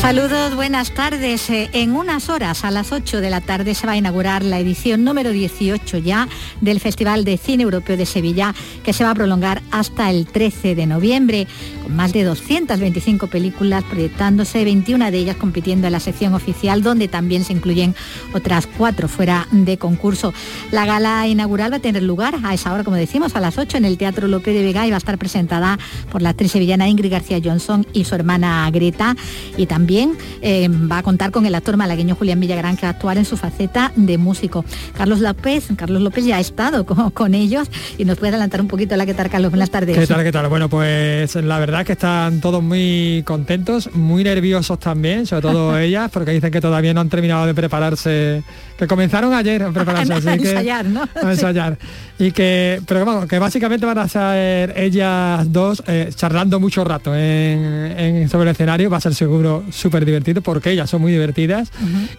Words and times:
Saludos, 0.00 0.54
buenas 0.54 0.92
tardes. 0.92 1.50
Eh, 1.50 1.68
en 1.74 1.94
unas 1.94 2.30
horas, 2.30 2.64
a 2.64 2.70
las 2.70 2.90
8 2.90 3.20
de 3.20 3.28
la 3.28 3.42
tarde, 3.42 3.74
se 3.74 3.86
va 3.86 3.92
a 3.92 3.96
inaugurar 3.98 4.42
la 4.42 4.58
edición 4.58 5.04
número 5.04 5.30
18 5.30 5.98
ya 5.98 6.26
del 6.62 6.80
Festival 6.80 7.22
de 7.22 7.36
Cine 7.36 7.64
Europeo 7.64 7.98
de 7.98 8.06
Sevilla, 8.06 8.54
que 8.82 8.94
se 8.94 9.04
va 9.04 9.10
a 9.10 9.14
prolongar 9.14 9.60
hasta 9.70 10.10
el 10.10 10.26
13 10.26 10.74
de 10.74 10.86
noviembre, 10.86 11.46
con 11.82 11.94
más 11.94 12.14
de 12.14 12.24
225 12.24 13.26
películas 13.26 13.84
proyectándose, 13.84 14.64
21 14.64 15.10
de 15.10 15.18
ellas 15.18 15.36
compitiendo 15.36 15.86
en 15.86 15.92
la 15.92 16.00
sección 16.00 16.32
oficial, 16.32 16.82
donde 16.82 17.06
también 17.06 17.44
se 17.44 17.52
incluyen 17.52 17.94
otras 18.32 18.66
cuatro 18.66 19.06
fuera 19.06 19.48
de 19.50 19.76
concurso. 19.76 20.32
La 20.72 20.86
gala 20.86 21.28
inaugural 21.28 21.74
va 21.74 21.76
a 21.76 21.80
tener 21.80 22.02
lugar 22.02 22.36
a 22.42 22.54
esa 22.54 22.72
hora, 22.72 22.84
como 22.84 22.96
decimos, 22.96 23.36
a 23.36 23.40
las 23.40 23.58
8 23.58 23.76
en 23.76 23.84
el 23.84 23.98
Teatro 23.98 24.28
López 24.28 24.54
de 24.54 24.62
Vega 24.62 24.86
y 24.86 24.90
va 24.90 24.96
a 24.96 24.98
estar 24.98 25.18
presentada 25.18 25.78
por 26.10 26.22
la 26.22 26.30
actriz 26.30 26.52
sevillana 26.52 26.88
Ingrid 26.88 27.12
García 27.12 27.38
Johnson 27.44 27.86
y 27.92 28.06
su 28.06 28.14
hermana 28.14 28.68
Greta 28.72 29.14
y 29.58 29.66
también 29.66 29.89
también 29.90 30.16
eh, 30.40 30.68
va 30.68 30.98
a 30.98 31.02
contar 31.02 31.32
con 31.32 31.46
el 31.46 31.54
actor 31.56 31.76
malagueño 31.76 32.14
Julián 32.14 32.38
Villagrán, 32.38 32.76
que 32.76 32.82
va 32.82 32.90
a 32.90 32.92
actuar 32.92 33.18
en 33.18 33.24
su 33.24 33.36
faceta 33.36 33.90
de 33.96 34.18
músico. 34.18 34.64
Carlos 34.96 35.18
López, 35.18 35.66
Carlos 35.74 36.00
López 36.00 36.24
ya 36.24 36.36
ha 36.36 36.40
estado 36.40 36.86
con, 37.12 37.34
ellos 37.34 37.68
y 37.98 38.04
nos 38.04 38.16
puede 38.16 38.30
adelantar 38.30 38.60
un 38.60 38.68
poquito 38.68 38.96
la 38.96 39.04
que 39.04 39.14
tal, 39.14 39.28
Carlos. 39.28 39.50
Buenas 39.50 39.70
tardes. 39.70 39.98
¿Qué 39.98 40.06
tal, 40.06 40.22
qué 40.22 40.30
tal? 40.30 40.46
Bueno, 40.46 40.68
pues 40.68 41.34
la 41.34 41.58
verdad 41.58 41.84
que 41.84 41.94
están 41.94 42.40
todos 42.40 42.62
muy 42.62 43.24
contentos, 43.26 43.92
muy 43.92 44.22
nerviosos 44.22 44.78
también, 44.78 45.26
sobre 45.26 45.42
todo 45.42 45.76
ellas, 45.80 46.08
porque 46.12 46.30
dicen 46.30 46.52
que 46.52 46.60
todavía 46.60 46.94
no 46.94 47.00
han 47.00 47.08
terminado 47.08 47.46
de 47.46 47.54
prepararse, 47.54 48.44
que 48.78 48.86
comenzaron 48.86 49.34
ayer 49.34 49.60
a 49.64 49.72
prepararse. 49.72 50.12
a, 50.28 50.34
ensayar, 50.34 50.86
¿no? 50.86 51.08
A 51.20 51.32
ensayar. 51.32 51.76
Y 52.16 52.30
que, 52.30 52.80
pero 52.86 53.04
bueno, 53.04 53.26
que 53.26 53.40
básicamente 53.40 53.86
van 53.86 53.98
a 53.98 54.06
ser 54.06 54.72
ellas 54.76 55.50
dos 55.50 55.82
eh, 55.88 56.10
charlando 56.14 56.60
mucho 56.60 56.84
rato 56.84 57.12
en, 57.16 58.28
sobre 58.28 58.50
el 58.50 58.52
escenario, 58.52 58.88
va 58.88 58.98
a 58.98 59.00
ser 59.00 59.14
seguro 59.14 59.64
súper 59.80 60.04
divertido 60.04 60.42
porque 60.42 60.70
ellas 60.70 60.88
son 60.88 61.00
muy 61.00 61.12
divertidas. 61.12 61.70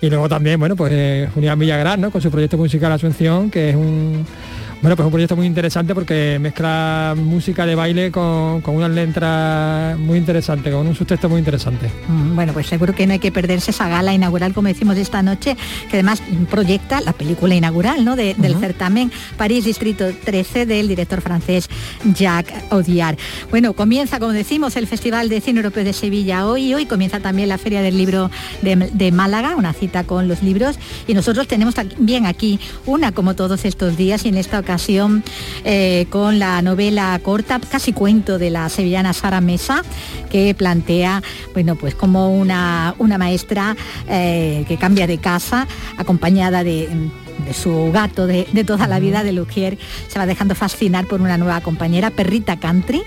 Y 0.01 0.09
luego 0.09 0.27
también, 0.27 0.59
bueno, 0.59 0.75
pues 0.75 0.91
eh, 0.93 1.29
Julián 1.33 1.57
Villagrán, 1.59 2.01
¿no? 2.01 2.11
Con 2.11 2.21
su 2.21 2.29
proyecto 2.31 2.57
musical 2.57 2.91
Asunción, 2.91 3.49
que 3.49 3.69
es 3.69 3.75
un 3.75 4.25
bueno, 4.81 4.95
pues 4.95 5.05
un 5.05 5.11
proyecto 5.11 5.35
muy 5.35 5.45
interesante 5.45 5.93
porque 5.93 6.39
mezcla 6.41 7.13
música 7.15 7.67
de 7.67 7.75
baile 7.75 8.11
con, 8.11 8.61
con 8.61 8.75
unas 8.75 8.89
letras 8.89 9.95
muy 9.99 10.17
interesantes, 10.17 10.73
con 10.73 10.87
un 10.87 10.95
subtexto 10.95 11.29
muy 11.29 11.37
interesante. 11.37 11.91
Mm, 12.07 12.35
bueno, 12.35 12.51
pues 12.51 12.65
seguro 12.65 12.95
que 12.95 13.05
no 13.05 13.13
hay 13.13 13.19
que 13.19 13.31
perderse 13.31 13.69
esa 13.69 13.87
gala 13.87 14.11
inaugural, 14.11 14.55
como 14.55 14.69
decimos 14.69 14.97
esta 14.97 15.21
noche, 15.21 15.55
que 15.87 15.97
además 15.97 16.23
proyecta 16.49 16.99
la 17.01 17.13
película 17.13 17.53
inaugural 17.53 18.03
¿no? 18.03 18.15
del 18.15 18.55
certamen 18.59 19.11
París 19.37 19.65
Distrito 19.65 20.05
13 20.25 20.65
del 20.65 20.87
director 20.87 21.21
francés 21.21 21.69
Jacques 22.15 22.55
Audiard. 22.71 23.17
Bueno, 23.51 23.73
comienza, 23.73 24.19
como 24.19 24.31
decimos, 24.31 24.75
el 24.77 24.87
Festival 24.87 25.29
de 25.29 25.41
Cine 25.41 25.59
Europeo 25.59 25.83
de 25.83 25.93
Sevilla 25.93 26.47
hoy 26.47 26.69
y 26.69 26.73
hoy 26.73 26.85
comienza 26.87 27.19
también 27.19 27.49
la 27.49 27.59
Feria 27.59 27.83
del 27.83 27.99
Libro 27.99 28.31
de, 28.63 28.75
de 28.75 29.11
Málaga, 29.11 29.55
una 29.55 29.73
cita 29.73 30.05
con 30.05 30.27
los 30.27 30.41
libros. 30.41 30.79
Y 31.05 31.13
nosotros 31.13 31.47
tenemos 31.47 31.75
también 31.75 32.25
aquí 32.25 32.59
una, 32.87 33.11
como 33.11 33.35
todos 33.35 33.63
estos 33.63 33.95
días, 33.95 34.25
y 34.25 34.29
en 34.29 34.37
esta 34.37 34.57
ocasión 34.57 34.70
eh, 35.63 36.05
con 36.09 36.39
la 36.39 36.61
novela 36.61 37.19
corta, 37.23 37.59
casi 37.59 37.93
cuento 37.93 38.37
de 38.37 38.49
la 38.49 38.69
sevillana 38.69 39.13
Sara 39.13 39.41
Mesa, 39.41 39.83
que 40.29 40.53
plantea, 40.55 41.21
bueno, 41.53 41.75
pues 41.75 41.95
como 41.95 42.33
una, 42.33 42.95
una 42.97 43.17
maestra 43.17 43.75
eh, 44.07 44.65
que 44.67 44.77
cambia 44.77 45.07
de 45.07 45.17
casa, 45.17 45.67
acompañada 45.97 46.63
de 46.63 46.89
de 47.45 47.53
su 47.53 47.91
gato 47.91 48.27
de, 48.27 48.45
toda 48.65 48.87
la 48.87 48.99
vida, 48.99 49.23
de 49.23 49.31
Lugier, 49.31 49.77
se 50.07 50.19
va 50.19 50.25
dejando 50.25 50.55
fascinar 50.55 51.05
por 51.05 51.21
una 51.21 51.37
nueva 51.37 51.61
compañera, 51.61 52.11
Perrita 52.11 52.57
Country, 52.57 53.01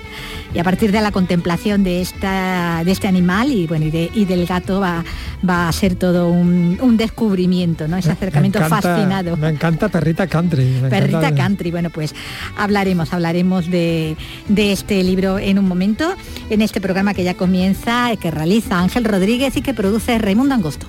y 0.52 0.58
a 0.58 0.64
partir 0.64 0.92
de 0.92 1.00
la 1.00 1.10
contemplación 1.10 1.84
de, 1.84 2.00
esta, 2.00 2.82
de 2.84 2.92
este 2.92 3.08
animal 3.08 3.50
y, 3.50 3.66
bueno, 3.66 3.86
y, 3.86 4.24
del 4.24 4.46
gato 4.46 4.80
va, 4.80 5.04
va 5.48 5.68
a 5.68 5.72
ser 5.72 5.96
todo 5.96 6.28
un, 6.28 6.94
descubrimiento, 6.96 7.88
¿no? 7.88 7.96
Ese 7.96 8.12
acercamiento 8.12 8.60
fascinado. 8.60 9.36
Me 9.36 9.48
encanta 9.48 9.88
Perrita 9.88 10.28
Country. 10.28 10.82
Perrita 10.88 11.34
Country, 11.34 11.72
bueno, 11.72 11.90
pues 11.90 12.14
hablaremos, 12.56 13.12
hablaremos 13.12 13.68
de, 13.68 14.16
de 14.48 14.72
este 14.72 15.02
libro 15.02 15.38
en 15.38 15.58
un 15.58 15.66
momento, 15.66 16.14
en 16.50 16.62
este 16.62 16.80
programa 16.80 17.14
que 17.14 17.24
ya 17.24 17.34
comienza, 17.34 18.10
que 18.20 18.30
realiza 18.30 18.78
Ángel 18.78 19.04
Rodríguez 19.04 19.56
y 19.56 19.62
que 19.62 19.74
produce 19.74 20.18
Raimundo 20.18 20.54
Angosto. 20.54 20.86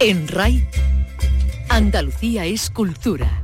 En 0.00 0.28
RAI 0.28 0.64
Andalucía 1.68 2.44
es 2.46 2.70
cultura. 2.70 3.42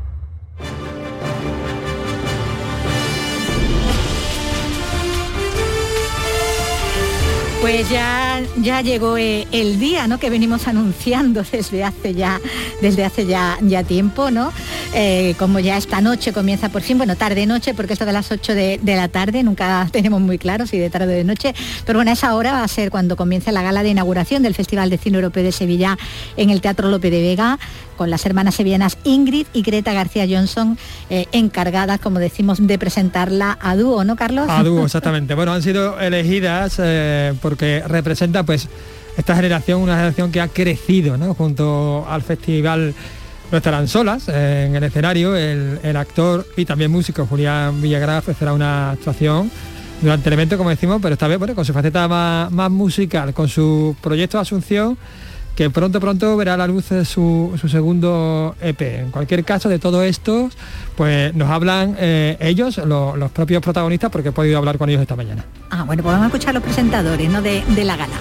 Pues 7.65 7.89
ya, 7.89 8.43
ya 8.61 8.83
llegó 8.83 9.17
eh, 9.17 9.47
el 9.51 9.81
día 9.81 10.07
¿no? 10.07 10.19
que 10.19 10.29
venimos 10.29 10.69
anunciando 10.69 11.43
desde 11.53 11.83
hace 11.83 12.13
ya, 12.13 12.39
desde 12.83 13.07
hace 13.07 13.25
ya, 13.25 13.57
ya 13.63 13.83
tiempo, 13.83 14.31
¿no? 14.31 14.53
Eh, 14.93 15.35
como 15.39 15.61
ya 15.61 15.79
esta 15.79 16.03
noche 16.03 16.35
comienza 16.35 16.69
por 16.69 16.83
fin, 16.83 16.99
bueno, 16.99 17.17
tarde-noche, 17.17 17.73
porque 17.73 17.95
esto 17.95 18.05
de 18.05 18.13
las 18.13 18.31
8 18.31 18.55
de, 18.55 18.81
la 18.85 19.09
tarde, 19.09 19.43
nunca 19.43 19.89
tenemos 19.93 20.21
muy 20.21 20.37
claro 20.37 20.67
si 20.67 20.79
de 20.79 20.91
tarde 20.91 21.07
o 21.07 21.17
de 21.17 21.25
noche, 21.25 21.55
pero 21.87 21.99
bueno, 21.99 22.13
esa 22.13 22.35
hora 22.35 22.53
va 22.53 22.63
a 22.63 22.69
ser 22.69 22.91
cuando 22.91 23.17
comience 23.17 23.51
la 23.51 23.63
gala 23.63 23.83
de 23.83 23.89
inauguración 23.89 24.43
del 24.43 24.55
Festival 24.55 24.91
de 24.91 24.99
Cine 24.99 25.17
Europeo 25.17 25.43
de 25.43 25.51
Sevilla 25.51 25.97
en 26.37 26.51
el 26.51 26.61
Teatro 26.61 26.91
López 26.91 27.11
de 27.11 27.23
Vega, 27.23 27.59
con 27.95 28.11
las 28.11 28.25
hermanas 28.27 28.55
sevillanas 28.55 28.99
Ingrid 29.05 29.47
y 29.53 29.63
Greta 29.63 29.93
García 29.93 30.27
Johnson 30.29 30.79
eh, 31.11 31.27
encargadas, 31.33 32.01
como 32.01 32.19
decimos, 32.19 32.65
de 32.67 32.79
presentarla 32.79 33.59
a 33.61 33.77
dúo, 33.77 34.05
¿no, 34.05 34.17
Carlos? 34.17 34.47
A 34.49 34.63
dúo, 34.63 34.85
exactamente. 34.85 35.35
Bueno, 35.35 35.53
han 35.53 35.63
sido 35.63 35.99
elegidas 36.01 36.77
eh, 36.79 37.35
porque 37.41 37.83
representa 37.87 38.43
pues 38.43 38.69
esta 39.17 39.37
generación, 39.37 39.81
una 39.81 39.95
generación 39.95 40.33
que 40.33 40.41
ha 40.41 40.49
crecido 40.49 41.17
¿no? 41.17 41.35
junto 41.35 42.05
al 42.09 42.23
festival 42.23 42.95
no 43.51 43.59
estarán 43.59 43.87
solas 43.89 44.29
eh, 44.29 44.67
en 44.67 44.77
el 44.77 44.85
escenario. 44.85 45.37
El, 45.37 45.97
actor 45.97 46.47
y 46.57 46.65
también 46.65 46.91
músico 46.91 47.27
Julián 47.27 47.81
Villagrán 47.81 48.19
ofrecerá 48.19 48.53
una 48.53 48.91
actuación 48.93 49.51
durante 50.01 50.29
el 50.29 50.33
evento, 50.33 50.59
como 50.59 50.71
decimos, 50.71 50.99
pero 51.01 51.15
esta 51.15 51.29
vez 51.29 51.39
bueno, 51.39 51.55
con 51.55 51.65
su 51.65 51.73
faceta 51.73 52.09
más, 52.09 52.51
más 52.51 52.71
musical, 52.71 53.33
con 53.33 53.49
su 53.49 53.97
proyecto 54.01 54.39
de 54.39 54.43
Asunción 54.43 54.99
que 55.57 55.71
pronto 55.71 56.01
pronto 56.01 56.37
verá 56.37 56.57
la 56.57 56.67
luz 56.67 56.89
de 56.89 57.05
su, 57.05 57.59
segundo 57.69 58.57
EP. 58.61 58.81
En 58.81 59.11
cualquier 59.11 59.45
caso 59.45 59.69
de 59.69 59.79
todo 59.79 60.03
esto, 60.03 60.51
pues 60.97 61.35
nos 61.35 61.49
hablan 61.51 61.97
eh, 61.99 62.37
ellos, 62.41 62.79
los 62.79 63.31
propios 63.31 63.63
protagonistas, 63.63 64.11
porque 64.11 64.31
he 64.31 64.33
podido 64.33 64.59
hablar 64.59 64.79
con 64.79 64.89
ellos 64.89 65.03
esta 65.03 65.17
mañana. 65.17 65.45
Ah, 65.71 65.85
bueno, 65.85 66.03
pues 66.03 66.13
vamos 66.13 66.25
a 66.25 66.27
escuchar 66.27 66.51
a 66.51 66.53
los 66.55 66.63
presentadores 66.63 67.31
¿no? 67.31 67.41
de, 67.41 67.63
la 67.85 67.97
gala. 67.97 68.15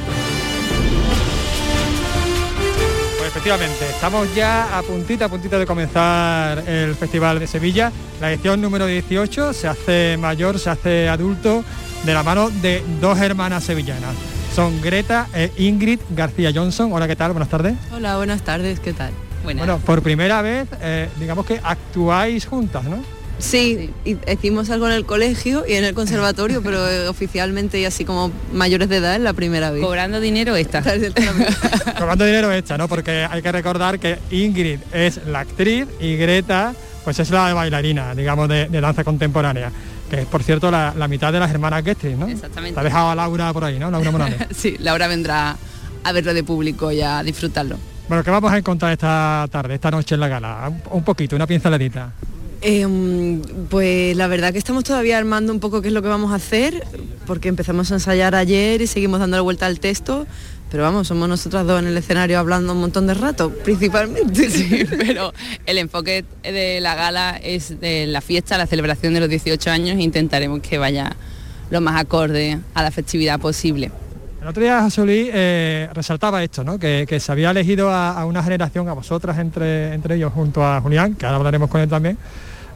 Pues 3.18 3.30
efectivamente, 3.30 3.90
estamos 3.90 4.34
ya 4.36 4.78
a 4.78 4.84
puntito, 4.84 5.26
a 5.26 5.30
puntito 5.30 5.58
de 5.58 5.66
comenzar 5.66 6.64
el 6.68 6.94
Festival 6.96 7.40
de 7.40 7.48
Sevilla. 7.48 7.92
La 8.22 8.32
edición 8.32 8.62
número 8.62 8.86
18 8.86 9.54
se 9.54 9.68
hace 9.68 10.18
mayor, 10.20 10.60
se 10.60 10.70
hace 10.70 11.10
adulto, 11.10 11.64
de 12.06 12.14
la 12.14 12.22
mano 12.22 12.50
de 12.50 12.84
dos 13.02 13.18
hermanas 13.20 13.64
sevillanas 13.64 14.33
son 14.54 14.82
Greta 14.82 15.28
e 15.34 15.52
Ingrid 15.58 16.00
García 16.12 16.52
Johnson. 16.54 16.94
Hola, 16.94 17.08
¿qué 17.08 17.16
tal? 17.16 17.32
Buenas 17.32 17.50
tardes. 17.50 17.74
Hola, 17.92 18.18
buenas 18.18 18.44
tardes, 18.44 18.80
¿qué 18.80 18.94
tal? 18.94 19.12
Bueno, 19.44 19.80
por 19.80 20.04
primera 20.04 20.42
vez, 20.44 20.68
eh, 20.80 21.10
digamos 21.20 21.46
que 21.46 21.60
actuáis 21.64 22.46
juntas, 22.46 22.84
¿no? 22.84 23.04
Sí, 23.40 23.90
hicimos 24.28 24.70
algo 24.70 24.86
en 24.88 24.94
el 24.94 25.06
colegio 25.06 25.66
y 25.68 25.74
en 25.74 25.84
el 25.84 25.96
conservatorio, 25.96 26.62
pero 26.62 26.88
eh, 26.88 27.08
oficialmente 27.08 27.80
y 27.80 27.86
así 27.86 28.06
como 28.06 28.32
mayores 28.54 28.90
de 28.90 28.98
edad 28.98 29.16
es 29.16 29.22
la 29.22 29.34
primera 29.34 29.72
vez. 29.72 29.82
Cobrando 29.82 30.20
dinero 30.20 30.56
esta. 30.56 30.84
Cobrando 31.98 32.24
dinero 32.24 32.52
esta, 32.52 32.78
¿no? 32.78 32.88
Porque 32.88 33.28
hay 33.30 33.42
que 33.42 33.52
recordar 33.52 34.00
que 34.00 34.20
Ingrid 34.30 34.80
es 34.94 35.26
la 35.26 35.40
actriz 35.40 35.88
y 36.00 36.16
Greta 36.16 36.74
pues 37.04 37.20
es 37.20 37.32
la 37.32 37.54
bailarina, 37.54 38.16
digamos, 38.16 38.48
de 38.48 38.68
danza 38.70 39.04
contemporánea 39.04 39.72
que 40.14 40.22
es 40.22 40.28
por 40.28 40.44
cierto 40.44 40.70
la, 40.70 41.08
mitad 41.08 41.34
de 41.34 41.40
las 41.40 41.50
hermanas 41.50 41.84
Gestri, 41.84 42.16
¿no? 42.16 42.28
Exactamente. 42.28 42.76
Te 42.76 42.80
ha 42.80 42.84
dejado 42.84 43.10
a 43.10 43.16
Laura 43.16 43.52
por 43.52 43.64
ahí, 43.64 43.80
¿no? 43.80 43.90
Laura 43.90 44.12
Morales. 44.12 44.40
sí, 44.56 44.76
Laura 44.80 45.08
vendrá 45.08 45.58
a 46.04 46.12
verlo 46.12 46.36
de 46.36 46.44
público 46.44 46.92
y 46.92 47.02
a 47.02 47.24
disfrutarlo. 47.24 47.78
Bueno, 48.08 48.24
¿qué 48.24 48.30
vamos 48.30 48.52
a 48.52 48.58
encontrar 48.58 48.92
esta 48.92 49.48
tarde, 49.50 49.74
esta 49.74 49.90
noche 49.90 50.14
en 50.14 50.22
la 50.22 50.28
gala? 50.28 50.72
Un 50.92 51.04
poquito, 51.04 51.36
una 51.36 51.48
pinceladita. 51.48 52.12
Em, 52.62 53.42
pues 53.70 54.16
la 54.16 54.28
verdad 54.28 54.52
que 54.52 54.60
estamos 54.60 54.84
todavía 54.84 55.18
armando 55.18 55.52
un 55.52 55.60
poco 55.60 55.82
qué 55.82 55.88
es 55.88 55.94
lo 55.94 56.04
que 56.04 56.10
vamos 56.10 56.32
a 56.32 56.36
hacer, 56.36 56.86
porque 57.26 57.50
empezamos 57.50 57.92
a 57.92 57.96
ensayar 57.96 58.36
ayer 58.36 58.82
y 58.82 58.88
seguimos 58.88 59.20
dando 59.20 59.38
la 59.38 59.42
vuelta 59.42 59.66
al 59.66 59.80
texto, 59.80 60.28
pero 60.74 60.86
vamos, 60.86 61.08
somos 61.08 61.30
nosotras 61.30 61.68
dos 61.68 61.80
en 61.80 61.88
el 61.88 61.96
escenario 61.96 62.40
hablando 62.40 62.74
un 62.74 62.80
montón 62.80 63.06
de 63.06 63.14
rato, 63.14 63.52
principalmente. 63.52 64.50
Sí, 64.50 64.84
pero 64.90 65.32
el 65.68 65.78
enfoque 65.78 66.26
de 66.42 66.82
la 66.82 66.96
gala 66.96 67.40
es 67.44 67.80
de 67.80 68.08
la 68.08 68.22
fiesta, 68.22 68.58
la 68.58 68.66
celebración 68.66 69.14
de 69.14 69.20
los 69.20 69.30
18 69.30 69.70
años 69.70 70.00
e 70.00 70.02
intentaremos 70.02 70.62
que 70.62 70.80
vaya 70.80 71.16
lo 71.70 71.80
más 71.80 72.02
acorde 72.02 72.58
a 72.74 72.82
la 72.82 72.90
festividad 72.90 73.40
posible. 73.40 73.92
El 74.42 74.48
otro 74.48 74.64
día 74.64 74.82
José 74.82 75.04
eh, 75.08 75.90
resaltaba 75.94 76.44
esto, 76.44 76.64
¿no? 76.64 76.80
que, 76.80 77.06
se 77.20 77.32
había 77.32 77.52
elegido 77.52 77.92
a, 77.92 78.26
una 78.26 78.42
generación, 78.42 78.90
a 78.90 78.94
vosotras 78.94 79.38
entre, 79.38 79.94
entre 79.94 80.16
ellos, 80.16 80.34
junto 80.34 80.66
a 80.66 80.82
Julián, 80.82 81.14
que 81.14 81.28
ahora 81.28 81.38
hablaremos 81.38 81.70
con 81.70 81.82
él 81.82 81.90
también, 81.90 82.18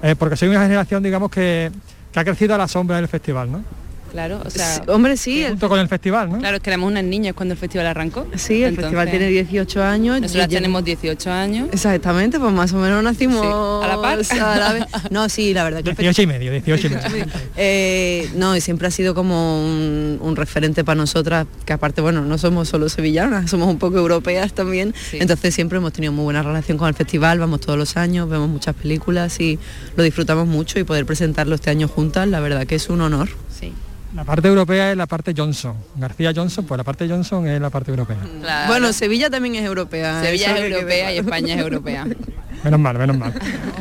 eh, 0.03 0.15
porque 0.15 0.35
soy 0.35 0.49
una 0.49 0.61
generación, 0.61 1.01
digamos, 1.01 1.31
que, 1.31 1.71
que 2.11 2.19
ha 2.19 2.23
crecido 2.23 2.53
a 2.53 2.59
la 2.59 2.67
sombra 2.67 2.97
del 2.97 3.07
festival, 3.07 3.51
¿no? 3.51 3.86
Claro, 4.11 4.41
o 4.45 4.49
sea, 4.49 4.83
hombre, 4.87 5.17
sí. 5.17 5.45
Junto 5.47 5.69
con 5.69 5.79
el 5.79 5.87
festival, 5.87 6.29
¿no? 6.29 6.39
Claro, 6.39 6.57
es 6.57 6.63
que 6.63 6.69
éramos 6.69 6.89
unas 6.89 7.03
niñas 7.03 7.33
cuando 7.33 7.53
el 7.53 7.59
festival 7.59 7.87
arrancó. 7.87 8.27
Sí, 8.35 8.63
el 8.63 8.75
festival 8.75 9.09
tiene 9.09 9.27
18 9.27 9.83
años. 9.83 10.21
Nosotros 10.21 10.47
tenemos 10.47 10.83
18 10.83 11.31
años. 11.31 11.69
Exactamente, 11.71 12.39
pues 12.39 12.53
más 12.53 12.73
o 12.73 12.77
menos 12.77 13.03
nacimos 13.03 13.45
a 13.83 13.87
la 13.87 14.01
par. 14.01 14.17
No, 15.11 15.29
sí, 15.29 15.53
la 15.53 15.63
verdad 15.63 15.83
que 15.83 15.91
18 15.91 16.21
y 16.21 16.27
medio, 16.27 16.51
18 16.51 16.87
y 16.87 16.89
medio. 16.89 17.25
eh, 17.55 18.29
no, 18.35 18.55
y 18.55 18.61
siempre 18.61 18.87
ha 18.87 18.91
sido 18.91 19.13
como 19.13 19.63
un, 19.63 20.35
referente 20.35 20.83
para 20.83 20.95
nosotras, 20.95 21.47
que 21.65 21.73
aparte, 21.73 21.99
bueno, 21.99 22.21
no 22.21 22.37
somos 22.37 22.69
solo 22.69 22.89
sevillanas, 22.89 23.49
somos 23.49 23.67
un 23.67 23.79
poco 23.79 23.97
europeas 23.97 24.53
también. 24.53 24.93
Entonces 25.13 25.55
siempre 25.55 25.79
hemos 25.79 25.93
tenido 25.93 26.13
muy 26.13 26.23
buena 26.25 26.43
relación 26.43 26.77
con 26.77 26.87
el 26.87 26.93
festival, 26.93 27.39
vamos 27.39 27.61
todos 27.61 27.77
los 27.77 27.97
años, 27.97 28.29
vemos 28.29 28.49
muchas 28.49 28.75
películas 28.75 29.39
y 29.39 29.57
lo 29.95 30.03
disfrutamos 30.03 30.47
mucho 30.47 30.79
y 30.79 30.83
poder 30.83 31.05
presentarlo 31.05 31.55
este 31.55 31.69
año 31.69 31.87
juntas, 31.87 32.27
la 32.27 32.39
verdad 32.39 32.67
que 32.67 32.75
es 32.75 32.89
un 32.89 33.01
honor. 33.01 33.29
Sí. 33.49 33.73
La 34.17 34.23
parte 34.23 34.47
europea 34.47 34.89
es 34.89 34.97
la 34.97 35.05
parte 35.05 35.31
Johnson. 35.37 35.75
García 35.95 36.33
Johnson, 36.35 36.65
pues 36.65 36.75
la 36.75 36.83
parte 36.83 37.07
Johnson 37.07 37.47
es 37.47 37.61
la 37.61 37.69
parte 37.69 37.91
europea. 37.91 38.17
Bueno, 38.65 38.91
Sevilla 38.91 39.29
también 39.29 39.53
es 39.53 39.63
europea. 39.63 40.23
Sevilla 40.23 40.57
es 40.57 40.71
europea 40.71 41.13
y 41.13 41.19
España 41.19 41.53
es 41.53 41.61
europea. 41.61 42.07
Menos 42.63 42.79
mal, 42.79 42.97
menos 42.97 43.15
mal. 43.15 43.31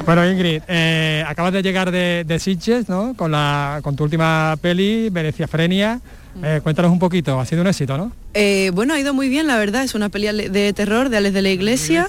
Bueno, 0.05 0.31
Ingrid, 0.31 0.61
eh, 0.69 1.25
acabas 1.27 1.55
de 1.55 1.62
llegar 1.62 1.91
de, 1.91 2.25
de 2.27 2.38
Sitges, 2.38 2.91
¿no? 2.91 3.15
Con, 3.17 3.33
la, 3.33 3.81
con 3.83 3.97
tu 3.97 4.05
última 4.05 4.55
peli, 4.61 5.09
Venecia 5.09 5.49
Frenia. 5.49 5.99
Eh, 6.43 6.61
cuéntanos 6.62 6.93
un 6.93 6.99
poquito, 6.99 7.41
ha 7.41 7.47
sido 7.47 7.62
un 7.62 7.69
éxito, 7.69 7.97
¿no? 7.97 8.12
Eh, 8.35 8.71
bueno, 8.75 8.93
ha 8.93 9.00
ido 9.00 9.15
muy 9.15 9.31
bien, 9.31 9.47
la 9.47 9.56
verdad, 9.56 9.83
es 9.83 9.94
una 9.94 10.11
peli 10.11 10.27
de 10.50 10.73
terror 10.75 11.09
de 11.09 11.17
Alex 11.17 11.33
de 11.33 11.41
la 11.43 11.50
Iglesia, 11.50 12.06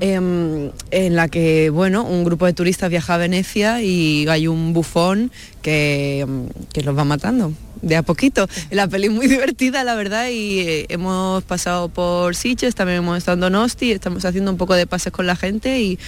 em, 0.00 0.72
en 0.90 1.14
la 1.14 1.28
que, 1.28 1.70
bueno, 1.70 2.02
un 2.02 2.24
grupo 2.24 2.46
de 2.46 2.52
turistas 2.52 2.90
viaja 2.90 3.14
a 3.14 3.18
Venecia 3.18 3.80
y 3.80 4.26
hay 4.28 4.48
un 4.48 4.72
bufón 4.72 5.30
que, 5.62 6.20
em, 6.20 6.48
que 6.72 6.82
los 6.82 6.98
va 6.98 7.04
matando 7.04 7.52
de 7.82 7.96
a 7.96 8.02
poquito. 8.02 8.48
La 8.70 8.88
peli 8.88 9.06
es 9.06 9.12
muy 9.12 9.26
divertida, 9.28 9.84
la 9.84 9.94
verdad, 9.94 10.28
y 10.28 10.60
eh, 10.60 10.86
hemos 10.88 11.42
pasado 11.44 11.88
por 11.88 12.34
Sitges, 12.34 12.74
también 12.74 12.98
hemos 12.98 13.18
estado 13.18 13.34
en 13.34 13.40
Donosti, 13.40 13.92
estamos 13.92 14.24
haciendo 14.24 14.50
un 14.50 14.56
poco 14.56 14.74
de 14.74 14.86
pases 14.86 15.12
con 15.12 15.26
la 15.26 15.36
gente 15.36 15.80
y 15.80 15.98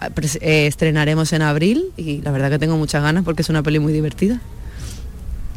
ah, 0.00 0.10
estrenaremos 0.40 1.32
en 1.32 1.42
abril 1.42 1.86
y 1.96 2.20
la 2.22 2.30
verdad 2.30 2.50
que 2.50 2.58
tengo 2.58 2.76
muchas 2.76 3.02
ganas 3.02 3.24
porque 3.24 3.42
es 3.42 3.48
una 3.48 3.62
peli 3.62 3.78
muy 3.78 3.92
divertida. 3.92 4.40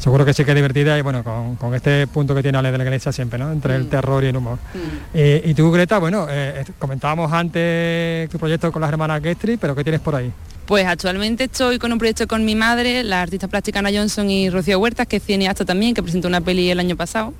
Seguro 0.01 0.25
que 0.25 0.33
sí 0.33 0.43
que 0.43 0.49
es 0.49 0.55
divertida 0.55 0.97
y 0.97 1.03
bueno, 1.03 1.23
con, 1.23 1.75
este 1.75 2.07
punto 2.07 2.33
que 2.33 2.41
tiene 2.41 2.57
Ale 2.57 2.71
de 2.71 2.77
la 2.79 2.83
Iglesia 2.85 3.11
siempre, 3.11 3.37
¿no? 3.37 3.51
Entre 3.51 3.75
el 3.75 3.83
mm. 3.83 3.89
terror 3.89 4.23
y 4.23 4.27
el 4.27 4.35
humor. 4.35 4.57
Mm. 4.73 4.77
Eh, 5.13 5.43
y 5.45 5.53
tú, 5.53 5.69
Greta, 5.71 5.99
bueno, 5.99 6.25
eh, 6.27 6.65
comentábamos 6.79 7.31
antes 7.31 8.27
tu 8.31 8.39
proyecto 8.39 8.71
con 8.71 8.81
las 8.81 8.89
hermanas 8.89 9.21
Gestri, 9.21 9.57
pero 9.57 9.75
¿qué 9.75 9.83
tienes 9.83 10.01
por 10.01 10.15
ahí? 10.15 10.33
Pues 10.65 10.87
actualmente 10.87 11.43
estoy 11.43 11.77
con 11.77 11.91
un 11.91 11.99
proyecto 11.99 12.25
con 12.27 12.43
mi 12.43 12.55
madre, 12.55 13.03
la 13.03 13.21
artista 13.21 13.47
plástica 13.47 13.77
Ana 13.77 13.91
Johnson 13.93 14.27
y 14.27 14.49
Rocío 14.49 14.79
Huertas, 14.79 15.05
que 15.05 15.17
es 15.17 15.23
cineasta 15.23 15.65
también, 15.65 15.93
que 15.93 16.01
presentó 16.01 16.27
una 16.27 16.41
peli 16.41 16.71
el 16.71 16.79
año 16.79 16.95
pasado. 16.95 17.35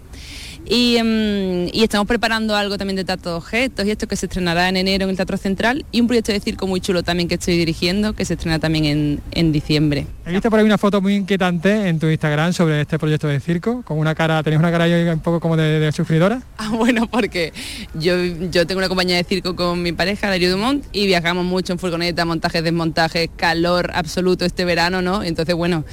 Em, 0.65 1.67
y, 1.73 1.83
estamos 1.83 2.07
preparando 2.07 2.55
algo 2.55 2.77
también 2.77 2.95
de 2.95 3.03
Tato 3.03 3.35
Objetos 3.37 3.85
y 3.85 3.91
esto 3.91 4.07
que 4.07 4.15
se 4.15 4.27
estrenará 4.27 4.69
en 4.69 4.77
enero 4.77 5.05
en 5.05 5.09
el 5.09 5.15
Teatro 5.15 5.37
Central 5.37 5.85
y 5.91 6.01
un 6.01 6.07
proyecto 6.07 6.31
de 6.31 6.39
circo 6.39 6.67
muy 6.67 6.79
chulo 6.79 7.03
también 7.03 7.27
que 7.27 7.35
estoy 7.35 7.57
dirigiendo 7.57 8.13
que 8.13 8.25
se 8.25 8.35
estrena 8.35 8.59
también 8.59 9.21
en, 9.31 9.51
diciembre. 9.51 10.05
He 10.25 10.31
visto 10.31 10.49
por 10.49 10.59
ahí 10.59 10.65
una 10.65 10.77
foto 10.77 11.01
muy 11.01 11.15
inquietante 11.15 11.89
en 11.89 11.99
tu 11.99 12.07
Instagram 12.07 12.53
sobre 12.53 12.81
este 12.81 12.97
proyecto 12.99 13.27
de 13.27 13.39
circo, 13.39 13.81
con 13.81 13.97
una 13.97 14.15
cara, 14.15 14.41
tenéis 14.43 14.59
una 14.59 14.71
cara 14.71 14.85
ahí 14.85 14.93
un 15.09 15.19
poco 15.19 15.39
como 15.39 15.57
de, 15.57 15.91
sufridora. 15.91 16.41
Ah, 16.57 16.69
bueno, 16.69 17.07
porque 17.07 17.53
yo, 17.95 18.15
yo 18.51 18.67
tengo 18.67 18.77
una 18.79 18.87
compañía 18.87 19.17
de 19.17 19.23
circo 19.23 19.55
con 19.55 19.81
mi 19.81 19.91
pareja, 19.91 20.29
Darío 20.29 20.51
Dumont, 20.51 20.85
y 20.93 21.07
viajamos 21.07 21.43
mucho 21.43 21.73
en 21.73 21.79
furgoneta, 21.79 22.23
montajes, 22.23 22.63
desmontajes, 22.63 23.29
calor 23.35 23.91
absoluto 23.93 24.45
este 24.45 24.63
verano, 24.63 25.01
¿no? 25.01 25.23
Entonces, 25.23 25.55
bueno, 25.55 25.83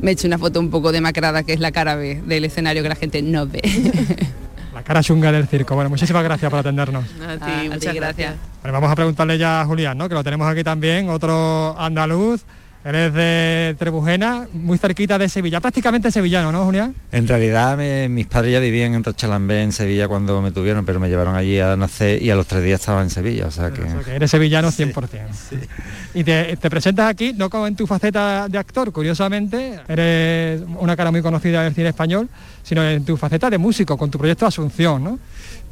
me 0.00 0.10
he 0.10 0.14
hecho 0.14 0.26
una 0.26 0.38
foto 0.38 0.60
un 0.60 0.70
poco 0.70 0.92
demacrada, 0.92 1.42
que 1.42 1.52
es 1.52 1.60
la 1.60 1.72
cara 1.72 1.96
B 1.96 2.22
del 2.26 2.44
escenario 2.44 2.82
que 2.82 2.88
la 2.88 2.96
gente 2.96 3.22
no 3.22 3.46
ve. 3.46 3.62
La 4.74 4.82
cara 4.82 5.02
chunga 5.02 5.32
del 5.32 5.48
circo. 5.48 5.74
Bueno, 5.74 5.88
muchísimas 5.88 6.22
gracias 6.22 6.50
por 6.50 6.60
atendernos. 6.60 7.06
A 7.26 7.38
ti, 7.38 7.70
muchas 7.70 7.94
gracias. 7.94 8.34
vamos 8.62 8.90
a 8.90 8.94
preguntarle 8.94 9.38
ya 9.38 9.62
a 9.62 9.64
Julián, 9.64 9.96
¿no? 9.96 10.06
que 10.06 10.14
lo 10.14 10.22
tenemos 10.22 10.46
aquí 10.46 10.62
también, 10.62 11.08
otro 11.08 11.74
andaluz 11.80 12.44
Eres 12.86 13.12
de 13.14 13.74
Trebujena, 13.80 14.46
muy 14.52 14.78
cerquita 14.78 15.18
de 15.18 15.28
Sevilla, 15.28 15.58
prácticamente 15.60 16.12
sevillano, 16.12 16.52
¿no, 16.52 16.64
Julián? 16.64 16.94
En 17.10 17.26
realidad 17.26 17.76
mis 18.08 18.26
padres 18.28 18.52
ya 18.52 18.60
vivían 18.60 18.94
en 18.94 19.02
Rochalambé, 19.02 19.64
en 19.64 19.72
Sevilla, 19.72 20.06
cuando 20.06 20.40
me 20.40 20.52
tuvieron, 20.52 20.86
pero 20.86 21.00
me 21.00 21.08
llevaron 21.08 21.34
allí 21.34 21.58
a 21.58 21.74
nacer 21.74 22.22
y 22.22 22.30
a 22.30 22.36
los 22.36 22.46
tres 22.46 22.62
días 22.62 22.78
estaba 22.78 23.02
en 23.02 23.10
Sevilla, 23.10 23.46
o 23.46 23.50
sea 23.50 23.72
que... 23.72 23.82
eres 24.14 24.30
sevillano 24.30 24.68
100%. 24.68 25.18
Y 26.14 26.22
te, 26.22 26.56
presentas 26.70 27.10
aquí, 27.10 27.32
no 27.32 27.50
como 27.50 27.66
en 27.66 27.74
tu 27.74 27.88
faceta 27.88 28.46
de 28.48 28.56
actor, 28.56 28.92
curiosamente, 28.92 29.80
eres 29.88 30.62
una 30.78 30.94
cara 30.94 31.10
muy 31.10 31.22
conocida 31.22 31.64
del 31.64 31.74
cine 31.74 31.88
español, 31.88 32.28
sino 32.62 32.88
en 32.88 33.04
tu 33.04 33.16
faceta 33.16 33.50
de 33.50 33.58
músico, 33.58 33.98
con 33.98 34.12
tu 34.12 34.18
proyecto 34.18 34.46
Asunción, 34.46 35.02
¿no? 35.02 35.18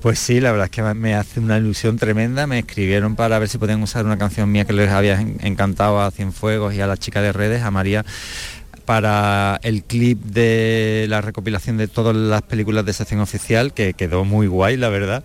Pues 0.04 0.18
sí, 0.18 0.38
la 0.38 0.52
verdad 0.52 0.66
es 0.66 0.70
que 0.70 0.82
me 0.82 1.14
hace 1.14 1.40
una 1.40 1.56
ilusión 1.56 1.96
tremenda. 1.96 2.46
Me 2.46 2.58
escribieron 2.58 3.16
para 3.16 3.38
ver 3.38 3.48
si 3.48 3.56
podían 3.56 3.82
usar 3.82 4.04
una 4.04 4.18
canción 4.18 4.52
mía 4.52 4.66
que 4.66 4.74
les 4.74 4.90
había 4.90 5.18
encantado 5.18 5.98
a 5.98 6.10
Cienfuegos 6.10 6.74
y 6.74 6.82
a 6.82 6.86
la 6.86 6.98
chica 6.98 7.22
de 7.22 7.32
redes, 7.32 7.62
a 7.62 7.70
María, 7.70 8.04
para 8.84 9.58
el 9.62 9.82
clip 9.82 10.22
de 10.22 11.06
la 11.08 11.22
recopilación 11.22 11.78
de 11.78 11.88
todas 11.88 12.14
las 12.14 12.42
películas 12.42 12.84
de 12.84 12.92
sección 12.92 13.20
oficial, 13.20 13.72
que 13.72 13.94
quedó 13.94 14.26
muy 14.26 14.46
guay, 14.46 14.76
la 14.76 14.90
verdad 14.90 15.24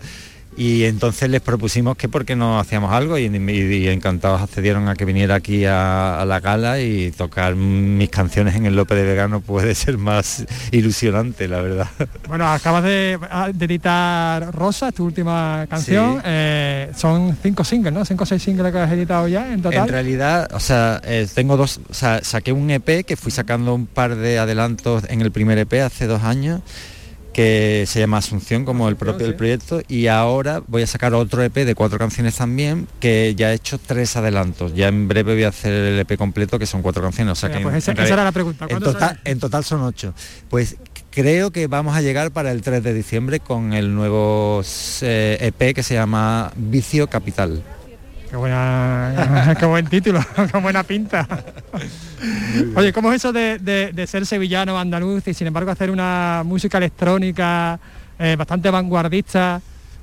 y 0.58 0.84
entonces 0.84 1.30
les 1.30 1.42
propusimos 1.42 1.96
que 1.96 2.10
porque 2.10 2.36
no 2.36 2.60
hacíamos 2.60 2.92
algo 2.92 3.18
y, 3.18 3.26
encantados 3.88 4.42
accedieron 4.42 4.88
a 4.88 4.96
que 4.96 5.06
viniera 5.06 5.36
aquí 5.36 5.66
a, 5.66 6.24
la 6.28 6.40
gala 6.40 6.80
y 6.80 7.12
tocar 7.12 7.56
mis 7.56 8.10
canciones 8.10 8.56
en 8.56 8.66
el 8.66 8.76
Lope 8.76 8.96
de 8.96 9.04
Vegano 9.04 9.42
puede 9.42 9.76
ser 9.76 9.98
más 9.98 10.46
ilusionante, 10.72 11.48
la 11.48 11.62
verdad. 11.62 11.88
Bueno, 12.28 12.48
acabas 12.52 12.84
de, 12.84 13.18
editar 13.60 14.54
Rosa, 14.54 14.92
tu 14.92 15.06
última 15.06 15.66
canción, 15.70 16.22
eh, 16.26 16.92
son 16.96 17.38
cinco 17.42 17.64
singles, 17.64 17.94
¿no? 17.94 18.06
Cinco 18.06 18.24
o 18.24 18.28
seis 18.28 18.44
singles 18.44 18.72
que 18.72 18.80
has 18.80 18.92
editado 18.92 19.28
ya 19.28 19.52
en 19.52 19.62
total. 19.62 19.88
En 19.88 19.94
realidad, 19.94 20.50
o 20.54 20.60
sea, 20.60 21.02
eh, 21.06 21.28
tengo 21.34 21.58
dos, 21.58 21.80
o 21.90 21.94
sea, 21.94 22.22
saqué 22.24 22.52
un 22.52 22.70
EP 22.70 23.06
que 23.06 23.16
fui 23.16 23.32
sacando 23.32 23.74
un 23.74 23.86
par 23.86 24.16
de 24.16 24.40
adelantos 24.40 25.04
en 25.10 25.22
el 25.22 25.32
primer 25.32 25.58
EP 25.58 25.82
hace 25.82 26.08
dos 26.08 26.24
años 26.24 26.62
que 27.40 27.86
se 27.88 28.02
llama 28.02 28.18
Asunción 28.18 28.66
como 28.66 28.90
el 28.90 28.98
propio 28.98 29.26
del 29.26 29.34
proyecto 29.34 29.82
y 29.88 30.08
ahora 30.08 30.62
voy 30.68 30.82
a 30.82 30.88
sacar 30.88 31.14
otro 31.14 31.42
EP 31.42 31.54
de 31.54 31.74
cuatro 31.74 31.98
canciones 31.98 32.36
también 32.36 32.86
que 33.00 33.34
ya 33.34 33.54
he 33.54 33.56
hecho 33.56 33.78
tres 33.80 34.18
adelantos. 34.18 34.74
Ya 34.76 34.90
en 34.90 35.08
breve 35.08 35.36
voy 35.36 35.46
a 35.46 35.48
hacer 35.48 35.72
el 35.72 36.00
EP 36.00 36.18
completo 36.18 36.60
que 36.60 36.66
son 36.66 36.82
cuatro 36.82 37.02
canciones 37.02 37.32
o 37.32 37.36
sea 37.36 37.50
que 37.50 37.62
pues 37.62 37.76
esa, 37.76 37.94
era 37.94 38.26
la 38.26 38.34
pregunta 38.34 38.68
en 38.68 38.80
total, 38.82 39.22
en 39.24 39.40
total 39.40 39.64
son 39.64 39.84
ocho. 39.84 40.14
Pues 40.50 40.76
creo 41.12 41.52
que 41.52 41.68
vamos 41.68 41.96
a 41.96 42.02
llegar 42.02 42.32
para 42.32 42.52
el 42.52 42.62
3 42.62 42.84
de 42.84 42.94
diciembre 42.94 43.40
con 43.40 43.72
el 43.72 43.96
nuevo 43.96 44.62
EP 44.62 45.02
eh, 45.02 45.54
e 45.60 45.74
que 45.74 45.82
se 45.82 45.94
llama 45.94 46.52
Vicio 46.58 47.08
Capital 47.08 47.64
Qué, 48.30 48.36
buena, 48.36 49.56
qué 49.60 49.66
buen 49.66 49.88
título, 49.88 50.20
qué 50.52 50.58
buena 50.60 50.84
pinta. 50.84 51.28
Oye, 52.76 52.94
¿cómo 52.94 53.12
es 53.12 53.18
eso 53.18 53.34
de, 53.34 54.06
ser 54.08 54.26
sevillano, 54.26 54.80
andaluz 54.80 55.28
y 55.28 55.34
sin 55.34 55.48
embargo 55.48 55.72
hacer 55.72 55.90
una 55.90 56.44
música 56.46 56.78
electrónica 56.78 57.80
eh, 58.20 58.36
bastante 58.38 58.70
vanguardista? 58.70 59.62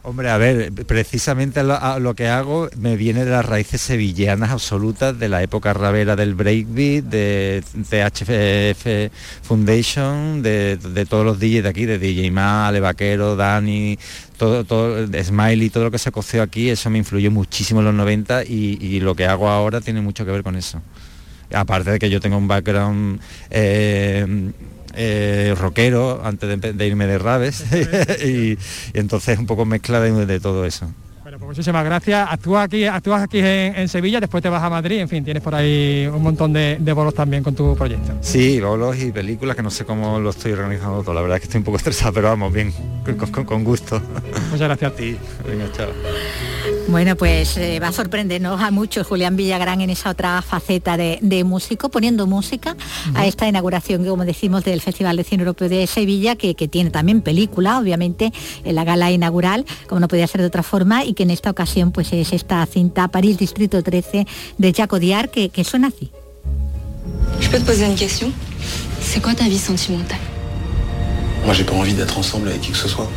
Hombre, 0.09 0.31
a 0.31 0.39
ver, 0.39 0.73
precisamente 0.73 1.65
lo, 1.65 2.15
que 2.15 2.29
hago 2.29 2.69
me 2.79 2.95
viene 2.95 3.25
de 3.25 3.33
las 3.33 3.45
raíces 3.45 3.81
sevillanas 3.81 4.51
absolutas 4.51 5.19
de 5.19 5.29
la 5.29 5.43
época 5.43 5.75
rabera 5.75 6.15
del 6.15 6.37
breakbeat, 6.37 7.05
de, 7.07 7.65
HF 7.75 9.45
Foundation, 9.45 10.43
de, 10.43 11.07
todos 11.11 11.25
los 11.25 11.41
DJs 11.41 11.65
de 11.65 11.69
aquí, 11.69 11.87
de 11.87 11.99
DJ 11.99 12.31
Mal, 12.31 12.81
Vaquero, 12.81 13.35
Dani, 13.35 13.99
todo, 14.37 14.65
todo, 14.65 15.07
Smiley, 15.23 15.71
todo 15.71 15.85
lo 15.85 15.91
que 15.91 15.99
se 15.99 16.13
coció 16.13 16.43
aquí, 16.43 16.71
eso 16.71 16.91
me 16.91 16.99
influyó 16.99 17.31
muchísimo 17.31 17.81
en 17.81 17.87
los 17.87 17.95
90 17.95 18.45
y, 18.45 19.01
lo 19.01 19.15
que 19.15 19.27
hago 19.27 19.49
ahora 19.49 19.81
tiene 19.81 20.01
mucho 20.01 20.25
que 20.25 20.31
ver 20.31 20.43
con 20.43 20.57
eso. 20.57 20.83
Aparte 21.53 21.93
de 21.93 21.99
que 21.99 22.11
yo 22.11 22.21
tengo 22.21 22.37
un 22.37 22.49
background 22.49 23.21
eh, 23.51 24.51
eh, 24.95 25.55
rockero 25.59 26.23
antes 26.25 26.61
de, 26.61 26.87
irme 26.87 27.07
de 27.07 27.19
Rabes 27.19 27.65
y, 28.25 28.59
entonces 28.95 29.39
un 29.39 29.47
poco 29.47 29.65
mezcla 29.65 30.01
de, 30.01 30.41
todo 30.41 30.65
eso. 30.65 30.91
Bueno, 31.37 31.49
pues 31.49 31.59
muchísimas 31.59 31.85
gracias. 31.85 32.29
Actúas 32.31 32.65
aquí, 32.65 32.87
actúas 32.87 33.23
aquí 33.23 33.41
en, 33.43 33.89
Sevilla, 33.89 34.21
después 34.21 34.43
te 34.43 34.49
vas 34.49 34.63
a 34.63 34.71
Madrid, 34.71 35.01
en 35.01 35.09
fin, 35.09 35.23
tienes 35.23 35.43
por 35.43 35.55
ahí 35.55 36.09
un 36.11 36.23
montón 36.23 36.51
de, 36.55 36.79
bolos 36.95 37.13
también 37.13 37.43
con 37.43 37.55
tu 37.55 37.77
proyecto. 37.77 38.15
Sí, 38.23 38.59
bolos 38.59 38.99
y 38.99 39.13
películas 39.13 39.55
que 39.55 39.63
no 39.63 39.71
sé 39.71 39.85
cómo 39.85 40.19
lo 40.19 40.31
estoy 40.31 40.53
organizando 40.53 41.03
todo. 41.03 41.15
La 41.15 41.21
verdad 41.21 41.37
es 41.37 41.43
que 41.43 41.47
estoy 41.49 41.59
un 41.59 41.65
poco 41.65 41.77
estresado, 41.77 42.15
pero 42.15 42.29
vamos, 42.29 42.55
bien, 42.55 42.73
con, 43.45 43.65
gusto. 43.65 44.01
Muchas 44.51 44.61
gracias 44.61 44.93
a 44.93 44.97
ti. 44.97 45.19
Venga, 45.47 45.71
chao. 45.73 45.89
Bueno, 46.89 47.17
pues 47.17 47.57
eh, 47.57 47.81
va 47.81 47.89
a 47.89 47.93
sorprendernos 47.93 48.61
a 48.61 48.71
mucho 48.71 49.03
Julián 49.03 49.35
Villagrán 49.35 49.81
en 49.81 49.91
esa 49.91 50.11
otra 50.11 50.41
faceta 50.41 50.97
de, 50.97 51.45
músico, 51.45 51.89
poniendo 51.89 52.29
música 52.29 52.77
a 53.15 53.27
esta 53.27 53.49
inauguración, 53.49 54.05
como 54.05 54.25
decimos, 54.25 54.63
del 54.65 54.81
Festival 54.81 55.17
de 55.17 55.25
Cine 55.25 55.43
Europeo 55.43 55.69
de 55.69 55.87
Sevilla, 55.89 56.37
que, 56.37 56.55
tiene 56.55 56.91
también 56.91 57.23
película, 57.23 57.81
obviamente, 57.81 58.33
en 58.65 58.75
la 58.75 58.85
gala 58.85 59.11
inaugural, 59.11 59.65
como 59.89 60.01
no 60.01 60.07
podía 60.07 60.29
ser 60.29 60.43
de 60.43 60.47
otra 60.47 60.63
forma, 60.63 61.05
y 61.05 61.15
que 61.15 61.25
en 61.25 61.31
esta 61.31 61.51
ocasión 61.51 61.91
pues 61.91 62.13
es 62.13 62.33
esta 62.33 62.65
cinta 62.67 63.09
París 63.09 63.37
Distrito 63.37 63.83
13 63.83 64.27
de 64.57 64.73
Jacques 64.73 65.01
Diar, 65.01 65.29
que, 65.31 65.49
que 65.49 65.65
suena 65.65 65.89
así. 65.89 66.13
Je 67.41 67.49
peux 67.49 67.59
te 67.59 67.65
poser 67.65 67.87
une 67.87 67.97
question 67.97 68.33
C'est 69.01 69.21
quoi 69.21 69.35
ta 69.35 69.49
vie 69.49 69.59
sentimentale 69.59 70.19
Moi, 71.45 71.55
j'ai 71.55 71.65
pas 71.65 71.75
envie 71.75 71.95
d'être 71.95 72.19
ensemble 72.19 72.49
avec 72.49 72.61
qui 72.61 72.73
que 72.73 72.79
ce 72.79 72.89
soit. 72.89 73.09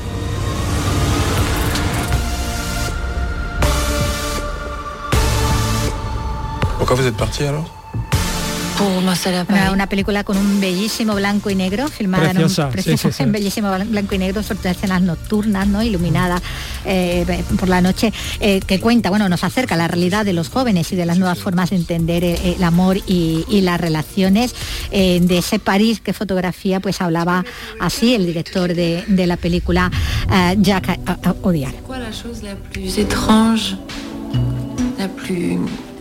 Pourquoi 6.90 7.04
vous 7.04 7.10
êtes 7.12 7.18
parti 7.18 7.44
alors 7.44 7.70
Una, 8.80 9.72
una, 9.72 9.86
película 9.86 10.24
con 10.24 10.36
un 10.38 10.60
bellísimo 10.60 11.14
blanco 11.14 11.52
y 11.52 11.56
negro, 11.56 11.88
filmada 11.88 12.32
Preciosa, 12.32 12.64
en 12.64 12.68
un 12.68 12.72
precioso, 12.72 13.10
sí, 13.10 13.14
sí, 13.14 13.24
sí. 13.26 13.30
bellísimo 13.30 13.70
blanco 13.86 14.16
y 14.16 14.18
negro, 14.18 14.42
sobre 14.42 14.62
todo 14.62 14.72
escenas 14.72 15.04
nocturnas, 15.04 15.68
¿no? 15.68 15.84
iluminadas 15.84 16.42
eh, 16.86 17.44
por 17.60 17.70
la 17.70 17.82
noche, 17.82 18.12
eh, 18.40 18.60
que 18.62 18.80
cuenta, 18.80 19.12
bueno, 19.12 19.30
nos 19.30 19.44
acerca 19.44 19.76
a 19.76 19.78
la 19.78 19.88
realidad 19.88 20.26
de 20.26 20.34
los 20.34 20.50
jóvenes 20.50 20.92
y 20.92 20.96
de 20.96 21.06
las 21.06 21.20
nuevas 21.20 21.38
formas 21.38 21.70
de 21.70 21.76
entender 21.76 22.24
eh, 22.24 22.56
el 22.58 22.64
amor 22.64 22.98
y, 23.06 23.46
y 23.48 23.62
las 23.62 23.80
relaciones. 23.80 24.56
Eh, 24.92 25.20
de 25.22 25.38
ese 25.38 25.60
París 25.60 26.02
que 26.02 26.14
fotografía, 26.14 26.80
pues 26.80 27.02
hablaba 27.02 27.46
así 27.80 28.16
el 28.16 28.26
director 28.26 28.74
de, 28.74 29.04
de 29.08 29.28
la 29.28 29.38
película, 29.38 29.92
eh, 30.32 30.56
Jacques 30.58 30.98
Audiard. 31.44 31.76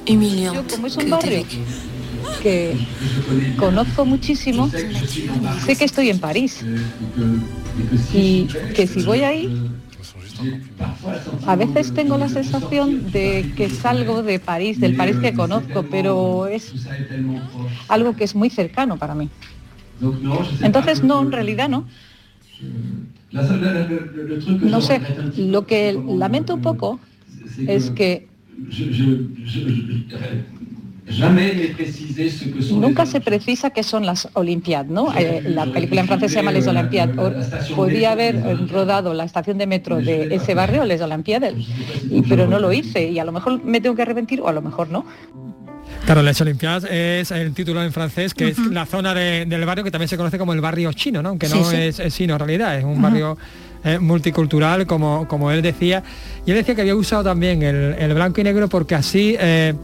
¿Cuál 0.08 0.20
la 0.20 0.26
chose 0.26 0.48
la 0.48 0.62
plus 0.62 0.62
étrange, 0.62 0.62
la 0.62 0.62
plus 0.62 0.64
humiliante 0.64 0.68
Como 0.68 0.86
es 0.86 0.96
un 0.96 1.10
barrio 1.10 1.44
que 2.42 2.76
conozco 3.56 4.04
muchísimo, 4.06 4.70
sé 5.64 5.76
que 5.76 5.84
estoy 5.84 6.10
en 6.10 6.18
París 6.18 6.64
y 8.12 8.46
que 8.74 8.86
si 8.86 9.02
voy 9.02 9.22
ahí, 9.22 9.48
a 11.46 11.56
veces 11.56 11.92
tengo 11.92 12.16
la 12.18 12.28
sensación 12.28 13.10
de 13.10 13.46
que 13.56 13.68
salgo 13.68 14.22
de 14.22 14.38
París, 14.38 14.80
del 14.80 14.94
París 14.94 15.18
que 15.18 15.34
conozco, 15.34 15.84
pero 15.84 16.46
es 16.46 16.74
algo 17.88 18.14
que 18.14 18.24
es 18.24 18.34
muy 18.34 18.50
cercano 18.50 18.96
para 18.98 19.14
mí. 19.14 19.30
Entonces, 20.62 21.02
no, 21.02 21.22
en 21.22 21.32
realidad 21.32 21.68
no. 21.68 21.86
No 24.60 24.80
sé, 24.80 25.02
lo 25.36 25.66
que 25.66 26.00
lamento 26.08 26.54
un 26.54 26.60
poco 26.60 27.00
es 27.66 27.90
que 27.90 28.28
Nunca 32.72 33.06
se 33.06 33.20
precisa 33.20 33.70
qué 33.70 33.82
son 33.82 34.04
las 34.04 34.28
Olimpiadas, 34.34 34.90
¿no? 34.90 35.14
Eh, 35.16 35.42
la 35.44 35.66
película 35.66 36.02
en 36.02 36.06
francés 36.06 36.32
se 36.32 36.36
llama 36.36 36.52
Les 36.52 36.66
Olympiades. 36.66 37.16
Podía 37.74 38.12
haber 38.12 38.42
rodado 38.68 39.14
la 39.14 39.24
estación 39.24 39.58
de 39.58 39.66
metro 39.66 39.96
de 39.96 40.34
ese 40.34 40.54
barrio, 40.54 40.84
Les 40.84 41.00
Olympiades, 41.00 41.54
y, 42.10 42.22
pero 42.22 42.46
no 42.46 42.58
lo 42.58 42.72
hice 42.72 43.08
y 43.08 43.18
a 43.18 43.24
lo 43.24 43.32
mejor 43.32 43.62
me 43.64 43.80
tengo 43.80 43.96
que 43.96 44.02
arrepentir 44.02 44.40
o 44.40 44.48
a 44.48 44.52
lo 44.52 44.62
mejor 44.62 44.90
no. 44.90 45.06
Claro, 46.04 46.22
Les 46.22 46.40
Olimpiades 46.40 46.84
es 46.90 47.30
el 47.30 47.54
título 47.54 47.82
en 47.82 47.92
francés, 47.92 48.34
que 48.34 48.46
uh 48.46 48.48
-huh. 48.48 48.66
es 48.66 48.72
la 48.72 48.86
zona 48.86 49.14
de, 49.14 49.46
del 49.46 49.64
barrio 49.64 49.84
que 49.84 49.90
también 49.90 50.08
se 50.08 50.16
conoce 50.16 50.38
como 50.38 50.52
el 50.52 50.60
barrio 50.60 50.92
chino, 50.92 51.22
¿no? 51.22 51.30
Aunque 51.30 51.48
no 51.48 51.56
sí, 51.56 51.64
sí. 51.70 51.76
Es, 51.76 52.00
es, 52.00 52.14
chino 52.14 52.34
en 52.34 52.38
realidad, 52.38 52.78
es 52.78 52.84
un 52.84 52.92
uh 52.92 52.96
-huh. 52.96 53.00
barrio 53.02 53.38
eh, 53.84 53.98
multicultural, 53.98 54.86
como, 54.86 55.26
como 55.28 55.50
él 55.50 55.62
decía. 55.62 56.02
Y 56.46 56.50
él 56.50 56.56
decía 56.56 56.74
que 56.74 56.80
había 56.82 56.96
usado 56.96 57.24
también 57.24 57.62
el, 57.62 57.94
el 57.98 58.14
blanco 58.14 58.40
y 58.40 58.44
negro 58.44 58.68
porque 58.68 58.94
así... 58.94 59.36
Eh, 59.38 59.74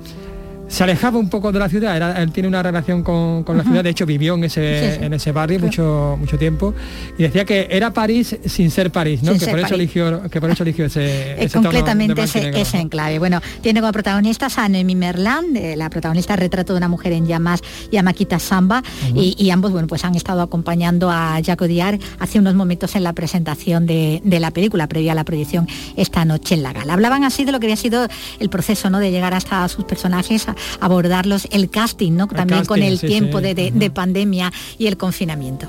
se 0.75 0.83
alejaba 0.83 1.19
un 1.19 1.29
poco 1.29 1.53
de 1.53 1.61
la 1.61 1.69
ciudad, 1.69 1.97
Era, 1.97 2.21
él 2.21 2.33
tiene 2.33 2.49
una 2.49 2.61
relación 2.61 3.05
con, 3.05 3.45
con 3.45 3.57
la 3.57 3.63
ciudad, 3.63 3.85
de 3.85 3.91
hecho 3.91 4.07
vivió 4.07 4.35
en 4.35 4.45
ese, 4.45 4.91
sí, 4.91 4.99
sí. 4.99 5.05
En 5.05 5.15
ese 5.15 5.31
barrio 5.31 5.59
claro. 5.59 5.69
mucho, 5.69 6.17
mucho 6.19 6.37
tiempo 6.37 6.75
y 7.17 7.23
decía 7.23 7.45
que 7.45 7.69
era 7.71 7.93
París 7.93 8.37
sin 8.45 8.73
ser 8.73 8.91
París, 8.91 9.23
¿no? 9.23 9.39
que, 9.39 9.47
por 9.47 9.61
eso 9.61 9.77
eligió, 9.77 10.29
que 10.29 10.41
por 10.41 10.51
eso 10.51 10.65
eligió 10.65 10.87
ese, 10.87 11.41
ese 11.43 11.59
Completamente 11.59 12.21
ese, 12.23 12.61
ese, 12.61 12.79
enclave. 12.79 13.21
Bueno, 13.21 13.41
tiene 13.63 13.81
como 13.81 13.93
protagonistas 13.93 14.59
a 14.59 14.69
Noemi 14.69 14.97
Merland, 14.97 15.57
eh, 15.57 15.77
la 15.77 15.91
protagonista 15.91 16.35
retrato 16.35 16.73
de 16.73 16.79
una 16.79 16.89
mujer 16.89 17.13
en 17.13 17.27
llamas 17.27 17.61
y 17.93 17.97
a 17.97 18.03
Maquita 18.03 18.41
Samba 18.41 18.83
uh 18.83 19.15
-huh. 19.15 19.23
y, 19.23 19.37
y, 19.39 19.51
ambos 19.51 19.71
bueno, 19.71 19.87
pues 19.87 20.05
han 20.05 20.17
estado 20.17 20.43
acompañando 20.43 21.09
a 21.09 21.39
Jacques 21.39 21.63
Audiard 21.63 22.01
hace 22.19 22.41
unos 22.41 22.57
momentos 22.57 22.97
en 22.97 23.05
la 23.05 23.13
presentación 23.13 23.87
de, 23.87 24.21
de, 24.25 24.41
la 24.41 24.51
película 24.51 24.89
previa 24.89 25.13
a 25.13 25.15
la 25.15 25.25
proyección 25.25 25.69
esta 25.97 26.25
noche 26.25 26.57
en 26.57 26.65
la 26.65 26.73
gala. 26.73 26.95
Hablaban 26.95 27.23
así 27.23 27.45
de 27.45 27.53
lo 27.53 27.61
que 27.61 27.67
había 27.67 27.77
sido 27.77 28.09
el 28.41 28.49
proceso 28.49 28.91
¿no? 28.91 28.99
de 28.99 29.13
llegar 29.13 29.35
hasta 29.35 29.69
sus 29.69 29.85
personajes, 29.85 30.49
a, 30.49 30.57
abordarlos, 30.81 31.49
el 31.51 31.71
casting, 31.71 32.13
¿no? 32.13 32.25
El 32.25 32.31
También 32.31 32.61
casting, 32.61 32.69
con 32.69 32.83
el 32.83 32.99
sí, 32.99 33.07
tiempo 33.07 33.39
sí. 33.39 33.45
De, 33.45 33.55
de, 33.55 33.71
de, 33.71 33.91
pandemia 33.91 34.53
y 34.79 34.87
el 34.87 34.97
confinamiento. 34.97 35.67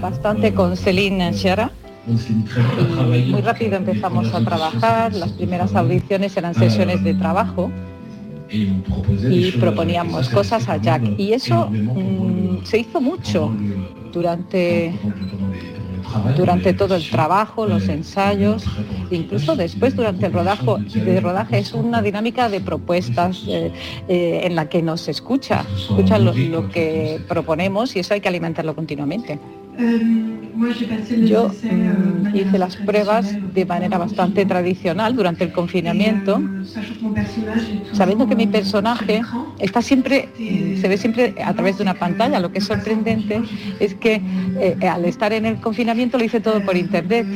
Bastante 0.00 0.54
con 0.54 0.76
Celine 0.76 1.32
Sierra. 1.34 1.70
Y 2.06 3.30
muy 3.30 3.42
rápido 3.42 3.76
empezamos 3.76 4.32
a 4.32 4.40
trabajar, 4.40 5.12
las 5.12 5.30
primeras 5.32 5.74
audiciones 5.74 6.36
eran 6.36 6.54
sesiones 6.54 7.04
de 7.04 7.14
trabajo 7.14 7.70
y 8.50 9.52
proponíamos 9.52 10.28
cosas 10.28 10.68
a 10.68 10.76
Jack. 10.76 11.02
Y 11.18 11.32
eso 11.32 11.68
mmm, 11.70 12.64
se 12.64 12.78
hizo 12.78 13.00
mucho 13.00 13.54
durante 14.12 14.92
durante 16.36 16.72
todo 16.72 16.96
el 16.96 17.08
trabajo, 17.08 17.66
los 17.66 17.88
ensayos, 17.88 18.64
incluso 19.10 19.56
después 19.56 19.94
durante 19.94 20.26
el 20.26 20.32
rodaje, 20.32 21.20
rodaje 21.20 21.58
es 21.58 21.72
una 21.74 22.02
dinámica 22.02 22.48
de 22.48 22.60
propuestas 22.60 23.44
eh, 23.46 23.72
eh, 24.08 24.40
en 24.44 24.54
la 24.54 24.68
que 24.68 24.82
nos 24.82 25.08
escucha, 25.08 25.64
escucha 25.76 26.18
lo, 26.18 26.32
lo, 26.32 26.68
que 26.70 27.20
proponemos 27.28 27.94
y 27.96 28.00
eso 28.00 28.14
hay 28.14 28.20
que 28.20 28.28
alimentarlo 28.28 28.74
continuamente. 28.74 29.38
Yo 29.78 31.48
mm, 31.48 32.34
hice 32.34 32.58
las 32.58 32.76
pruebas 32.76 33.32
de 33.54 33.64
manera 33.64 33.96
bastante 33.96 34.44
tradicional 34.44 35.14
durante 35.14 35.44
el 35.44 35.52
confinamiento, 35.52 36.42
sabiendo 37.92 38.26
que 38.26 38.34
mi 38.34 38.48
personaje 38.48 39.22
está 39.60 39.80
siempre, 39.80 40.28
se 40.80 40.88
ve 40.88 40.96
siempre 40.96 41.34
a 41.44 41.54
través 41.54 41.76
de 41.76 41.84
una 41.84 41.94
pantalla. 41.94 42.40
Lo 42.40 42.50
que 42.50 42.58
es 42.58 42.64
sorprendente 42.64 43.40
es 43.78 43.94
que 43.94 44.20
eh, 44.58 44.76
al 44.88 45.04
estar 45.04 45.32
en 45.32 45.46
el 45.46 45.60
confinamiento 45.60 46.18
lo 46.18 46.24
hice 46.24 46.40
todo 46.40 46.60
por 46.64 46.76
internet. 46.76 47.26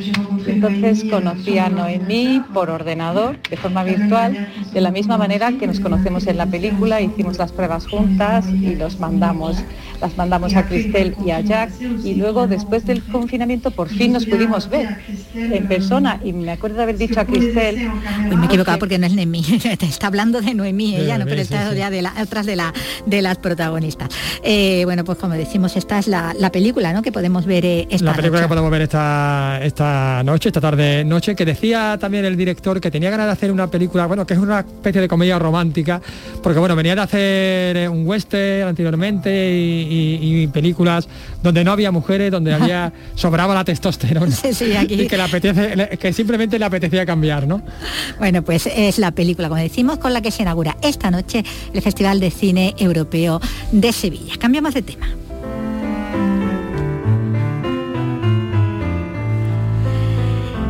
Entonces 0.45 1.05
conocí 1.05 1.57
a 1.59 1.69
Noemí 1.69 2.43
por 2.53 2.69
ordenador, 2.69 3.39
de 3.49 3.55
forma 3.55 3.85
virtual, 3.85 4.49
de 4.73 4.81
la 4.81 4.91
misma 4.91 5.17
manera 5.17 5.53
que 5.53 5.65
nos 5.65 5.79
conocemos 5.79 6.27
en 6.27 6.37
la 6.37 6.45
película, 6.45 6.99
hicimos 6.99 7.37
las 7.37 7.53
pruebas 7.53 7.87
juntas 7.87 8.49
y 8.49 8.75
los 8.75 8.99
mandamos, 8.99 9.63
las 10.01 10.17
mandamos 10.17 10.55
a 10.55 10.67
Cristel 10.67 11.15
y 11.25 11.31
a 11.31 11.39
Jack 11.39 11.71
y 12.03 12.15
luego 12.15 12.32
luego, 12.33 12.47
después 12.47 12.85
del 12.85 13.03
confinamiento, 13.03 13.71
por 13.71 13.89
fin 13.89 14.13
nos 14.13 14.25
pudimos 14.25 14.69
ver 14.69 14.97
en 15.35 15.67
persona. 15.67 16.19
Y 16.23 16.33
me 16.33 16.51
acuerdo 16.51 16.77
de 16.77 16.83
haber 16.83 16.97
dicho 16.97 17.19
a 17.19 17.25
Cristel... 17.25 17.89
Y 18.31 18.35
me 18.35 18.43
he 18.43 18.45
equivocado 18.45 18.79
porque 18.79 18.97
no 18.97 19.05
es 19.05 19.13
Noemí, 19.13 19.41
te 19.79 19.85
está 19.85 20.07
hablando 20.07 20.41
de 20.41 20.53
Noemí, 20.53 20.95
ella, 20.95 21.17
no, 21.17 21.25
pero 21.25 21.41
está 21.41 21.69
sí, 21.69 21.77
ya 21.77 21.89
de 21.89 22.01
la, 22.01 22.13
otras 22.21 22.45
de, 22.45 22.55
la, 22.55 22.73
de 23.05 23.21
las 23.21 23.37
protagonistas. 23.37 24.09
Eh, 24.43 24.81
bueno, 24.85 25.03
pues 25.03 25.17
como 25.17 25.35
decimos, 25.35 25.75
esta 25.75 25.99
es 25.99 26.07
la, 26.07 26.33
la 26.37 26.51
película 26.51 26.91
¿no? 26.93 27.01
que 27.01 27.11
podemos 27.11 27.45
ver 27.45 27.65
eh, 27.65 27.87
esta 27.89 28.05
La 28.05 28.13
película 28.13 28.41
noche. 28.41 28.45
que 28.45 28.49
podemos 28.49 28.71
ver 28.71 28.81
esta, 28.81 29.59
esta 29.61 30.23
noche, 30.23 30.49
esta 30.49 30.61
tarde 30.61 31.05
noche, 31.05 31.35
que 31.35 31.45
decía 31.45 31.97
también 31.99 32.25
el 32.25 32.35
director 32.35 32.81
que 32.81 32.89
tenía 32.89 33.09
ganas 33.09 33.27
de 33.27 33.31
hacer 33.33 33.51
una 33.51 33.67
película, 33.67 34.07
bueno, 34.07 34.25
que 34.25 34.33
es 34.33 34.39
una 34.39 34.59
especie 34.59 35.01
de 35.01 35.07
comedia 35.07 35.37
romántica, 35.37 36.01
porque 36.41 36.59
bueno, 36.59 36.75
venía 36.75 36.95
de 36.95 37.01
hacer 37.01 37.77
eh, 37.77 37.89
un 37.89 38.07
western 38.07 38.69
anteriormente 38.69 39.31
y, 39.59 40.19
y, 40.21 40.43
y 40.43 40.47
películas 40.47 41.07
donde 41.41 41.63
no 41.63 41.71
había 41.71 41.91
mujeres 41.91 42.22
donde 42.29 42.53
había 42.53 42.91
sobraba 43.15 43.53
la 43.53 43.63
testosterona. 43.63 44.31
Sí, 44.31 44.53
sí, 44.53 44.75
aquí. 44.75 45.01
y 45.01 45.07
que 45.07 45.17
le 45.17 45.23
apetece 45.23 45.97
que 45.97 46.13
simplemente 46.13 46.59
le 46.59 46.65
apetecía 46.65 47.05
cambiar 47.05 47.47
no 47.47 47.61
bueno 48.19 48.43
pues 48.43 48.67
es 48.67 48.99
la 48.99 49.11
película 49.11 49.49
como 49.49 49.61
decimos 49.61 49.97
con 49.97 50.13
la 50.13 50.21
que 50.21 50.31
se 50.31 50.43
inaugura 50.43 50.77
esta 50.81 51.11
noche 51.11 51.43
el 51.73 51.81
festival 51.81 52.19
de 52.19 52.31
cine 52.31 52.75
europeo 52.77 53.41
de 53.71 53.91
Sevilla. 53.91 54.35
Cambiamos 54.39 54.73
de 54.73 54.81
tema 54.81 55.07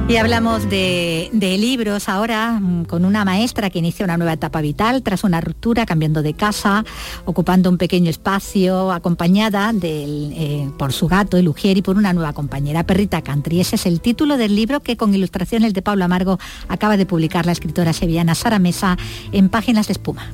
Y 0.06 0.18
hablamos 0.18 0.70
de, 0.70 1.30
libros 1.34 2.10
ahora 2.10 2.60
mm, 2.60 2.86
con 2.86 3.06
una 3.06 3.24
maestra 3.24 3.70
que 3.70 3.80
inicia 3.80 4.04
una 4.04 4.18
nueva 4.18 4.34
etapa 4.34 4.60
vital 4.60 5.02
tras 5.02 5.24
una 5.24 5.40
ruptura, 5.40 5.86
cambiando 5.86 6.22
de 6.22 6.34
casa, 6.34 6.84
ocupando 7.26 7.70
un 7.70 7.78
pequeño 7.78 8.10
espacio, 8.10 8.92
acompañada 8.92 9.74
eh, 9.82 10.70
por 10.78 10.92
su 10.92 11.08
gato, 11.08 11.38
el 11.38 11.48
Ujier, 11.48 11.78
y 11.78 11.82
por 11.82 11.98
una 11.98 12.12
nueva 12.12 12.34
compañera, 12.34 12.84
Perrita 12.84 13.22
Country. 13.22 13.62
Ese 13.62 13.78
es 13.78 13.86
el 13.86 14.02
título 14.02 14.36
del 14.36 14.56
libro 14.56 14.82
que 14.82 14.98
con 14.98 15.16
ilustraciones 15.16 15.74
de 15.74 15.82
Pablo 15.82 16.04
Amargo 16.04 16.38
acaba 16.68 16.98
de 16.98 17.06
publicar 17.06 17.46
la 17.46 17.54
escritora 17.54 17.94
sevillana 17.94 18.36
Sara 18.36 18.60
Mesa 18.60 18.98
en 19.32 19.48
Páginas 19.48 19.88
de 19.88 19.94
Espuma. 19.94 20.28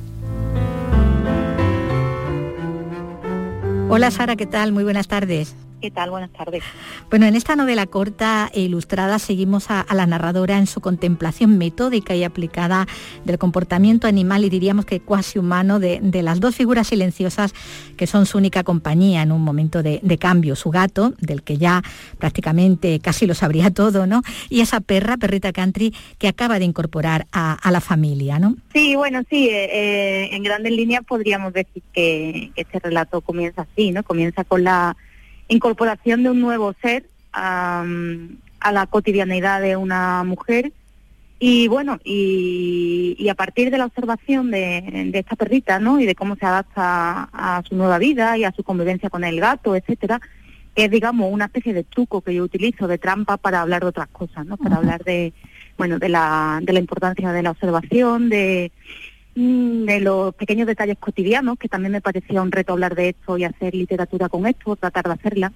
Hola 3.88 4.10
Sara, 4.10 4.36
¿qué 4.36 4.46
tal? 4.46 4.72
Muy 4.72 4.82
buenas 4.84 5.06
tardes. 5.06 5.54
¿Qué 5.80 5.90
tal? 5.90 6.10
Buenas 6.10 6.30
tardes. 6.30 6.62
Bueno, 7.08 7.24
en 7.24 7.34
esta 7.34 7.56
novela 7.56 7.86
corta 7.86 8.50
e 8.52 8.60
ilustrada 8.60 9.18
seguimos 9.18 9.70
a, 9.70 9.86
la 9.94 10.06
narradora 10.06 10.58
en 10.58 10.66
su 10.66 10.82
contemplación 10.82 11.56
metódica 11.56 12.14
y 12.14 12.22
aplicada 12.22 12.86
del 13.24 13.38
comportamiento 13.38 14.06
animal 14.06 14.44
y 14.44 14.50
diríamos 14.50 14.84
que 14.84 15.00
cuasi 15.00 15.38
humano 15.38 15.80
de, 15.80 16.00
las 16.22 16.38
dos 16.38 16.54
figuras 16.54 16.88
silenciosas 16.88 17.54
que 17.96 18.06
son 18.06 18.26
su 18.26 18.36
única 18.36 18.62
compañía 18.62 19.22
en 19.22 19.32
un 19.32 19.42
momento 19.42 19.82
de, 19.82 20.00
cambio. 20.20 20.54
Su 20.54 20.70
gato, 20.70 21.14
del 21.18 21.42
que 21.42 21.56
ya 21.56 21.82
prácticamente 22.18 23.00
casi 23.00 23.26
lo 23.26 23.34
sabría 23.34 23.70
todo, 23.70 24.06
¿no? 24.06 24.22
Y 24.50 24.60
esa 24.60 24.80
perra, 24.80 25.16
perrita 25.16 25.52
country, 25.52 25.94
que 26.18 26.28
acaba 26.28 26.58
de 26.58 26.66
incorporar 26.66 27.26
a, 27.32 27.70
la 27.70 27.80
familia, 27.80 28.38
¿no? 28.38 28.56
Sí, 28.74 28.96
bueno, 28.96 29.22
sí, 29.30 29.48
eh, 29.48 29.70
eh, 29.72 30.28
en 30.32 30.42
grandes 30.42 30.72
líneas 30.72 31.04
podríamos 31.06 31.52
decir 31.52 31.82
que 31.92 32.50
este 32.56 32.80
relato 32.80 33.20
comienza 33.22 33.62
así, 33.62 33.92
¿no? 33.92 34.02
Comienza 34.02 34.44
con 34.44 34.64
la 34.64 34.96
incorporación 35.50 36.22
de 36.22 36.30
un 36.30 36.40
nuevo 36.40 36.74
ser 36.80 37.04
a, 37.32 37.84
la 38.72 38.86
cotidianidad 38.86 39.60
de 39.60 39.76
una 39.76 40.24
mujer 40.24 40.72
y 41.38 41.68
bueno, 41.68 41.98
y, 42.04 43.26
a 43.30 43.34
partir 43.34 43.70
de 43.70 43.78
la 43.78 43.86
observación 43.86 44.50
de, 44.50 45.10
esta 45.14 45.36
perrita, 45.36 45.78
¿no? 45.78 45.98
Y 45.98 46.06
de 46.06 46.14
cómo 46.14 46.36
se 46.36 46.44
adapta 46.44 47.30
a 47.32 47.62
su 47.66 47.74
nueva 47.76 47.98
vida 47.98 48.36
y 48.36 48.44
a 48.44 48.52
su 48.52 48.62
convivencia 48.62 49.08
con 49.08 49.24
el 49.24 49.40
gato, 49.40 49.74
etcétera, 49.74 50.20
es 50.74 50.90
digamos 50.90 51.32
una 51.32 51.46
especie 51.46 51.72
de 51.72 51.84
truco 51.84 52.20
que 52.20 52.34
yo 52.34 52.44
utilizo 52.44 52.86
de 52.86 52.98
trampa 52.98 53.38
para 53.38 53.62
hablar 53.62 53.82
de 53.82 53.88
otras 53.88 54.08
cosas, 54.08 54.46
¿no? 54.46 54.56
Para 54.56 54.76
hablar 54.76 55.02
de 55.02 55.32
bueno, 55.78 55.98
de 55.98 56.10
la, 56.10 56.60
de 56.62 56.74
la 56.74 56.78
importancia 56.78 57.32
de 57.32 57.42
la 57.42 57.52
observación, 57.52 58.28
de, 58.28 58.70
de 59.40 60.00
los 60.00 60.34
pequeños 60.34 60.66
detalles 60.66 60.98
cotidianos, 60.98 61.58
que 61.58 61.68
también 61.68 61.92
me 61.92 62.00
parecía 62.00 62.42
un 62.42 62.52
reto 62.52 62.72
hablar 62.72 62.94
de 62.94 63.10
esto 63.10 63.38
y 63.38 63.44
hacer 63.44 63.74
literatura 63.74 64.28
con 64.28 64.46
esto, 64.46 64.76
tratar 64.76 65.06
de 65.06 65.12
hacerla 65.12 65.52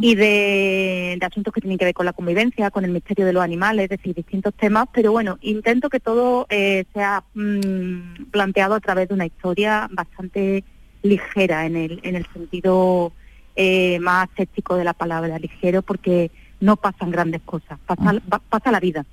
y 0.00 0.14
de, 0.14 1.18
asuntos 1.22 1.54
que 1.54 1.60
tienen 1.60 1.78
que 1.78 1.84
ver 1.84 1.94
con 1.94 2.04
la 2.04 2.12
convivencia, 2.12 2.70
con 2.70 2.84
el 2.84 2.90
misterio 2.90 3.24
de 3.24 3.32
los 3.32 3.42
animales, 3.42 3.84
es 3.84 3.90
decir, 3.90 4.14
distintos 4.14 4.52
temas, 4.54 4.86
pero 4.92 5.12
bueno, 5.12 5.38
intento 5.40 5.88
que 5.88 6.00
todo 6.00 6.46
eh, 6.50 6.84
sea 6.92 7.24
mm, 7.34 8.24
planteado 8.30 8.74
a 8.74 8.80
través 8.80 9.08
de 9.08 9.14
una 9.14 9.26
historia 9.26 9.88
bastante 9.92 10.64
ligera 11.02 11.66
en 11.66 11.76
el, 11.76 12.00
en 12.02 12.16
el 12.16 12.26
sentido 12.32 13.12
eh, 13.56 13.98
más 14.00 14.28
escéptico 14.30 14.76
de 14.76 14.84
la 14.84 14.92
palabra, 14.92 15.38
ligero, 15.38 15.82
porque 15.82 16.30
no 16.60 16.76
pasan 16.76 17.10
grandes 17.10 17.40
cosas, 17.42 17.78
pasa, 17.86 18.20
pasa 18.48 18.70
la 18.70 18.80
vida. 18.80 19.04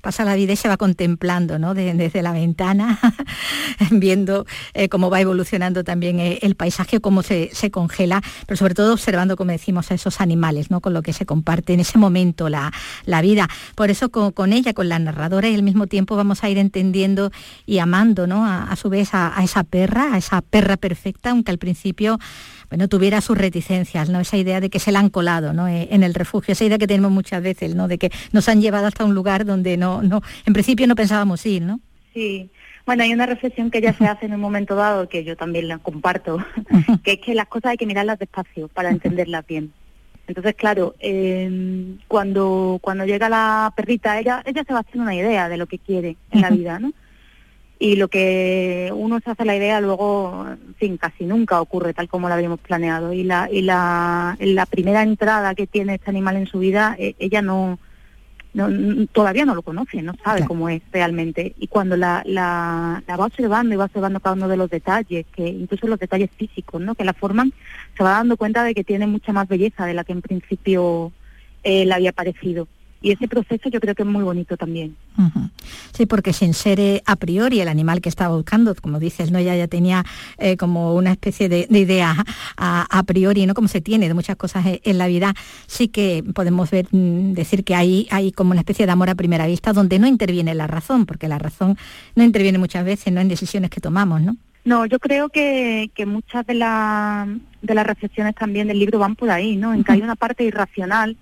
Pasa 0.00 0.24
la 0.24 0.34
vida 0.34 0.52
y 0.52 0.56
se 0.56 0.68
va 0.68 0.76
contemplando 0.76 1.58
¿no? 1.58 1.74
desde 1.74 2.22
la 2.22 2.32
ventana, 2.32 2.98
viendo 3.90 4.46
eh, 4.74 4.88
cómo 4.88 5.08
va 5.08 5.20
evolucionando 5.20 5.84
también 5.84 6.18
eh, 6.18 6.38
el 6.42 6.56
paisaje, 6.56 7.00
cómo 7.00 7.22
se, 7.22 7.50
congela, 7.70 8.22
pero 8.46 8.56
sobre 8.56 8.74
todo 8.74 8.92
observando, 8.92 9.36
como 9.36 9.52
decimos, 9.52 9.90
a 9.90 9.94
esos 9.94 10.20
animales, 10.20 10.70
¿no? 10.70 10.80
con 10.80 10.92
lo 10.92 11.02
que 11.02 11.12
se 11.12 11.24
comparte 11.24 11.72
en 11.72 11.80
ese 11.80 11.98
momento 11.98 12.48
la, 12.48 12.72
vida. 13.22 13.48
Por 13.74 13.90
eso 13.90 14.10
con, 14.10 14.52
ella, 14.52 14.74
con 14.74 14.88
la 14.88 14.98
narradora 14.98 15.48
y 15.48 15.54
al 15.54 15.62
mismo 15.62 15.86
tiempo 15.86 16.16
vamos 16.16 16.44
a 16.44 16.50
ir 16.50 16.58
entendiendo 16.58 17.30
y 17.64 17.78
amando 17.78 18.26
¿no? 18.26 18.44
a, 18.46 18.74
su 18.76 18.90
vez 18.90 19.14
a, 19.14 19.38
a 19.38 19.44
esa 19.44 19.64
perra, 19.64 20.14
a 20.14 20.18
esa 20.18 20.42
perra 20.42 20.76
perfecta, 20.76 21.30
aunque 21.30 21.50
al 21.50 21.58
principio 21.58 22.18
bueno, 22.68 22.88
tuviera 22.88 23.20
sus 23.20 23.38
reticencias, 23.38 24.08
¿no? 24.08 24.20
Esa 24.20 24.36
idea 24.36 24.60
de 24.60 24.70
que 24.70 24.78
se 24.78 24.92
la 24.92 24.98
han 24.98 25.10
colado, 25.10 25.52
¿no? 25.52 25.68
Eh, 25.68 25.88
en 25.90 26.02
el 26.02 26.14
refugio, 26.14 26.52
esa 26.52 26.64
idea 26.64 26.78
que 26.78 26.86
tenemos 26.86 27.10
muchas 27.10 27.42
veces, 27.42 27.74
¿no? 27.74 27.88
De 27.88 27.98
que 27.98 28.10
nos 28.32 28.48
han 28.48 28.60
llevado 28.60 28.86
hasta 28.86 29.04
un 29.04 29.14
lugar 29.14 29.44
donde 29.44 29.76
no, 29.76 30.02
no, 30.02 30.22
en 30.44 30.52
principio 30.52 30.86
no 30.86 30.94
pensábamos 30.94 31.44
ir, 31.46 31.62
¿no? 31.62 31.80
Sí. 32.14 32.50
Bueno, 32.84 33.02
hay 33.02 33.12
una 33.12 33.26
reflexión 33.26 33.70
que 33.70 33.80
ya 33.80 33.92
se 33.92 34.06
hace 34.06 34.26
en 34.26 34.34
un 34.34 34.40
momento 34.40 34.76
dado, 34.76 35.08
que 35.08 35.24
yo 35.24 35.36
también 35.36 35.66
la 35.66 35.78
comparto, 35.78 36.38
que 37.02 37.14
es 37.14 37.18
que 37.18 37.34
las 37.34 37.48
cosas 37.48 37.72
hay 37.72 37.76
que 37.76 37.86
mirarlas 37.86 38.18
despacio 38.18 38.68
para 38.68 38.90
entenderlas 38.90 39.44
bien. 39.46 39.72
Entonces, 40.28 40.54
claro, 40.54 40.94
em, 40.98 41.98
cuando 42.08 42.78
cuando 42.80 43.04
llega 43.04 43.28
la 43.28 43.72
perrita, 43.76 44.18
ella 44.18 44.42
ella 44.44 44.64
se 44.66 44.72
va 44.72 44.80
haciendo 44.80 45.02
una 45.02 45.14
idea 45.14 45.48
de 45.48 45.56
lo 45.56 45.66
que 45.66 45.78
quiere 45.78 46.16
en 46.30 46.40
la 46.40 46.50
vida, 46.50 46.78
¿no? 46.78 46.92
Y 47.78 47.96
lo 47.96 48.08
que 48.08 48.90
uno 48.94 49.20
se 49.20 49.30
hace 49.30 49.44
la 49.44 49.56
idea 49.56 49.80
luego, 49.80 50.46
en 50.48 50.74
fin, 50.76 50.96
casi 50.96 51.24
nunca 51.24 51.60
ocurre 51.60 51.92
tal 51.92 52.08
como 52.08 52.28
lo 52.28 52.34
habíamos 52.34 52.60
planeado. 52.60 53.12
Y 53.12 53.22
la, 53.22 53.48
y 53.50 53.62
la, 53.62 54.36
la 54.40 54.66
primera 54.66 55.02
entrada 55.02 55.54
que 55.54 55.66
tiene 55.66 55.94
este 55.94 56.10
animal 56.10 56.36
en 56.36 56.46
su 56.46 56.58
vida, 56.58 56.96
eh, 56.98 57.14
ella 57.18 57.42
no, 57.42 57.78
no, 58.54 59.06
todavía 59.08 59.44
no 59.44 59.54
lo 59.54 59.60
conoce, 59.60 60.00
no 60.00 60.14
sabe 60.24 60.46
cómo 60.46 60.70
es 60.70 60.80
realmente. 60.90 61.54
Y 61.58 61.66
cuando 61.66 61.98
la, 61.98 62.22
la, 62.24 63.02
la, 63.06 63.16
va 63.16 63.26
observando 63.26 63.74
y 63.74 63.76
va 63.76 63.84
observando 63.84 64.20
cada 64.20 64.36
uno 64.36 64.48
de 64.48 64.56
los 64.56 64.70
detalles, 64.70 65.26
que 65.34 65.46
incluso 65.46 65.86
los 65.86 65.98
detalles 65.98 66.30
físicos, 66.34 66.80
¿no? 66.80 66.94
que 66.94 67.04
la 67.04 67.12
forman, 67.12 67.52
se 67.96 68.02
va 68.02 68.12
dando 68.12 68.38
cuenta 68.38 68.64
de 68.64 68.74
que 68.74 68.84
tiene 68.84 69.06
mucha 69.06 69.32
más 69.34 69.48
belleza 69.48 69.84
de 69.84 69.92
la 69.92 70.04
que 70.04 70.12
en 70.12 70.22
principio 70.22 71.12
eh, 71.62 71.84
le 71.84 71.92
había 71.92 72.12
parecido 72.12 72.68
y 73.06 73.12
ese 73.12 73.28
proceso 73.28 73.68
yo 73.68 73.78
creo 73.78 73.94
que 73.94 74.02
es 74.02 74.08
muy 74.08 74.24
bonito 74.24 74.56
también. 74.56 74.96
Sí, 75.92 76.06
porque 76.06 76.32
sin 76.32 76.54
ser 76.54 76.80
eh, 76.80 77.02
a 77.06 77.14
priori 77.14 77.60
el 77.60 77.68
animal 77.68 78.00
que 78.00 78.08
estaba 78.08 78.34
buscando, 78.34 78.74
como 78.74 78.98
dices, 78.98 79.30
no 79.30 79.38
ella 79.38 79.54
ya 79.54 79.68
tenía 79.68 80.04
eh, 80.38 80.56
como 80.56 80.92
una 80.92 81.12
especie 81.12 81.48
de, 81.48 81.68
idea 81.70 82.16
a, 82.56 83.02
priori, 83.04 83.46
no 83.46 83.54
como 83.54 83.68
se 83.68 83.80
tiene 83.80 84.08
de 84.08 84.14
muchas 84.14 84.34
cosas 84.34 84.66
eh, 84.66 84.80
en 84.82 84.98
la 84.98 85.06
vida, 85.06 85.34
sí 85.68 85.86
que 85.86 86.24
podemos 86.34 86.68
ver 86.72 86.88
mm, 86.90 87.34
decir 87.34 87.62
que 87.62 87.76
hay, 87.76 88.08
hay 88.10 88.32
como 88.32 88.50
una 88.50 88.60
especie 88.62 88.86
de 88.86 88.92
amor 88.92 89.08
a 89.08 89.14
primera 89.14 89.46
vista 89.46 89.72
donde 89.72 90.00
no 90.00 90.08
interviene 90.08 90.56
la 90.56 90.66
razón, 90.66 91.06
porque 91.06 91.28
la 91.28 91.38
razón 91.38 91.78
no 92.16 92.24
interviene 92.24 92.58
muchas 92.58 92.84
veces, 92.84 93.12
no 93.12 93.20
en 93.20 93.28
decisiones 93.28 93.70
que 93.70 93.80
tomamos, 93.80 94.20
¿no? 94.20 94.36
No, 94.64 94.84
yo 94.84 94.98
creo 94.98 95.28
que, 95.28 95.92
que 95.94 96.06
muchas 96.06 96.44
de, 96.44 96.54
la, 96.54 97.28
de 97.62 97.74
las 97.74 97.86
reflexiones 97.86 98.34
también 98.34 98.66
del 98.66 98.80
libro 98.80 98.98
van 98.98 99.14
por 99.14 99.30
ahí, 99.30 99.54
¿no? 99.54 99.72
En 99.72 99.84
que 99.84 99.92
hay 99.92 100.02
una 100.02 100.16
parte 100.16 100.42
irracional 100.42 101.16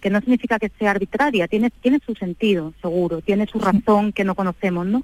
que 0.00 0.10
no 0.10 0.20
significa 0.20 0.58
que 0.58 0.70
sea 0.78 0.92
arbitraria, 0.92 1.48
tiene, 1.48 1.70
tiene 1.70 2.00
su 2.04 2.14
sentido, 2.14 2.72
seguro, 2.80 3.20
tiene 3.20 3.46
su 3.46 3.58
razón 3.58 4.12
que 4.12 4.24
no 4.24 4.34
conocemos, 4.34 4.86
¿no? 4.86 5.02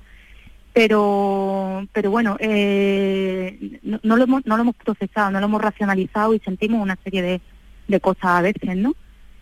Pero, 0.73 1.87
pero 1.93 2.11
bueno, 2.11 2.37
eh, 2.39 3.81
no, 3.83 4.17
lo 4.17 4.25
hemos, 4.25 4.45
no 4.45 4.57
lo 4.57 4.63
hemos 4.63 4.77
procesado, 4.77 5.31
no 5.31 5.41
lo 5.41 5.47
hemos 5.47 5.63
racionalizado 5.63 6.35
y 6.35 6.39
sentimos 6.41 6.83
una 6.83 6.99
serie 7.03 7.23
de, 7.23 7.41
de 7.89 8.01
cosas 8.01 8.25
a 8.25 8.43
veces, 8.43 8.77
¿no? 8.77 8.95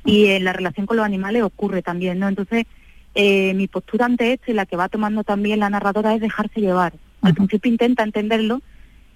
Y 0.04 0.26
en 0.26 0.44
la 0.44 0.52
relación 0.52 0.86
con 0.86 0.96
los 0.96 1.06
animales 1.06 1.42
ocurre 1.42 1.82
también, 1.82 2.18
¿no? 2.18 2.28
Entonces, 2.28 2.66
eh, 3.14 3.54
mi 3.54 3.68
postura 3.68 4.06
ante 4.06 4.32
esto 4.32 4.50
y 4.50 4.54
la 4.54 4.66
que 4.66 4.76
va 4.76 4.88
tomando 4.88 5.24
también 5.24 5.60
la 5.60 5.70
narradora 5.70 6.14
es 6.14 6.20
dejarse 6.20 6.60
llevar. 6.60 6.94
Al 7.22 7.34
principio 7.34 7.70
intenta 7.70 8.02
entenderlo, 8.02 8.60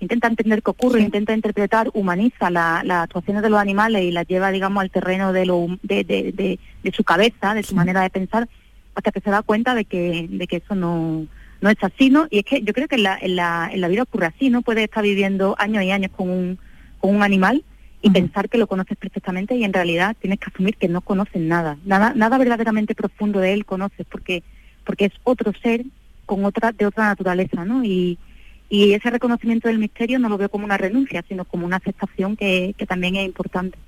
intenta 0.00 0.28
entender 0.28 0.62
qué 0.62 0.70
ocurre, 0.70 1.00
intenta 1.00 1.32
interpretar, 1.32 1.90
humaniza 1.94 2.50
las 2.50 2.84
actuaciones 2.90 3.42
de 3.42 3.50
los 3.50 3.58
animales 3.58 4.02
y 4.02 4.12
las 4.12 4.26
lleva, 4.26 4.50
digamos, 4.50 4.80
al 4.80 4.90
terreno 4.90 5.32
de, 5.32 5.46
lo, 5.46 5.66
de, 5.82 6.04
de, 6.04 6.58
de, 6.82 6.92
su 6.92 7.04
cabeza, 7.04 7.54
de 7.54 7.62
su 7.62 7.74
manera 7.74 8.02
de 8.02 8.10
pensar, 8.10 8.48
hasta 8.94 9.12
que 9.12 9.20
se 9.20 9.30
da 9.30 9.42
cuenta 9.42 9.74
de 9.74 9.84
que, 9.84 10.26
de 10.28 10.46
que 10.46 10.56
eso 10.56 10.74
no, 10.74 11.26
no 11.60 11.70
es 11.70 11.76
así, 11.82 12.10
¿no? 12.10 12.26
Y 12.30 12.38
es 12.38 12.44
que 12.44 12.62
yo 12.62 12.72
creo 12.72 12.88
que 12.88 12.96
en 12.96 13.02
la, 13.02 13.18
en 13.20 13.36
la, 13.36 13.70
en 13.72 13.80
la 13.80 13.88
vida 13.88 14.02
ocurre 14.02 14.26
así, 14.26 14.50
¿no? 14.50 14.62
Puedes 14.62 14.84
estar 14.84 15.02
viviendo 15.02 15.54
años 15.58 15.82
y 15.82 15.90
años 15.90 16.12
con 16.16 16.30
un, 16.30 16.58
con 17.00 17.16
un 17.16 17.22
animal 17.22 17.64
y 18.00 18.10
pensar 18.10 18.48
que 18.48 18.58
lo 18.58 18.68
conoces 18.68 18.96
perfectamente 18.96 19.56
y 19.56 19.64
en 19.64 19.72
realidad 19.72 20.16
tienes 20.20 20.38
que 20.38 20.50
asumir 20.50 20.76
que 20.76 20.88
no 20.88 21.00
conoces 21.00 21.42
nada, 21.42 21.78
nada, 21.84 22.12
nada 22.14 22.38
verdaderamente 22.38 22.94
profundo 22.94 23.40
de 23.40 23.52
él 23.52 23.64
conoces 23.64 24.06
porque, 24.08 24.44
porque 24.84 25.06
es 25.06 25.12
otro 25.24 25.52
ser 25.60 25.84
con 26.24 26.44
otra, 26.44 26.70
de 26.70 26.86
otra 26.86 27.06
naturaleza, 27.06 27.64
¿no? 27.64 27.84
Y, 27.84 28.18
y 28.68 28.92
ese 28.92 29.10
reconocimiento 29.10 29.68
del 29.68 29.78
misterio 29.78 30.18
no 30.18 30.28
lo 30.28 30.38
veo 30.38 30.50
como 30.50 30.64
una 30.64 30.76
renuncia, 30.76 31.24
sino 31.28 31.44
como 31.44 31.66
una 31.66 31.76
aceptación 31.76 32.36
que, 32.36 32.74
que 32.76 32.86
también 32.86 33.16
es 33.16 33.24
importante. 33.24 33.78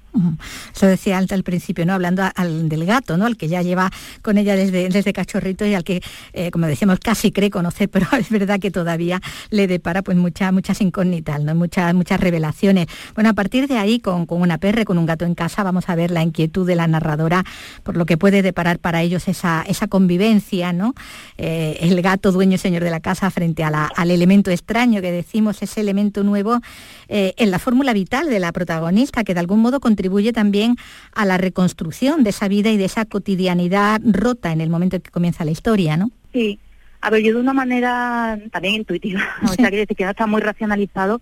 Eso 0.74 0.86
decía 0.86 1.18
al, 1.18 1.26
al 1.30 1.42
principio, 1.42 1.86
¿no? 1.86 1.94
Hablando 1.94 2.22
al, 2.34 2.68
del 2.68 2.84
gato, 2.84 3.16
¿no? 3.16 3.26
Al 3.26 3.36
que 3.36 3.48
ya 3.48 3.62
lleva 3.62 3.90
con 4.22 4.38
ella 4.38 4.54
desde, 4.56 4.88
desde 4.88 5.12
cachorrito 5.12 5.64
y 5.66 5.74
al 5.74 5.84
que, 5.84 6.02
eh, 6.32 6.50
como 6.50 6.66
decíamos, 6.66 6.98
casi 7.00 7.32
cree 7.32 7.50
conocer, 7.50 7.88
pero 7.90 8.06
es 8.18 8.30
verdad 8.30 8.60
que 8.60 8.70
todavía 8.70 9.20
le 9.50 9.66
depara 9.66 10.02
pues 10.02 10.16
muchas 10.16 10.52
muchas 10.52 10.80
incógnitas, 10.80 11.40
¿no? 11.40 11.54
Muchas, 11.54 11.94
muchas 11.94 12.20
revelaciones. 12.20 12.86
Bueno, 13.14 13.30
a 13.30 13.34
partir 13.34 13.66
de 13.66 13.78
ahí, 13.78 14.00
con, 14.00 14.26
con, 14.26 14.42
una 14.42 14.58
perra, 14.58 14.84
con 14.84 14.98
un 14.98 15.06
gato 15.06 15.24
en 15.24 15.34
casa, 15.34 15.62
vamos 15.62 15.88
a 15.88 15.94
ver 15.94 16.10
la 16.10 16.22
inquietud 16.22 16.66
de 16.66 16.74
la 16.74 16.86
narradora 16.86 17.44
por 17.82 17.96
lo 17.96 18.06
que 18.06 18.16
puede 18.16 18.42
deparar 18.42 18.78
para 18.78 19.02
ellos 19.02 19.28
esa, 19.28 19.64
esa 19.66 19.86
convivencia, 19.88 20.72
¿no? 20.72 20.94
Eh, 21.38 21.78
el 21.80 22.00
gato 22.02 22.32
dueño 22.32 22.56
y 22.56 22.58
señor 22.58 22.84
de 22.84 22.90
la 22.90 23.00
casa 23.00 23.30
frente 23.30 23.64
a 23.64 23.70
al 23.70 24.10
elemento 24.10 24.50
extraño 24.50 25.00
que 25.00 25.12
decimos, 25.12 25.62
ese 25.62 25.80
elemento 25.80 26.22
nuevo 26.22 26.60
eh, 27.08 27.34
en 27.36 27.50
la 27.50 27.58
fórmula 27.58 27.92
vital 27.92 28.28
de 28.28 28.40
la 28.40 28.52
protagonista, 28.52 29.24
que 29.24 29.34
de 29.34 29.40
algún 29.40 29.60
modo 29.60 29.80
contribuye 30.00 30.32
también 30.32 30.76
a 31.12 31.26
la 31.26 31.36
reconstrucción 31.36 32.24
de 32.24 32.30
esa 32.30 32.48
vida 32.48 32.70
y 32.70 32.78
de 32.78 32.86
esa 32.86 33.04
cotidianidad 33.04 34.00
rota 34.02 34.50
en 34.50 34.62
el 34.62 34.70
momento 34.70 34.96
en 34.96 35.02
que 35.02 35.10
comienza 35.10 35.44
la 35.44 35.50
historia, 35.50 35.98
¿no? 35.98 36.10
Sí, 36.32 36.58
a 37.02 37.10
ver, 37.10 37.22
yo 37.22 37.34
de 37.34 37.40
una 37.40 37.52
manera 37.52 38.38
también 38.50 38.76
intuitiva, 38.76 39.20
o 39.44 39.48
sea, 39.48 39.68
quiere 39.68 39.80
decir 39.80 39.98
que 39.98 40.04
no 40.04 40.10
está 40.10 40.26
muy 40.26 40.40
racionalizado, 40.40 41.20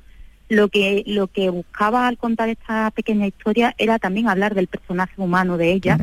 lo 0.48 0.68
que, 0.68 1.02
lo 1.08 1.26
que 1.26 1.50
buscaba 1.50 2.06
al 2.06 2.18
contar 2.18 2.50
esta 2.50 2.92
pequeña 2.92 3.26
historia 3.26 3.74
era 3.78 3.98
también 3.98 4.28
hablar 4.28 4.54
del 4.54 4.68
personaje 4.68 5.14
humano 5.16 5.56
de 5.56 5.72
ella, 5.72 5.98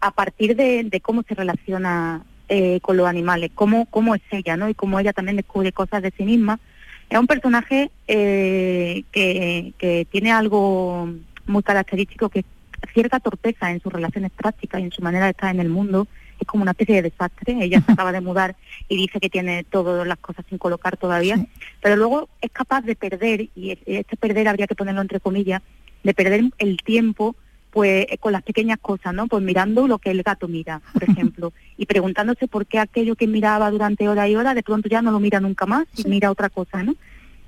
a 0.00 0.10
partir 0.10 0.54
de, 0.54 1.00
cómo 1.02 1.22
se 1.22 1.34
relaciona 1.34 2.24
eh, 2.50 2.80
con 2.82 2.98
los 2.98 3.06
animales, 3.06 3.52
cómo, 3.54 3.86
cómo 3.86 4.14
es 4.14 4.22
ella, 4.30 4.58
¿no? 4.58 4.68
Y 4.68 4.74
cómo 4.74 5.00
ella 5.00 5.14
también 5.14 5.36
descubre 5.36 5.72
cosas 5.72 6.02
de 6.02 6.12
sí 6.14 6.24
misma. 6.24 6.60
Es 7.08 7.18
un 7.18 7.26
personaje 7.26 7.90
eh, 8.06 9.04
que, 9.12 9.72
que 9.78 10.06
tiene 10.10 10.32
algo 10.32 11.08
muy 11.46 11.62
característico 11.62 12.28
que 12.28 12.44
cierta 12.92 13.20
torpeza 13.20 13.70
en 13.70 13.80
sus 13.80 13.92
relaciones 13.92 14.30
prácticas 14.32 14.80
y 14.80 14.84
en 14.84 14.92
su 14.92 15.02
manera 15.02 15.26
de 15.26 15.30
estar 15.32 15.54
en 15.54 15.60
el 15.60 15.68
mundo. 15.68 16.06
Es 16.38 16.46
como 16.46 16.62
una 16.62 16.72
especie 16.72 16.96
de 16.96 17.02
desastre. 17.10 17.56
Ella 17.60 17.82
se 17.84 17.92
acaba 17.92 18.12
de 18.12 18.20
mudar 18.20 18.56
y 18.88 18.96
dice 18.96 19.20
que 19.20 19.30
tiene 19.30 19.64
todas 19.64 20.06
las 20.06 20.18
cosas 20.18 20.44
sin 20.48 20.58
colocar 20.58 20.96
todavía, 20.96 21.44
pero 21.80 21.96
luego 21.96 22.28
es 22.40 22.50
capaz 22.50 22.82
de 22.82 22.96
perder, 22.96 23.48
y 23.54 23.78
este 23.86 24.16
perder 24.16 24.48
habría 24.48 24.66
que 24.66 24.74
ponerlo 24.74 25.00
entre 25.00 25.20
comillas, 25.20 25.62
de 26.02 26.14
perder 26.14 26.44
el 26.58 26.76
tiempo 26.78 27.34
pues 27.70 28.06
con 28.20 28.32
las 28.32 28.42
pequeñas 28.42 28.78
cosas, 28.80 29.12
¿no? 29.12 29.26
Pues 29.26 29.42
mirando 29.42 29.86
lo 29.86 29.98
que 29.98 30.10
el 30.10 30.22
gato 30.22 30.48
mira, 30.48 30.80
por 30.94 31.04
ejemplo, 31.10 31.52
y 31.76 31.84
preguntándose 31.84 32.48
por 32.48 32.64
qué 32.64 32.78
aquello 32.78 33.16
que 33.16 33.26
miraba 33.26 33.70
durante 33.70 34.08
hora 34.08 34.26
y 34.26 34.34
hora 34.34 34.54
de 34.54 34.62
pronto 34.62 34.88
ya 34.88 35.02
no 35.02 35.10
lo 35.10 35.20
mira 35.20 35.40
nunca 35.40 35.66
más 35.66 35.86
y 35.94 36.08
mira 36.08 36.30
otra 36.30 36.48
cosa, 36.48 36.82
¿no? 36.82 36.94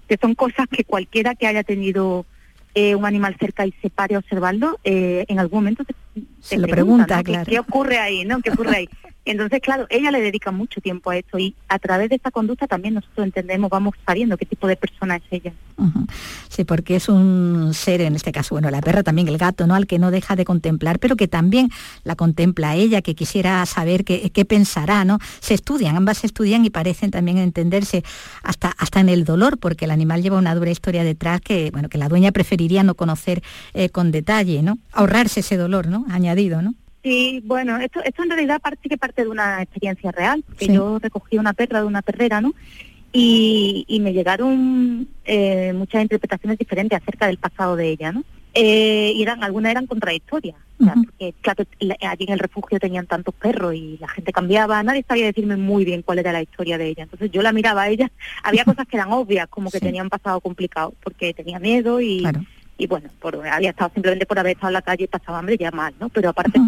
Que 0.06 0.18
son 0.20 0.34
cosas 0.34 0.66
que 0.70 0.84
cualquiera 0.84 1.34
que 1.34 1.46
haya 1.46 1.62
tenido 1.62 2.26
eh, 2.74 2.94
un 2.94 3.04
animal 3.04 3.36
cerca 3.38 3.66
y 3.66 3.72
se 3.82 3.90
pare 3.90 4.14
a 4.14 4.18
observarlo, 4.18 4.78
eh, 4.84 5.24
en 5.28 5.38
algún 5.38 5.60
momento 5.60 5.84
se, 6.40 6.58
lo 6.58 6.66
pregunta, 6.68 7.22
claro. 7.22 7.44
¿Qué, 7.44 7.52
¿Qué, 7.52 7.58
ocurre 7.58 7.98
ahí, 7.98 8.24
no? 8.24 8.40
¿Qué 8.40 8.50
ocurre 8.50 8.76
ahí? 8.76 8.88
Entonces, 9.30 9.60
claro, 9.60 9.86
ella 9.90 10.10
le 10.10 10.22
dedica 10.22 10.50
mucho 10.50 10.80
tiempo 10.80 11.10
a 11.10 11.16
esto 11.18 11.38
y 11.38 11.54
a 11.68 11.78
través 11.78 12.08
de 12.08 12.16
esta 12.16 12.30
conducta 12.30 12.66
también 12.66 12.94
nosotros 12.94 13.26
entendemos, 13.26 13.68
vamos 13.68 13.94
sabiendo 14.06 14.38
qué 14.38 14.46
tipo 14.46 14.66
de 14.66 14.76
persona 14.76 15.16
es 15.16 15.22
ella. 15.30 15.52
Sí, 16.48 16.64
porque 16.64 16.96
es 16.96 17.10
un 17.10 17.72
ser, 17.74 18.00
en 18.00 18.14
este 18.14 18.32
caso, 18.32 18.54
bueno, 18.54 18.70
la 18.70 18.80
perra 18.80 19.02
también, 19.02 19.28
el 19.28 19.36
gato, 19.36 19.66
¿no? 19.66 19.74
Al 19.74 19.86
que 19.86 19.98
no 19.98 20.10
deja 20.10 20.34
de 20.34 20.46
contemplar, 20.46 20.98
pero 20.98 21.14
que 21.14 21.28
también 21.28 21.68
la 22.04 22.16
contempla 22.16 22.74
ella, 22.74 23.02
que 23.02 23.14
quisiera 23.14 23.64
saber 23.66 24.06
qué, 24.06 24.44
pensará, 24.46 25.04
¿no? 25.04 25.18
Se 25.40 25.52
estudian, 25.52 25.94
ambas 25.94 26.18
se 26.18 26.26
estudian 26.26 26.64
y 26.64 26.70
parecen 26.70 27.10
también 27.10 27.36
entenderse 27.36 28.02
hasta, 28.42 28.70
hasta 28.78 29.00
en 29.00 29.10
el 29.10 29.26
dolor, 29.26 29.58
porque 29.58 29.84
el 29.84 29.90
animal 29.90 30.22
lleva 30.22 30.38
una 30.38 30.54
dura 30.54 30.70
historia 30.70 31.04
detrás 31.04 31.42
que, 31.42 31.70
bueno, 31.70 31.90
que 31.90 31.98
la 31.98 32.08
dueña 32.08 32.32
preferiría 32.32 32.82
no 32.82 32.94
conocer 32.94 33.42
eh, 33.74 33.90
con 33.90 34.10
detalle, 34.10 34.62
¿no? 34.62 34.78
Ahorrarse 34.90 35.40
ese 35.40 35.58
dolor, 35.58 35.86
¿no? 35.86 36.06
Añadido, 36.08 36.62
¿no? 36.62 36.72
Sí, 37.02 37.42
bueno, 37.44 37.78
esto, 37.78 38.00
esto 38.04 38.22
en 38.22 38.30
realidad 38.30 38.60
parte 38.60 38.88
que 38.88 38.98
parte 38.98 39.22
de 39.22 39.28
una 39.28 39.62
experiencia 39.62 40.10
real, 40.10 40.44
que 40.58 40.66
yo 40.66 40.98
recogí 40.98 41.38
una 41.38 41.52
perra 41.52 41.80
de 41.80 41.86
una 41.86 42.02
perrera, 42.02 42.40
¿no? 42.40 42.54
Y, 43.12 43.84
y 43.88 44.00
me 44.00 44.12
llegaron 44.12 45.08
eh, 45.24 45.72
muchas 45.74 46.02
interpretaciones 46.02 46.58
diferentes 46.58 47.00
acerca 47.00 47.26
del 47.26 47.38
pasado 47.38 47.76
de 47.76 47.88
ella, 47.88 48.12
¿no? 48.12 48.24
Eh, 48.54 49.12
y 49.14 49.22
eran, 49.22 49.44
algunas 49.44 49.70
eran 49.70 49.86
contradictorias, 49.86 50.56
porque 50.78 51.34
claro, 51.42 51.64
allí 52.00 52.24
en 52.24 52.32
el 52.32 52.38
refugio 52.38 52.80
tenían 52.80 53.06
tantos 53.06 53.34
perros 53.34 53.74
y 53.74 53.98
la 54.00 54.08
gente 54.08 54.32
cambiaba, 54.32 54.82
nadie 54.82 55.04
sabía 55.06 55.26
decirme 55.26 55.56
muy 55.56 55.84
bien 55.84 56.02
cuál 56.02 56.18
era 56.18 56.32
la 56.32 56.42
historia 56.42 56.76
de 56.76 56.88
ella. 56.88 57.04
Entonces 57.04 57.30
yo 57.30 57.42
la 57.42 57.52
miraba 57.52 57.82
a 57.82 57.88
ella, 57.88 58.10
había 58.42 58.64
cosas 58.64 58.88
que 58.88 58.96
eran 58.96 59.12
obvias, 59.12 59.46
como 59.48 59.70
que 59.70 59.78
tenían 59.78 60.08
pasado 60.08 60.40
complicado, 60.40 60.92
porque 61.04 61.34
tenía 61.34 61.60
miedo 61.60 62.00
y, 62.00 62.26
y 62.78 62.86
bueno, 62.88 63.10
por, 63.20 63.46
había 63.46 63.70
estado 63.70 63.92
simplemente 63.94 64.26
por 64.26 64.38
haber 64.38 64.52
estado 64.52 64.70
en 64.70 64.74
la 64.74 64.82
calle 64.82 65.04
y 65.04 65.08
pasaba 65.08 65.38
hambre 65.38 65.56
ya 65.56 65.70
mal, 65.70 65.94
¿no? 66.00 66.08
Pero 66.08 66.30
aparte 66.30 66.58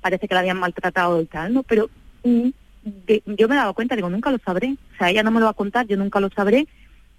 parece 0.00 0.28
que 0.28 0.34
la 0.34 0.40
habían 0.40 0.58
maltratado 0.58 1.20
y 1.20 1.26
tal, 1.26 1.54
¿no? 1.54 1.62
Pero 1.62 1.90
mm, 2.24 2.48
yo 3.26 3.48
me 3.48 3.56
dado 3.56 3.74
cuenta, 3.74 3.96
digo, 3.96 4.10
nunca 4.10 4.30
lo 4.30 4.38
sabré. 4.38 4.76
O 4.94 4.98
sea, 4.98 5.10
ella 5.10 5.22
no 5.22 5.30
me 5.30 5.40
lo 5.40 5.46
va 5.46 5.52
a 5.52 5.54
contar, 5.54 5.86
yo 5.86 5.96
nunca 5.96 6.20
lo 6.20 6.30
sabré. 6.30 6.66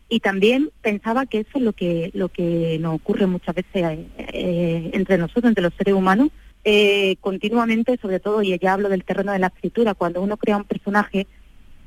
Y 0.09 0.19
también 0.19 0.71
pensaba 0.81 1.25
que 1.25 1.39
eso 1.39 1.51
es 1.55 1.61
lo 1.61 1.73
que, 1.73 2.11
lo 2.13 2.27
que 2.29 2.77
nos 2.81 2.95
ocurre 2.95 3.27
muchas 3.27 3.55
veces 3.55 3.99
eh, 4.17 4.89
entre 4.93 5.17
nosotros, 5.17 5.45
entre 5.45 5.63
los 5.63 5.73
seres 5.73 5.93
humanos, 5.93 6.29
eh, 6.63 7.15
continuamente, 7.21 7.97
sobre 8.01 8.19
todo, 8.19 8.43
y 8.43 8.57
ya 8.59 8.73
hablo 8.73 8.89
del 8.89 9.05
terreno 9.05 9.31
de 9.31 9.39
la 9.39 9.47
escritura, 9.47 9.93
cuando 9.93 10.21
uno 10.21 10.37
crea 10.37 10.57
un 10.57 10.65
personaje, 10.65 11.27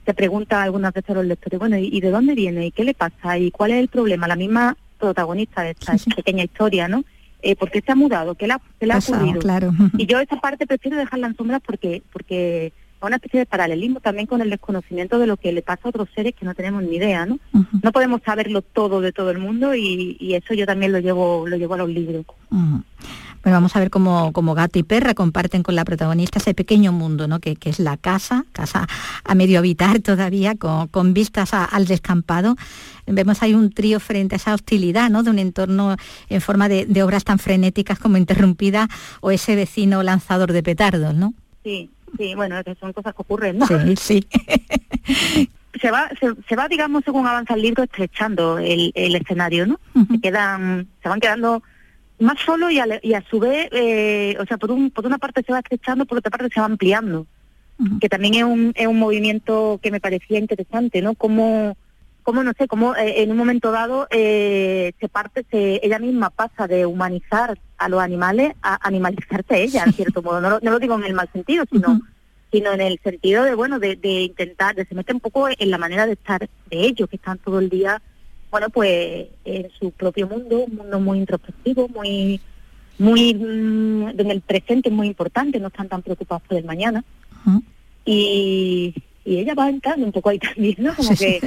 te 0.05 0.15
pregunta 0.15 0.63
algunas 0.63 0.93
veces 0.93 1.11
a 1.11 1.15
los 1.15 1.27
lectores, 1.27 1.59
bueno, 1.59 1.77
¿y, 1.77 2.01
de 2.01 2.11
dónde 2.11 2.35
viene? 2.35 2.67
¿Y 2.67 2.71
qué 2.71 2.85
le 2.85 2.95
pasa? 2.95 3.39
¿Y 3.39 3.51
cuál 3.51 3.73
es 3.73 3.79
el 3.79 3.89
problema? 3.89 4.27
La 4.27 4.37
misma 4.37 4.77
protagonista 4.99 5.63
de 5.63 5.71
esta 5.73 5.95
pequeña 6.17 6.45
historia, 6.45 6.89
¿no? 6.89 7.05
Eh, 7.45 7.57
por 7.57 7.71
qué 7.71 7.81
se 7.81 7.93
ha 7.93 7.95
mudado, 7.95 8.35
qué 8.35 8.47
le 8.47 8.55
ha, 8.55 8.61
qué 8.81 8.87
le 8.87 8.95
ha 8.95 8.99
ocurrido. 8.99 9.41
Claro. 9.41 9.73
Y 9.99 10.07
yo 10.07 10.19
esa 10.19 10.41
parte 10.41 10.67
prefiero 10.67 10.97
dejarla 10.97 11.29
en 11.29 11.37
sombras 11.37 11.61
porque, 11.65 12.03
porque 12.13 12.73
una 13.07 13.17
especie 13.17 13.41
de 13.41 13.47
paralelismo 13.47 14.01
también 14.01 14.27
con 14.27 14.41
el 14.41 14.51
desconocimiento 14.51 15.19
de 15.19 15.27
lo 15.27 15.37
que 15.37 15.53
le 15.53 15.63
pasa 15.63 15.83
a 15.85 15.89
otros 15.89 16.09
seres 16.15 16.35
que 16.35 16.47
no 16.47 16.55
tenemos 16.55 16.83
ni 16.83 16.97
idea, 16.97 17.27
¿no? 17.27 17.39
No 17.83 17.93
podemos 17.93 18.23
saberlo 18.25 18.63
todo 18.63 19.01
de 19.01 19.13
todo 19.13 19.31
el 19.31 19.39
mundo 19.39 19.75
y, 19.75 20.17
y, 20.19 20.35
eso 20.35 20.55
yo 20.55 20.67
también 20.67 20.93
lo 20.93 21.01
llevo, 21.01 21.47
lo 21.47 21.57
llevo 21.57 21.75
a 21.75 21.79
los 21.79 21.89
libros. 21.89 22.25
Bueno, 23.45 23.59
vamos 23.59 23.77
a 23.77 23.79
ver 23.79 23.91
cómo, 23.91 24.33
cómo, 24.33 24.55
gato 24.55 24.79
y 24.79 24.83
perra 24.83 25.13
comparten 25.13 25.63
con 25.63 25.75
la 25.75 25.85
protagonista 25.85 26.39
ese 26.39 26.55
pequeño 26.55 26.93
mundo, 26.93 27.29
¿no? 27.29 27.41
Que, 27.41 27.57
que 27.57 27.69
es 27.69 27.79
la 27.79 27.99
casa, 27.99 28.47
casa 28.53 28.89
a 29.23 29.35
medio 29.35 29.59
habitar 29.59 30.01
todavía, 30.01 30.55
con, 30.55 30.89
con 30.89 31.13
vistas 31.13 31.53
al 31.53 31.85
descampado. 31.85 32.57
Vemos 33.07 33.43
ahí 33.43 33.53
un 33.53 33.71
trío 33.71 34.01
frente 34.01 34.35
a 34.35 34.37
esa 34.37 34.55
hostilidad, 34.55 35.11
¿no? 35.11 35.23
De 35.23 35.29
un 35.29 35.39
entorno 35.39 35.97
en 36.31 36.41
forma 36.41 36.71
de, 36.71 36.87
de 36.87 37.03
obras 37.03 37.25
tan 37.25 37.39
frenéticas 37.39 37.99
como 37.99 38.17
interrumpida 38.17 38.89
o 39.21 39.31
ese 39.31 39.57
vecino 39.57 40.03
lanzador 40.03 40.53
de 40.53 40.63
petardos, 40.63 41.15
¿no? 41.15 41.35
Sí, 41.63 41.91
sí, 42.17 42.35
bueno, 42.35 42.57
son 42.81 42.95
cosas 42.95 43.15
que 43.15 43.21
ocurren, 43.21 43.59
¿no? 43.59 43.67
Sí, 43.67 43.77
sí. 43.97 44.27
se 45.83 45.91
va, 45.91 46.09
se, 46.49 46.57
va, 46.57 46.67
digamos, 46.67 47.05
según 47.05 47.27
avanza 47.27 47.53
el 47.53 47.61
libro, 47.61 47.83
estrechando 47.83 48.57
el, 48.57 48.91
el 48.95 49.17
escenario, 49.17 49.67
¿no? 49.67 49.79
Se 50.11 50.19
quedan, 50.19 50.89
se 51.03 51.11
van 51.11 51.21
quedando 51.21 51.63
más 52.19 52.39
solo 52.41 52.71
y 52.71 52.79
a, 52.79 52.87
y 53.03 53.15
a 53.15 53.25
su 53.29 53.39
vez, 53.41 53.69
eh, 53.73 54.37
o 54.41 54.47
sea, 54.47 54.57
por, 54.57 54.71
un, 54.71 54.91
por 54.91 55.07
una 55.07 55.19
parte 55.19 55.43
se 55.43 55.53
va 55.53 55.59
estrechando, 55.59 56.07
por 56.07 56.19
otra 56.19 56.31
parte 56.31 56.53
se 56.53 56.61
va 56.61 56.67
ampliando, 56.67 57.27
que 58.01 58.09
también 58.09 58.35
es 58.35 58.45
un, 58.45 58.73
es 58.77 58.87
un 58.87 58.99
movimiento 58.99 59.81
que 59.83 59.91
me 59.91 60.01
parecía 60.01 60.39
interesante, 60.39 61.03
¿no? 61.03 61.15
Como, 61.15 61.77
como 62.23 62.45
no 62.45 62.53
sé, 62.57 62.69
como 62.69 62.95
eh, 62.95 63.23
en 63.23 63.33
un 63.33 63.37
momento 63.37 63.73
dado 63.73 64.07
eh, 64.11 64.93
se 65.01 65.09
parte, 65.09 65.45
se, 65.51 65.81
ella 65.83 65.99
misma 65.99 66.31
pasa 66.31 66.69
de 66.69 66.87
humanizar 66.87 67.59
a 67.79 67.89
los 67.89 68.01
animales 68.01 68.55
a 68.63 68.79
animalizarse 68.87 69.63
ella, 69.63 69.83
en 69.85 69.93
cierto 69.93 70.23
modo. 70.23 70.41
No, 70.41 70.61
no 70.63 70.71
lo 70.71 70.79
digo 70.79 70.95
en 70.95 71.05
el 71.05 71.15
mal 71.15 71.29
sentido, 71.33 71.65
sino 71.71 72.01
sino 72.53 72.71
en 72.73 72.81
el 72.81 73.01
sentido 73.03 73.43
de, 73.43 73.57
bueno, 73.57 73.81
de, 73.81 73.97
de 73.97 74.23
intentar, 74.23 74.77
de 74.77 74.85
se 74.85 74.95
mete 74.95 75.13
un 75.13 75.19
poco 75.19 75.49
en 75.49 75.71
la 75.73 75.77
manera 75.77 76.07
de 76.07 76.13
estar 76.13 76.39
de 76.71 76.87
ellos, 76.87 77.09
que 77.09 77.17
están 77.17 77.39
todo 77.39 77.59
el 77.59 77.69
día 77.69 78.01
bueno, 78.55 78.71
pues 78.71 79.27
en 79.45 79.69
su 79.81 79.91
propio 79.91 80.29
mundo, 80.29 80.61
un 80.61 80.77
mundo 80.77 81.01
muy 81.01 81.19
introspectivo, 81.19 81.89
muy, 81.89 82.41
muy, 82.99 83.35
mm, 83.35 84.11
en 84.11 84.31
el 84.31 84.43
presente 84.43 84.91
es 84.91 84.95
muy 84.95 85.09
importante, 85.09 85.59
no 85.59 85.67
están 85.67 85.89
tan 85.89 86.03
preocupados 86.03 86.45
por 86.47 86.57
el 86.57 86.65
mañana. 86.65 87.03
y, 88.05 88.95
y 89.25 89.39
ella 89.39 89.55
va 89.57 89.69
entrando 89.69 90.07
un 90.07 90.13
poco 90.13 90.29
ahí 90.29 90.39
también, 90.55 90.77
¿no? 90.79 90.95
Como 90.95 91.17
que 91.17 91.41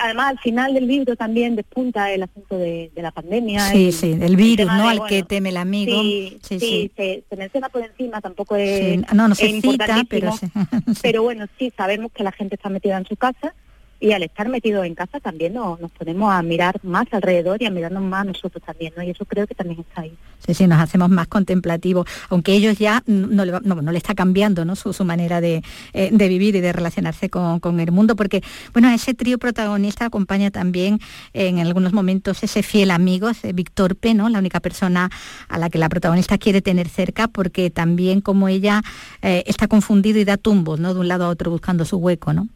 además 0.00 0.30
al 0.30 0.38
final 0.38 0.72
del 0.72 0.86
libro 0.86 1.16
también 1.16 1.56
despunta 1.56 2.12
el 2.12 2.22
asunto 2.22 2.56
de, 2.56 2.92
la 2.94 3.10
pandemia. 3.10 3.68
Sí, 3.72 3.90
sí, 3.90 4.14
del 4.14 4.36
virus, 4.36 4.68
¿no? 4.68 4.88
al 4.88 5.04
que 5.04 5.24
teme 5.24 5.48
el 5.48 5.56
amigo. 5.56 6.00
Sí, 6.00 6.38
sí, 6.42 6.92
Se, 6.96 7.24
menciona 7.36 7.70
por 7.70 7.82
encima, 7.82 8.20
tampoco 8.20 8.54
es, 8.54 9.00
no, 9.12 9.26
no 9.26 9.34
se 9.34 9.60
cita, 9.60 10.04
pero, 10.08 10.32
pero 11.02 11.24
bueno, 11.24 11.46
sí, 11.58 11.72
sabemos 11.76 12.12
que 12.12 12.22
la 12.22 12.30
gente 12.30 12.54
está 12.54 12.68
metida 12.68 12.98
en 12.98 13.06
su 13.06 13.16
casa 13.16 13.52
y 14.00 14.12
al 14.12 14.22
estar 14.22 14.48
metidos 14.48 14.84
en 14.86 14.94
casa 14.94 15.20
también 15.20 15.54
nos, 15.54 15.80
nos 15.80 15.90
ponemos 15.92 16.32
a 16.32 16.42
mirar 16.42 16.78
más 16.82 17.06
alrededor 17.12 17.62
y 17.62 17.66
a 17.66 17.70
mirarnos 17.70 18.02
más 18.02 18.26
nosotros 18.26 18.62
también, 18.64 18.92
¿no? 18.96 19.02
Y 19.02 19.10
eso 19.10 19.24
creo 19.24 19.46
que 19.46 19.54
también 19.54 19.80
está 19.80 20.02
ahí. 20.02 20.12
Sí, 20.46 20.54
sí, 20.54 20.66
nos 20.66 20.80
hacemos 20.80 21.08
más 21.08 21.28
contemplativos, 21.28 22.06
aunque 22.28 22.52
ellos 22.52 22.78
ya 22.78 23.02
no 23.06 23.44
le, 23.44 23.52
no, 23.62 23.74
no 23.76 23.92
le 23.92 23.98
está 23.98 24.14
cambiando 24.14 24.64
¿no? 24.64 24.76
su, 24.76 24.92
su 24.92 25.04
manera 25.04 25.40
de, 25.40 25.62
eh, 25.92 26.10
de, 26.12 26.28
vivir 26.28 26.56
y 26.56 26.60
de 26.60 26.72
relacionarse 26.72 27.30
con, 27.30 27.58
con, 27.58 27.80
el 27.80 27.90
mundo, 27.90 28.16
porque, 28.16 28.42
bueno, 28.72 28.90
ese 28.90 29.14
trío 29.14 29.38
protagonista 29.38 30.04
acompaña 30.04 30.50
también 30.50 31.00
en 31.32 31.58
algunos 31.58 31.92
momentos 31.92 32.42
ese 32.42 32.62
fiel 32.62 32.90
amigo, 32.90 33.28
ese 33.28 33.52
Víctor 33.52 33.96
P, 33.96 34.14
¿no? 34.14 34.28
La 34.28 34.38
única 34.38 34.60
persona 34.60 35.10
a 35.48 35.58
la 35.58 35.70
que 35.70 35.78
la 35.78 35.88
protagonista 35.88 36.38
quiere 36.38 36.62
tener 36.62 36.88
cerca, 36.88 37.28
porque 37.28 37.70
también 37.70 38.20
como 38.20 38.48
ella 38.48 38.82
eh, 39.22 39.42
está 39.46 39.68
confundido 39.68 40.18
y 40.18 40.24
da 40.24 40.36
tumbos, 40.36 40.78
¿no? 40.78 40.94
De 40.94 41.00
un 41.00 41.08
lado 41.08 41.24
a 41.24 41.28
otro 41.28 41.50
buscando 41.50 41.84
su 41.84 41.96
hueco, 41.96 42.32
¿no? 42.32 42.48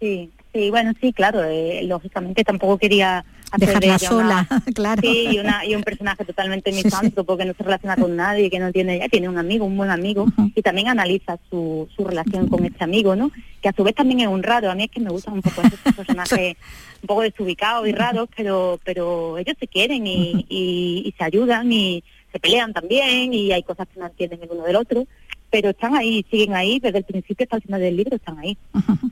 Sí, 0.00 0.30
Sí, 0.52 0.70
bueno, 0.70 0.92
sí, 1.00 1.12
claro, 1.12 1.44
eh, 1.44 1.82
lógicamente 1.84 2.42
tampoco 2.42 2.76
quería 2.76 3.24
dejarla 3.56 3.98
sola, 3.98 4.48
claro. 4.74 5.00
Sí, 5.00 5.28
y, 5.30 5.38
una, 5.38 5.64
y 5.64 5.76
un 5.76 5.82
personaje 5.82 6.24
totalmente 6.24 6.72
misántropo 6.72 7.24
porque 7.24 7.44
no 7.44 7.54
se 7.54 7.62
relaciona 7.62 7.96
con 7.96 8.16
nadie, 8.16 8.50
que 8.50 8.58
no 8.58 8.72
tiene, 8.72 8.98
ya 8.98 9.08
tiene 9.08 9.28
un 9.28 9.38
amigo, 9.38 9.64
un 9.64 9.76
buen 9.76 9.90
amigo, 9.90 10.26
y 10.54 10.62
también 10.62 10.88
analiza 10.88 11.38
su, 11.48 11.88
su 11.94 12.04
relación 12.04 12.48
con 12.48 12.64
este 12.64 12.82
amigo, 12.82 13.14
¿no? 13.14 13.30
Que 13.62 13.68
a 13.68 13.72
su 13.72 13.84
vez 13.84 13.94
también 13.94 14.20
es 14.20 14.26
un 14.26 14.42
raro, 14.42 14.70
a 14.70 14.74
mí 14.74 14.84
es 14.84 14.90
que 14.90 15.00
me 15.00 15.10
gustan 15.10 15.34
un 15.34 15.42
poco 15.42 15.62
esos 15.62 15.78
personajes 15.96 16.56
un 17.02 17.06
poco 17.06 17.22
desubicados 17.22 17.86
y 17.86 17.92
raros, 17.92 18.28
pero 18.36 18.80
pero 18.84 19.38
ellos 19.38 19.56
se 19.58 19.68
quieren 19.68 20.06
y, 20.06 20.46
y, 20.48 21.02
y 21.06 21.14
se 21.16 21.24
ayudan 21.24 21.72
y 21.72 22.02
se 22.32 22.40
pelean 22.40 22.72
también 22.72 23.32
y 23.34 23.52
hay 23.52 23.62
cosas 23.62 23.88
que 23.92 24.00
no 24.00 24.06
entienden 24.06 24.42
el 24.42 24.48
uno 24.50 24.64
del 24.64 24.76
otro 24.76 25.06
pero 25.50 25.70
están 25.70 25.94
ahí, 25.94 26.24
siguen 26.30 26.54
ahí, 26.54 26.78
desde 26.78 26.98
el 26.98 27.04
principio 27.04 27.44
hasta 27.44 27.56
el 27.56 27.62
final 27.62 27.80
del 27.80 27.96
libro 27.96 28.16
están 28.16 28.38
ahí. 28.38 28.56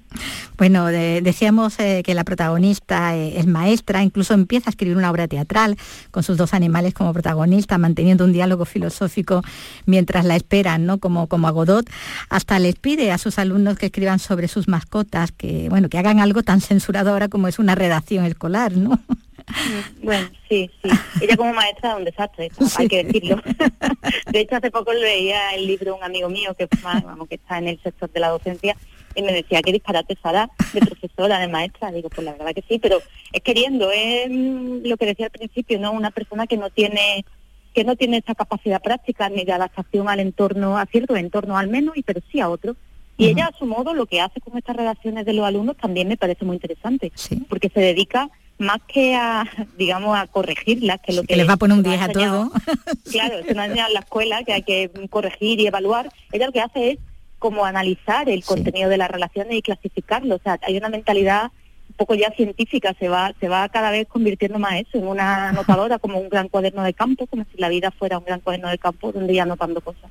Bueno, 0.57 0.87
decíamos 0.87 1.79
eh, 1.79 2.03
que 2.05 2.15
la 2.15 2.25
protagonista 2.25 3.17
eh, 3.17 3.39
es 3.39 3.47
maestra, 3.47 4.03
incluso 4.03 4.35
empieza 4.35 4.69
a 4.69 4.73
escribir 4.73 4.97
una 4.97 5.09
obra 5.09 5.29
teatral 5.29 5.77
con 6.11 6.25
sus 6.25 6.37
dos 6.37 6.53
animales 6.53 6.95
como 6.95 7.13
protagonista, 7.13 7.79
manteniendo 7.79 8.25
un 8.25 8.33
diálogo 8.33 8.65
filosófico 8.65 9.43
mientras 9.87 10.25
la 10.25 10.35
esperan, 10.35 10.85
¿no? 10.85 10.99
Como, 10.99 11.29
como 11.29 11.47
a 11.47 11.53
Godot. 11.53 11.89
Hasta 12.29 12.59
les 12.59 12.75
pide 12.75 13.13
a 13.13 13.19
sus 13.19 13.39
alumnos 13.39 13.79
que 13.79 13.87
escriban 13.87 14.19
sobre 14.19 14.49
sus 14.49 14.67
mascotas, 14.67 15.31
que, 15.31 15.69
bueno, 15.69 15.89
que 15.89 15.99
hagan 15.99 16.19
algo 16.19 16.43
tan 16.43 16.61
censurado 16.61 17.11
ahora 17.11 17.29
como 17.29 17.47
es 17.47 17.61
una 17.61 17.77
redacción 17.77 18.25
escolar, 18.25 18.77
¿no? 18.77 18.99
Bueno, 20.03 20.29
sí, 20.49 20.71
sí. 20.83 20.91
Ella 21.21 21.37
como 21.37 21.53
maestra 21.53 21.93
es 21.93 21.97
un 21.99 22.05
desastre, 22.05 22.51
hay 22.79 22.89
que 22.89 23.05
decirlo. 23.05 23.43
De 24.33 24.41
hecho, 24.41 24.57
hace 24.57 24.71
poco 24.71 24.93
leía 24.93 25.55
el 25.55 25.67
libro 25.67 25.97
un 25.97 26.03
amigo 26.03 26.29
mío 26.29 26.55
que, 26.55 26.69
vamos, 26.83 27.29
que 27.29 27.37
está 27.37 27.59
en 27.59 27.69
el 27.69 27.83
sector 27.83 28.11
de 28.11 28.21
la 28.21 28.29
docencia 28.29 28.77
y 29.15 29.23
me 29.23 29.33
decía, 29.33 29.63
qué 29.63 29.73
disparate 29.73 30.17
Sara 30.23 30.49
de 30.73 30.81
profesora, 30.81 31.39
de 31.39 31.49
maestra. 31.49 31.91
Digo, 31.91 32.09
pues 32.09 32.25
la 32.25 32.33
verdad 32.33 32.55
que 32.55 32.65
sí, 32.69 32.79
pero 32.79 33.01
es 33.33 33.43
queriendo, 33.43 33.91
es 33.91 34.29
mm, 34.31 34.87
lo 34.87 34.97
que 34.97 35.07
decía 35.07 35.27
al 35.27 35.33
principio, 35.33 35.79
¿no? 35.79 35.93
Una 35.93 36.11
persona 36.11 36.47
que 36.47 36.57
no 36.57 36.71
tiene 36.71 37.25
que 37.75 37.85
no 37.85 37.97
tiene 37.97 38.17
esa 38.17 38.35
capacidad 38.35 38.83
práctica 38.83 39.29
ni 39.29 39.45
de 39.45 39.53
adaptación 39.53 40.09
al 40.09 40.21
entorno, 40.21 40.79
a 40.79 40.87
cierto 40.87 41.17
entorno 41.17 41.57
al 41.57 41.69
menos, 41.69 41.97
y 41.97 42.03
pero 42.03 42.21
sí 42.33 42.41
a 42.41 42.49
otro. 42.49 42.77
Y 43.17 43.27
ella 43.27 43.47
a 43.47 43.59
su 43.59 43.67
modo 43.67 43.95
lo 43.95 44.07
que 44.07 44.21
hace 44.21 44.41
con 44.41 44.57
estas 44.57 44.77
relaciones 44.77 45.27
de 45.27 45.33
los 45.33 45.45
alumnos 45.45 45.77
también 45.77 46.07
me 46.09 46.17
parece 46.17 46.45
muy 46.45 46.57
interesante, 46.57 47.13
porque 47.49 47.69
se 47.69 47.81
dedica 47.81 48.31
más 48.59 48.79
que 48.87 49.15
a, 49.15 49.45
digamos, 49.77 50.19
a 50.19 50.27
corregirlas, 50.27 51.01
que 51.01 51.13
lo 51.13 51.23
que, 51.23 51.37
les 51.37 51.49
va 51.49 51.55
a 51.55 51.57
poner 51.57 51.77
un 51.77 51.83
10 51.83 52.03
a 52.03 52.09
todo. 52.09 52.53
Claro, 53.11 53.43
se 53.43 53.55
nos 53.55 53.65
enseña 53.65 53.87
en 53.87 53.95
la 53.95 54.01
escuela 54.01 54.45
que 54.45 54.53
hay 54.53 54.63
que 54.63 54.91
corregir 55.09 55.61
y 55.61 55.67
evaluar. 55.67 56.13
Ella 56.31 56.47
lo 56.47 56.53
que 56.53 56.61
hace 56.61 56.91
es 56.91 56.99
como 57.39 57.65
analizar 57.65 58.29
el 58.29 58.45
contenido 58.45 58.91
de 58.91 58.99
las 58.99 59.11
relaciones 59.11 59.57
y 59.57 59.63
clasificarlo. 59.63 60.37
O 60.37 60.41
sea, 60.41 60.59
hay 60.63 60.77
una 60.77 60.89
mentalidad 60.89 61.51
poco 61.99 62.15
ya 62.15 62.31
científica, 62.31 62.95
se 62.99 63.09
va, 63.09 63.35
se 63.41 63.49
va 63.49 63.69
cada 63.69 63.91
vez 63.91 64.07
convirtiendo 64.09 64.59
más 64.59 64.75
eso, 64.75 64.97
en 64.99 65.07
una 65.09 65.51
anotadora, 65.51 65.99
como 65.99 66.19
un 66.19 66.29
gran 66.29 66.49
cuaderno 66.49 66.83
de 66.85 66.95
campo, 66.95 67.27
como 67.27 67.45
si 67.53 67.59
la 67.59 67.69
vida 67.69 67.91
fuera 67.91 68.19
un 68.19 68.25
gran 68.25 68.41
cuaderno 68.41 68.69
de 68.69 68.79
campo 68.79 69.13
donde 69.13 69.35
ya 69.35 69.43
anotando 69.43 69.81
cosas. 69.81 70.11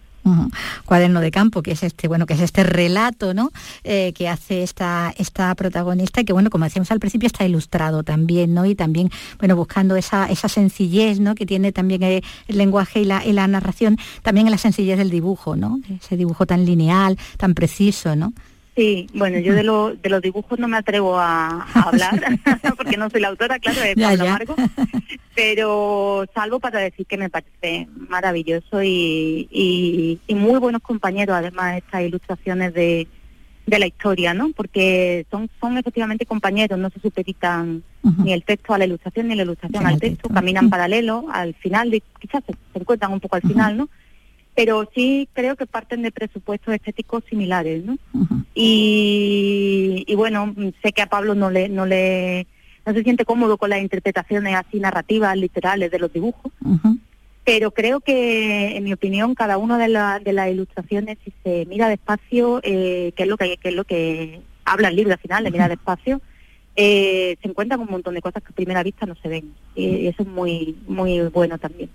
Cuaderno 0.86 1.21
de 1.21 1.32
campo, 1.32 1.62
que 1.63 1.71
es 1.71 1.84
este, 1.84 2.10
bueno, 2.10 2.26
que 2.26 2.34
es 2.34 2.41
este 2.41 2.63
relato, 2.63 3.34
¿no? 3.34 3.52
Eh, 3.86 4.12
que 4.13 4.28
hace 4.28 4.62
esta, 4.62 5.13
esta 5.17 5.56
protagonista 5.56 6.26
que 6.26 6.34
bueno, 6.34 6.50
como 6.50 6.65
decíamos 6.65 6.91
al 6.91 7.00
principio, 7.00 7.28
está 7.28 7.45
ilustrado 7.45 8.04
también, 8.04 8.54
¿no? 8.54 8.65
Y 8.65 8.76
también, 8.76 9.10
bueno, 9.39 9.56
buscando 9.56 9.95
esa, 9.95 10.26
esa 10.26 10.50
sencillez, 10.50 11.21
¿no? 11.21 11.34
Que 11.34 11.45
tiene 11.45 11.71
también 11.71 12.04
el, 12.04 12.23
lenguaje 12.50 13.02
y 13.02 13.06
la, 13.06 13.26
y 13.26 13.32
la 13.32 13.47
narración, 13.47 13.97
también 14.21 14.47
en 14.47 14.52
la 14.52 14.58
sencillez 14.58 14.97
del 14.97 15.10
dibujo, 15.10 15.56
¿no? 15.56 15.80
Ese 15.89 16.17
dibujo 16.17 16.45
tan 16.45 16.65
lineal, 16.65 17.17
tan 17.38 17.54
preciso, 17.54 18.17
¿no? 18.17 18.34
Sí, 18.77 19.07
bueno, 19.15 19.39
yo 19.39 19.55
de, 19.55 19.63
de 20.03 20.09
los 20.09 20.21
dibujos 20.21 20.59
no 20.59 20.67
me 20.67 20.77
atrevo 20.77 21.17
a, 21.17 21.65
hablar, 21.73 22.21
porque 22.77 22.95
no 22.95 23.09
soy 23.09 23.21
la 23.21 23.29
autora, 23.29 23.57
claro, 23.57 23.81
es 23.81 23.95
Pablo 23.95 24.23
Amargo, 24.25 24.55
pero 25.33 26.25
salvo 26.35 26.59
para 26.59 26.79
decir 26.79 27.07
que 27.07 27.17
me 27.17 27.31
parece 27.31 27.87
maravilloso 28.07 28.83
y, 28.83 30.19
muy 30.29 30.59
buenos 30.59 30.83
compañeros, 30.83 31.35
además, 31.35 31.77
estas 31.77 32.03
ilustraciones 32.03 32.71
de, 32.75 33.07
de 33.65 33.79
la 33.79 33.87
historia, 33.87 34.35
¿no? 34.35 34.51
Porque 34.55 35.25
son, 35.31 35.49
son 35.59 35.79
efectivamente 35.79 36.27
compañeros, 36.27 36.77
no 36.77 36.91
se 36.91 36.99
supeditan 36.99 37.81
ni 38.23 38.31
el 38.31 38.43
texto 38.43 38.75
a 38.75 38.77
la 38.77 38.85
ilustración 38.85 39.27
ni 39.27 39.33
la 39.33 39.41
ilustración 39.41 39.87
al 39.87 39.99
texto, 39.99 40.29
caminan 40.29 40.69
paralelo, 40.69 41.25
al 41.33 41.55
final, 41.55 41.89
quizás 42.19 42.43
se, 42.45 42.53
se, 42.53 42.79
encuentran 42.79 43.11
un 43.11 43.19
poco 43.19 43.37
al 43.37 43.41
final, 43.41 43.75
¿no? 43.75 43.89
Pero 44.58 44.89
sí 44.96 45.30
creo 45.34 45.56
que 45.56 45.67
parten 45.67 46.02
de 46.02 46.12
presupuestos 46.12 46.74
estéticos 46.74 47.24
similares, 47.30 47.86
¿no? 47.86 47.96
y, 48.56 50.12
bueno, 50.15 50.52
sé 50.82 50.93
que 50.93 51.04
a 51.04 51.10
Pablo 51.10 51.36
no 51.36 51.52
le, 51.52 51.70
no 51.70 51.86
le, 51.86 52.48
no 52.84 52.91
se 52.91 53.04
siente 53.04 53.24
cómodo 53.24 53.60
con 53.60 53.70
las 53.70 53.84
interpretaciones 53.84 54.56
así 54.56 54.80
narrativas, 54.80 55.38
literales 55.38 55.91
de 55.91 56.00
los 56.00 56.12
dibujos, 56.12 56.52
pero 57.43 57.70
creo 57.70 58.00
que, 58.00 58.76
en 58.76 58.84
mi 58.84 58.93
opinión, 58.93 59.36
cada 59.36 59.60
una 59.60 59.78
de, 59.78 59.89
de 60.24 60.34
las 60.34 60.50
ilustraciones, 60.50 61.20
si 61.24 61.32
se 61.43 61.67
mira 61.67 61.88
despacio, 61.88 62.60
eh, 62.63 63.13
que 63.15 63.24
es 63.24 63.30
lo 63.30 63.38
que, 63.38 63.58
que 63.58 63.70
es 63.70 63.76
lo 63.76 63.84
que 63.84 64.41
habla 64.65 64.88
el 64.88 64.96
libro 64.96 65.13
al 65.13 65.20
final, 65.20 65.43
de 65.43 65.52
mira 65.52 65.70
despacio, 65.70 66.20
eh, 66.79 67.37
se 67.41 67.49
encuentran 67.49 67.79
un 67.79 67.87
montón 67.89 68.13
de 68.13 68.21
cosas 68.21 68.43
que 68.43 68.49
a 68.49 68.55
primera 68.55 68.83
vista 68.83 69.07
no 69.07 69.15
se 69.15 69.27
ven. 69.27 69.51
Y 69.75 70.05
eso 70.05 70.21
es 70.21 70.29
muy, 70.29 70.77
muy 70.87 71.19
bueno 71.29 71.57
también. 71.57 71.89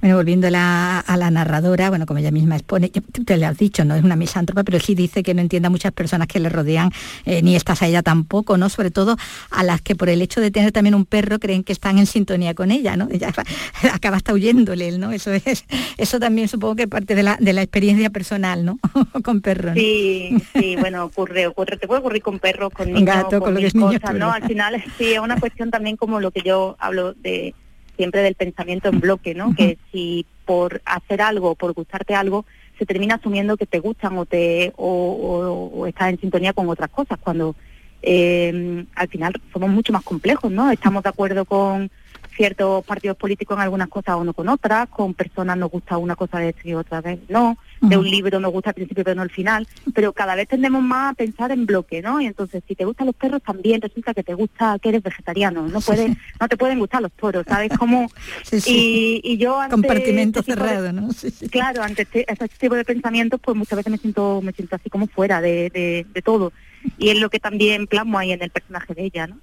Bueno, 0.00 0.16
volviendo 0.16 0.46
a 0.46 0.50
la, 0.50 1.30
narradora, 1.30 1.90
bueno, 1.90 2.06
como 2.06 2.18
ella 2.18 2.30
misma 2.30 2.56
expone, 2.56 2.88
te 2.88 3.36
le 3.36 3.46
has 3.46 3.58
dicho, 3.58 3.84
no 3.84 3.94
es 3.94 4.02
una 4.02 4.16
misántropa, 4.16 4.64
pero 4.64 4.80
sí 4.80 4.94
dice 4.94 5.22
que 5.22 5.34
no 5.34 5.40
entiende 5.40 5.66
a 5.66 5.70
muchas 5.70 5.92
personas 5.92 6.26
que 6.26 6.40
le 6.40 6.48
rodean, 6.48 6.90
eh, 7.26 7.42
ni 7.42 7.54
estás 7.54 7.82
a 7.82 7.86
ella 7.86 8.02
tampoco, 8.02 8.56
¿no? 8.56 8.68
Sobre 8.70 8.90
todo 8.90 9.16
a 9.50 9.62
las 9.62 9.82
que 9.82 9.94
por 9.94 10.08
el 10.08 10.22
hecho 10.22 10.40
de 10.40 10.50
tener 10.50 10.72
también 10.72 10.94
un 10.94 11.04
perro 11.04 11.38
creen 11.38 11.62
que 11.62 11.72
están 11.72 11.98
en 11.98 12.06
sintonía 12.06 12.54
con 12.54 12.70
ella, 12.70 12.96
¿no? 12.96 13.08
Ella 13.10 13.32
acaba 13.92 14.16
hasta 14.16 14.32
huyéndole, 14.32 14.96
¿no? 14.98 15.12
Eso 15.12 15.32
es, 15.32 15.64
eso 15.96 16.18
también 16.18 16.48
supongo 16.48 16.76
que 16.76 16.88
parte 16.88 17.14
de 17.14 17.22
la, 17.22 17.36
de 17.38 17.52
la 17.52 17.62
experiencia 17.62 18.10
personal, 18.10 18.64
¿no? 18.64 18.78
con 19.22 19.42
perros. 19.42 19.74
Sí, 19.74 20.34
sí, 20.54 20.76
bueno, 20.76 21.04
ocurre, 21.04 21.46
ocurre, 21.46 21.76
te 21.76 21.86
puede 21.86 22.00
ocurrir 22.00 22.22
con 22.22 22.38
perros, 22.38 22.72
con 22.72 22.90
niños, 22.90 23.04
Gato, 23.04 23.40
con, 23.40 23.59
cosas, 23.72 24.14
¿no? 24.14 24.32
Al 24.32 24.42
final 24.42 24.82
sí, 24.98 25.12
es 25.12 25.18
una 25.18 25.38
cuestión 25.38 25.70
también 25.70 25.96
como 25.96 26.20
lo 26.20 26.30
que 26.30 26.42
yo 26.42 26.76
hablo 26.78 27.14
de 27.14 27.54
siempre 27.96 28.22
del 28.22 28.34
pensamiento 28.34 28.88
en 28.88 29.00
bloque, 29.00 29.34
¿no? 29.34 29.54
Que 29.54 29.78
si 29.92 30.24
por 30.46 30.80
hacer 30.84 31.20
algo, 31.20 31.54
por 31.54 31.72
gustarte 31.74 32.14
algo, 32.14 32.46
se 32.78 32.86
termina 32.86 33.16
asumiendo 33.16 33.56
que 33.56 33.66
te 33.66 33.78
gustan 33.78 34.16
o 34.16 34.24
te 34.24 34.72
o, 34.76 35.86
estás 35.86 36.10
en 36.10 36.20
sintonía 36.20 36.52
con 36.54 36.68
otras 36.68 36.90
cosas, 36.90 37.18
cuando 37.18 37.54
eh, 38.02 38.84
al 38.94 39.08
final 39.08 39.34
somos 39.52 39.68
mucho 39.68 39.92
más 39.92 40.02
complejos, 40.02 40.50
¿no? 40.50 40.70
Estamos 40.70 41.02
de 41.02 41.10
acuerdo 41.10 41.44
con 41.44 41.90
ciertos 42.36 42.84
partidos 42.86 43.18
políticos 43.18 43.56
en 43.58 43.62
algunas 43.62 43.88
cosas 43.88 44.16
o 44.16 44.24
no 44.24 44.32
con 44.32 44.48
otras, 44.48 44.88
con 44.88 45.12
personas 45.12 45.58
nos 45.58 45.70
gusta 45.70 45.98
una 45.98 46.16
cosa 46.16 46.38
de 46.38 46.54
y 46.64 46.72
otra 46.72 47.02
vez 47.02 47.20
no, 47.28 47.58
de 47.80 47.96
un 47.96 48.08
libro 48.08 48.40
nos 48.40 48.52
gusta 48.52 48.70
al 48.70 48.74
principio 48.74 49.04
pero 49.04 49.14
no 49.16 49.22
al 49.22 49.30
final, 49.30 49.66
pero 49.94 50.12
cada 50.12 50.34
vez 50.34 50.48
tendemos 50.48 50.82
más 50.82 51.12
a 51.12 51.14
pensar 51.14 51.50
en 51.50 51.66
bloque, 51.66 52.02
¿no? 52.02 52.20
Y 52.20 52.26
entonces 52.26 52.62
si 52.66 52.74
te 52.74 52.84
gustan 52.84 53.06
los 53.06 53.16
perros 53.16 53.42
también 53.42 53.80
resulta 53.80 54.14
que 54.14 54.22
te 54.22 54.34
gusta 54.34 54.78
que 54.78 54.90
eres 54.90 55.02
vegetariano, 55.02 55.66
no 55.66 55.80
puede, 55.80 56.16
no 56.38 56.48
te 56.48 56.56
pueden 56.56 56.78
gustar 56.78 57.02
los 57.02 57.12
toros, 57.12 57.44
¿sabes? 57.48 57.70
cómo 57.78 58.08
y, 58.66 59.20
y, 59.24 59.38
yo 59.38 59.58
ante 59.60 59.72
compartimento 59.72 60.40
este 60.40 60.52
cerrado, 60.52 60.92
¿no? 60.92 61.08
Claro, 61.50 61.82
ante 61.82 62.02
este, 62.02 62.30
este, 62.30 62.48
tipo 62.48 62.74
de 62.74 62.84
pensamientos 62.84 63.40
pues 63.42 63.56
muchas 63.56 63.76
veces 63.76 63.90
me 63.90 63.98
siento, 63.98 64.40
me 64.42 64.52
siento 64.52 64.76
así 64.76 64.90
como 64.90 65.06
fuera 65.06 65.40
de, 65.40 65.70
de, 65.70 66.06
de 66.12 66.22
todo 66.22 66.52
y 66.98 67.10
es 67.10 67.18
lo 67.18 67.30
que 67.30 67.40
también 67.40 67.86
plasmo 67.86 68.18
ahí 68.18 68.32
en 68.32 68.42
el 68.42 68.50
personaje 68.50 68.94
de 68.94 69.04
ella, 69.04 69.26
¿no? 69.26 69.38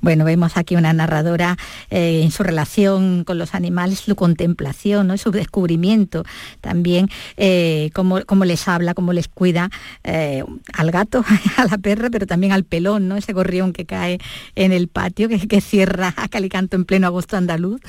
Bueno, 0.00 0.24
vemos 0.24 0.56
aquí 0.56 0.76
una 0.76 0.92
narradora 0.92 1.56
eh, 1.90 2.22
en 2.22 2.30
su 2.30 2.42
relación 2.42 3.24
con 3.24 3.38
los 3.38 3.54
animales, 3.54 3.98
su 3.98 4.14
contemplación, 4.14 5.08
¿no? 5.08 5.16
su 5.16 5.32
descubrimiento, 5.32 6.24
también 6.60 7.08
eh, 7.36 7.90
cómo, 7.94 8.44
les 8.44 8.68
habla, 8.68 8.94
cómo 8.94 9.12
les 9.12 9.28
cuida 9.28 9.70
eh, 10.04 10.44
al 10.72 10.90
gato, 10.90 11.24
a 11.56 11.64
la 11.66 11.78
perra, 11.78 12.10
pero 12.10 12.26
también 12.26 12.52
al 12.52 12.64
pelón, 12.64 13.08
¿no? 13.08 13.16
ese 13.16 13.32
gorrión 13.32 13.72
que 13.72 13.86
cae 13.86 14.18
en 14.54 14.72
el 14.72 14.88
patio, 14.88 15.28
que, 15.28 15.46
que 15.46 15.60
cierra 15.60 16.14
a 16.16 16.28
Calicanto 16.28 16.76
en 16.76 16.84
pleno 16.84 17.06
agosto 17.06 17.36
andaluz, 17.36 17.80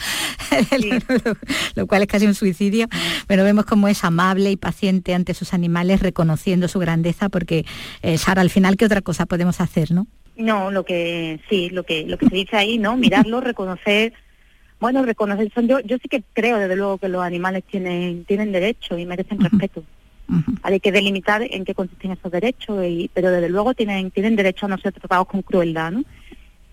lo, 1.75 1.87
cual 1.87 2.01
es 2.01 2.07
casi 2.07 2.25
un 2.25 2.35
suicidio. 2.35 2.87
Bueno, 3.27 3.43
vemos 3.43 3.65
cómo 3.65 3.87
es 3.87 4.03
amable 4.03 4.51
y 4.51 4.57
paciente 4.57 5.13
ante 5.13 5.33
sus 5.33 5.53
animales, 5.53 6.01
reconociendo 6.01 6.67
su 6.67 6.79
grandeza, 6.79 7.29
porque 7.29 7.65
Sara, 8.17 8.41
al 8.41 8.49
final, 8.49 8.77
¿qué 8.77 8.85
otra 8.85 9.01
cosa 9.01 9.25
podemos 9.25 9.61
hacer? 9.61 9.91
¿no? 9.91 10.07
No, 10.35 10.71
lo 10.71 10.85
que 10.85 11.39
sí, 11.49 11.69
lo 11.69 11.83
que 11.83 12.05
lo 12.05 12.17
que 12.17 12.27
se 12.27 12.35
dice 12.35 12.57
ahí, 12.57 12.77
¿no? 12.77 12.97
Mirarlo, 12.97 13.41
reconocer, 13.41 14.13
bueno, 14.81 15.05
reconocer 15.05 15.49
son 15.53 15.67
yo 15.67 15.79
yo 15.81 15.97
sí 15.99 16.09
que 16.09 16.23
creo 16.33 16.57
desde 16.57 16.75
luego 16.75 16.97
que 16.97 17.07
los 17.07 17.21
animales 17.21 17.63
tienen 17.63 18.25
tienen 18.25 18.51
derecho 18.51 18.97
y 18.97 19.05
merecen 19.05 19.39
respeto. 19.39 19.83
Hay 20.63 20.79
que 20.79 20.91
delimitar 20.91 21.43
en 21.43 21.65
qué 21.65 21.75
consisten 21.75 22.11
esos 22.11 22.31
derechos, 22.31 22.83
y, 22.85 23.09
pero 23.13 23.31
desde 23.31 23.49
luego 23.49 23.73
tienen 23.73 24.11
tienen 24.11 24.35
derecho 24.35 24.65
a 24.65 24.69
no 24.69 24.77
ser 24.77 24.93
tratados 24.93 25.27
con 25.27 25.43
crueldad, 25.43 25.91
¿no? 25.91 26.03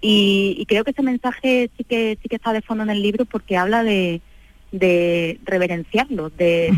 Y, 0.01 0.65
creo 0.69 0.85
que 0.85 0.93
ese 0.93 1.03
mensaje 1.03 1.71
sí 1.77 1.85
que 1.85 2.17
sí 2.23 2.29
que 2.29 2.37
está 2.37 2.53
de 2.53 2.63
fondo 2.63 2.85
en 2.85 2.91
el 2.91 3.03
libro 3.03 3.25
porque 3.25 3.57
habla 3.57 3.83
de, 3.83 4.21
de 4.73 5.39
reverenciarlos, 5.45 6.37
de, 6.37 6.73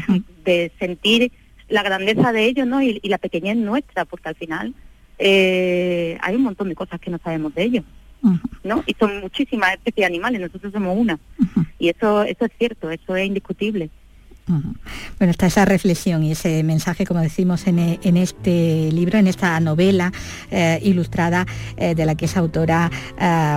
de 0.44 0.72
sentir 0.78 1.30
la 1.68 1.82
grandeza 1.82 2.32
de 2.32 2.46
ellos, 2.46 2.66
¿no? 2.66 2.82
Y, 2.82 2.98
y 3.02 3.08
la 3.08 3.18
pequeñez 3.18 3.56
nuestra, 3.56 4.04
porque 4.04 4.30
al 4.30 4.34
final 4.36 4.74
eh, 5.18 6.18
hay 6.22 6.34
un 6.34 6.42
montón 6.42 6.70
de 6.70 6.74
cosas 6.74 6.98
que 6.98 7.10
no 7.10 7.18
sabemos 7.22 7.54
de 7.54 7.62
ellos. 7.62 7.84
¿No? 8.64 8.82
Y 8.86 8.94
son 8.94 9.20
muchísimas 9.20 9.72
especies 9.72 10.02
de 10.02 10.06
animales, 10.06 10.40
nosotros 10.40 10.72
somos 10.72 10.96
una. 10.96 11.18
Y 11.78 11.88
eso, 11.88 12.22
eso 12.22 12.44
es 12.44 12.52
cierto, 12.58 12.90
eso 12.90 13.16
es 13.16 13.26
indiscutible. 13.26 13.90
Bueno, 15.18 15.30
está 15.30 15.46
esa 15.46 15.64
reflexión 15.64 16.24
y 16.24 16.32
ese 16.32 16.64
mensaje, 16.64 17.06
como 17.06 17.20
decimos 17.20 17.68
en, 17.68 17.78
este 18.16 18.90
libro, 18.90 19.16
en 19.18 19.28
esta 19.28 19.60
novela 19.60 20.12
eh, 20.50 20.80
ilustrada 20.82 21.46
eh, 21.76 21.94
de 21.94 22.04
la 22.04 22.16
que 22.16 22.24
es 22.24 22.36
autora, 22.36 22.90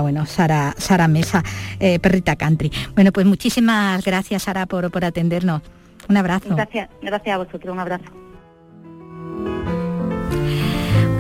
bueno, 0.01 0.27
Sara, 0.27 0.75
Sara 0.77 1.07
Mesa, 1.07 1.43
Perrita 1.79 2.35
Country. 2.35 2.71
Bueno, 2.93 3.11
pues 3.11 3.25
muchísimas 3.25 4.03
gracias, 4.05 4.43
Sara, 4.43 4.67
por, 4.67 4.91
por 4.91 5.03
atendernos. 5.03 5.63
Un 6.09 6.17
abrazo. 6.17 6.55
Gracias, 6.55 6.89
gracias 7.01 7.33
a 7.33 7.37
vosotros, 7.37 7.73
un 7.73 7.79
abrazo. 7.79 8.22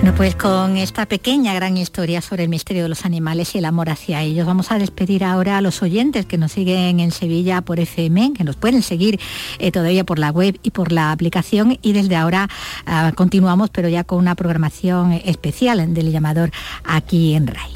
Bueno, 0.03 0.17
pues 0.17 0.35
con 0.35 0.75
esta 0.75 1.05
pequeña 1.05 1.53
gran 1.53 1.77
historia 1.77 2.19
sobre 2.19 2.43
el 2.43 2.49
misterio 2.49 2.83
de 2.83 2.89
los 2.89 3.05
animales 3.05 3.55
y 3.55 3.59
el 3.59 3.63
amor 3.63 3.89
hacia 3.89 4.21
ellos, 4.21 4.45
vamos 4.45 4.69
a 4.69 4.77
despedir 4.77 5.23
ahora 5.23 5.57
a 5.57 5.61
los 5.61 5.81
oyentes 5.81 6.25
que 6.25 6.37
nos 6.37 6.51
siguen 6.51 6.99
en 6.99 7.11
Sevilla 7.11 7.61
por 7.61 7.79
FM, 7.79 8.33
que 8.33 8.43
nos 8.43 8.57
pueden 8.57 8.81
seguir 8.81 9.17
eh, 9.59 9.71
todavía 9.71 10.03
por 10.03 10.19
la 10.19 10.29
web 10.29 10.59
y 10.61 10.71
por 10.71 10.91
la 10.91 11.13
aplicación 11.13 11.79
y 11.81 11.93
desde 11.93 12.17
ahora 12.17 12.49
ah, 12.85 13.13
continuamos, 13.15 13.69
pero 13.69 13.87
ya 13.87 14.03
con 14.03 14.19
una 14.19 14.35
programación 14.35 15.13
especial 15.23 15.93
del 15.93 16.11
llamador 16.11 16.51
aquí 16.83 17.33
en 17.35 17.47
RAI. 17.47 17.71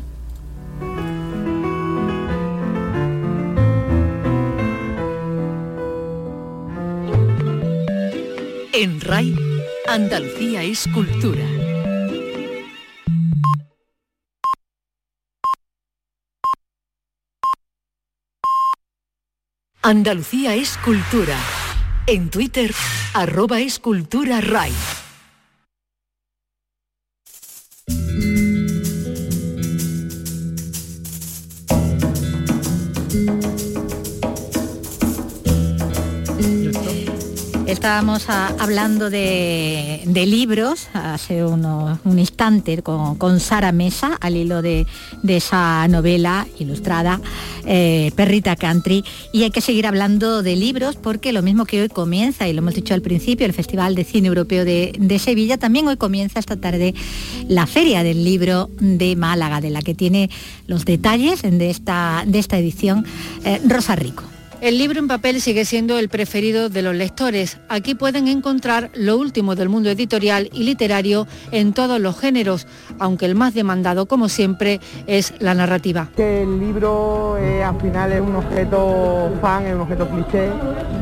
En 8.73 8.99
RAI, 8.99 9.33
Andalucía 9.87 10.61
es 10.63 10.89
cultura. 10.93 11.56
Andalucía 19.87 20.53
es 20.53 20.77
cultura. 20.79 21.37
En 22.07 22.29
Twitter, 22.29 22.75
arroba 23.13 23.61
escultura 23.61 24.41
RAI. 24.41 24.73
Estábamos 37.87 38.29
a- 38.29 38.47
hablando 38.59 39.09
de, 39.09 40.01
libros 40.27 40.89
hace 40.91 41.45
un 41.45 42.19
instante 42.19 42.83
con, 42.83 43.39
Sara 43.39 43.71
Mesa 43.71 44.17
al 44.19 44.35
hilo 44.35 44.61
de, 44.61 44.85
esa 45.25 45.87
novela 45.87 46.45
ilustrada 46.59 47.21
eh, 47.65 48.11
Perrita 48.13 48.57
Country 48.57 49.05
y 49.31 49.43
hay 49.43 49.51
que 49.51 49.61
seguir 49.61 49.87
hablando 49.87 50.43
de 50.43 50.57
libros 50.57 50.97
porque 50.97 51.31
lo 51.31 51.41
mismo 51.41 51.65
que 51.65 51.81
hoy 51.83 51.87
comienza 51.87 52.45
y 52.49 52.51
lo 52.51 52.59
hemos 52.59 52.73
dicho 52.73 52.93
al 52.93 53.01
principio 53.01 53.45
el 53.45 53.53
Festival 53.53 53.95
de 53.95 54.03
Cine 54.03 54.27
Europeo 54.27 54.65
de, 54.65 54.91
de 54.99 55.17
Sevilla 55.17 55.57
también 55.57 55.87
hoy 55.87 55.95
comienza 55.95 56.41
esta 56.41 56.57
tarde 56.57 56.93
la 57.47 57.67
Feria 57.67 58.03
del 58.03 58.25
Libro 58.25 58.69
de 58.81 59.15
Málaga 59.15 59.61
de 59.61 59.69
la 59.69 59.81
que 59.81 59.95
tiene 59.95 60.29
los 60.67 60.83
detalles 60.83 61.41
de 61.41 61.69
esta, 61.69 62.25
de 62.27 62.39
esta 62.39 62.57
edición 62.57 63.05
eh, 63.45 63.61
Rosa 63.65 63.95
Rico. 63.95 64.25
El 64.59 64.79
libro 64.79 64.99
en 64.99 65.07
papel 65.07 65.39
sigue 65.39 65.65
siendo 65.65 65.99
el 65.99 66.09
preferido 66.09 66.69
de 66.69 66.81
los 66.81 66.95
lectores. 66.95 67.59
Aquí 67.69 67.93
pueden 67.93 68.27
encontrar 68.27 68.89
lo 68.95 69.15
último 69.17 69.55
del 69.55 69.69
mundo 69.69 69.91
editorial 69.91 70.49
y 70.51 70.63
literario 70.63 71.27
en 71.51 71.73
todos 71.73 72.01
los 72.01 72.19
géneros, 72.19 72.65
aunque 72.97 73.25
el 73.25 73.35
más 73.35 73.53
demandado, 73.53 74.07
como 74.07 74.29
siempre, 74.29 74.81
es 75.05 75.35
la 75.39 75.53
narrativa. 75.53 76.09
El 76.17 76.59
libro 76.59 77.37
eh, 77.37 77.63
al 77.63 77.79
final 77.79 78.11
es 78.11 78.21
un 78.21 78.35
objeto 78.35 79.31
fan, 79.41 79.67
es 79.67 79.75
un 79.75 79.81
objeto 79.81 80.09
cliché 80.09 80.49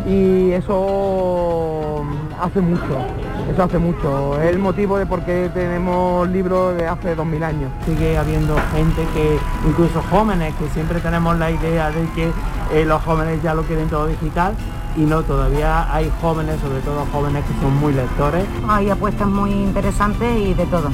y 0.06 0.52
eso 0.52 2.04
hace 2.42 2.60
mucho, 2.60 3.08
eso 3.52 3.64
hace 3.64 3.78
mucho. 3.78 4.42
Es 4.42 4.50
el 4.50 4.60
motivo 4.60 4.98
de 4.98 5.06
por 5.06 5.22
qué 5.22 5.50
tenemos 5.54 6.28
libros 6.30 6.76
de 6.78 6.88
hace 6.88 7.16
2000 7.16 7.44
años. 7.44 7.72
Sigue 7.86 8.18
habiendo 8.18 8.56
gente 8.74 9.06
que, 9.14 9.38
incluso 9.68 10.02
jóvenes, 10.10 10.54
que 10.56 10.68
siempre 10.70 11.00
tenemos 11.00 11.38
la 11.38 11.52
idea 11.52 11.92
de 11.92 12.08
que 12.16 12.32
eh, 12.74 12.86
los 12.86 13.02
jóvenes 13.04 13.42
ya 13.44 13.54
lo 13.54 13.64
quieren 13.64 13.88
todo 13.88 14.08
digital 14.08 14.56
y 14.98 15.02
no, 15.02 15.24
todavía 15.24 15.94
hay 15.94 16.12
jóvenes, 16.22 16.60
sobre 16.62 16.80
todo 16.80 17.06
jóvenes 17.12 17.44
que 17.46 17.62
son 17.62 17.76
muy 17.78 17.94
lectores. 17.94 18.46
Hay 18.68 18.90
apuestas 18.90 19.28
muy 19.28 19.52
interesantes 19.52 20.40
y 20.40 20.54
de 20.54 20.66
todo. 20.66 20.90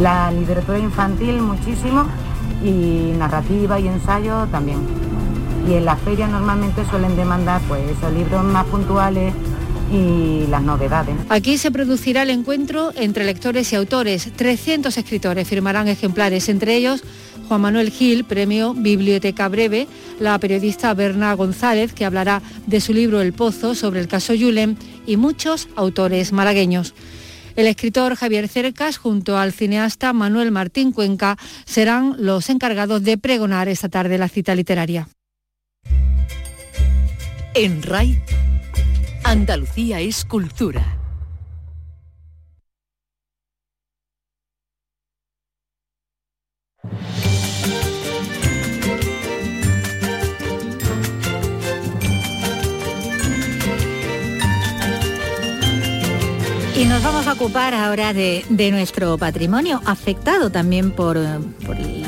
La 0.00 0.30
literatura 0.30 0.78
infantil 0.78 1.40
muchísimo 1.40 2.04
y 2.62 3.14
narrativa 3.16 3.78
y 3.78 3.88
ensayo 3.88 4.46
también. 4.50 4.80
Y 5.68 5.74
en 5.74 5.84
las 5.84 6.00
ferias 6.00 6.30
normalmente 6.30 6.84
suelen 6.86 7.14
demandar 7.14 7.60
pues 7.68 7.88
esos 7.88 8.12
libros 8.12 8.42
más 8.44 8.64
puntuales 8.66 9.32
y 9.92 10.46
las 10.48 10.62
novedades. 10.62 11.14
Aquí 11.28 11.58
se 11.58 11.70
producirá 11.70 12.22
el 12.22 12.30
encuentro 12.30 12.92
entre 12.96 13.24
lectores 13.24 13.72
y 13.72 13.76
autores. 13.76 14.28
300 14.34 14.96
escritores 14.96 15.46
firmarán 15.46 15.88
ejemplares, 15.88 16.48
entre 16.48 16.74
ellos 16.76 17.02
Juan 17.48 17.60
Manuel 17.60 17.90
Gil, 17.90 18.24
premio 18.24 18.72
Biblioteca 18.72 19.48
Breve, 19.48 19.86
la 20.18 20.38
periodista 20.38 20.94
Berna 20.94 21.34
González, 21.34 21.92
que 21.92 22.04
hablará 22.04 22.40
de 22.66 22.80
su 22.80 22.94
libro 22.94 23.20
El 23.20 23.32
Pozo 23.32 23.74
sobre 23.74 24.00
el 24.00 24.08
caso 24.08 24.32
Yulen, 24.32 24.78
y 25.06 25.16
muchos 25.16 25.68
autores 25.76 26.32
malagueños. 26.32 26.94
El 27.56 27.66
escritor 27.66 28.14
Javier 28.14 28.48
Cercas 28.48 28.96
junto 28.96 29.36
al 29.36 29.52
cineasta 29.52 30.12
Manuel 30.12 30.50
Martín 30.50 30.92
Cuenca 30.92 31.36
serán 31.66 32.16
los 32.18 32.48
encargados 32.48 33.02
de 33.02 33.18
pregonar 33.18 33.68
esta 33.68 33.88
tarde 33.88 34.16
la 34.16 34.28
cita 34.28 34.54
literaria. 34.54 35.08
En 37.54 37.82
RAI, 37.82 38.22
Andalucía 39.24 40.00
es 40.00 40.24
cultura. 40.24 41.01
Y 56.82 56.84
nos 56.84 57.00
vamos 57.00 57.28
a 57.28 57.34
ocupar 57.34 57.74
ahora 57.74 58.12
de, 58.12 58.44
nuestro 58.72 59.16
patrimonio, 59.16 59.80
afectado 59.84 60.50
también 60.50 60.90
por, 60.90 61.16
eh, 61.16 61.38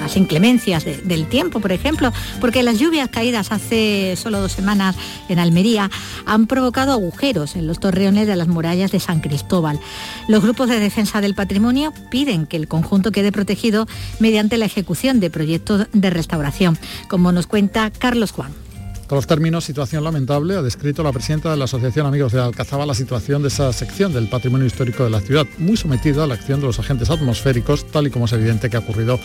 las 0.01 0.17
inclemencias 0.17 0.85
de- 0.85 0.97
del 0.97 1.29
tiempo, 1.29 1.61
por 1.61 1.71
ejemplo, 1.71 2.13
porque 2.41 2.65
las 2.65 2.81
lluvias 2.81 3.09
caídas 3.09 3.53
hace 3.53 4.17
solo 4.17 4.41
dos 4.41 4.51
semanas 4.51 4.97
en 5.29 5.39
Almería 5.39 5.93
han 6.27 6.49
provocado 6.49 6.91
agujeros 6.93 7.55
en 7.55 7.69
los 7.69 7.79
torreones 7.79 8.27
de 8.27 8.35
las 8.35 8.49
murallas 8.49 8.91
de 8.91 8.99
San 8.99 9.21
Cristóbal. 9.21 9.79
Los 10.27 10.43
grupos 10.43 10.69
de 10.69 10.81
defensa 10.81 11.21
del 11.21 11.37
patrimonio 11.37 11.93
piden 12.11 12.45
que 12.47 12.57
el 12.57 12.67
conjunto 12.67 13.13
quede 13.13 13.31
protegido 13.31 13.87
mediante 14.19 14.59
la 14.59 14.65
ejecución 14.65 15.21
de 15.21 15.31
proyectos 15.31 15.87
de 15.93 16.11
restauración, 16.11 16.77
como 17.09 17.31
nos 17.31 17.47
cuenta 17.47 17.93
Carlos 17.97 18.33
Juan. 18.33 18.64
Con 19.07 19.17
los 19.17 19.27
términos 19.27 19.65
situación 19.65 20.03
lamentable 20.03 20.57
ha 20.57 20.63
descrito 20.63 21.03
la 21.03 21.13
presidenta 21.13 21.51
de 21.51 21.59
la 21.59 21.65
Asociación 21.65 22.07
Amigos 22.07 22.33
de 22.33 22.41
Alcazaba 22.41 22.87
la 22.87 22.95
situación 22.95 23.43
de 23.43 23.49
esa 23.49 23.71
sección 23.75 24.15
del 24.15 24.29
patrimonio 24.29 24.67
histórico 24.67 25.05
de 25.05 25.11
la 25.11 25.21
ciudad, 25.21 25.47
muy 25.59 25.77
sometida 25.77 26.25
a 26.25 26.27
la 26.27 26.35
acción 26.35 26.61
de 26.61 26.67
los 26.67 26.79
agentes 26.79 27.11
atmosféricos, 27.11 27.87
tal 27.91 28.07
y 28.07 28.11
como 28.11 28.25
es 28.25 28.33
evidente 28.33 28.71
que 28.71 28.77
ha 28.79 28.81
ocurrido 28.81 29.21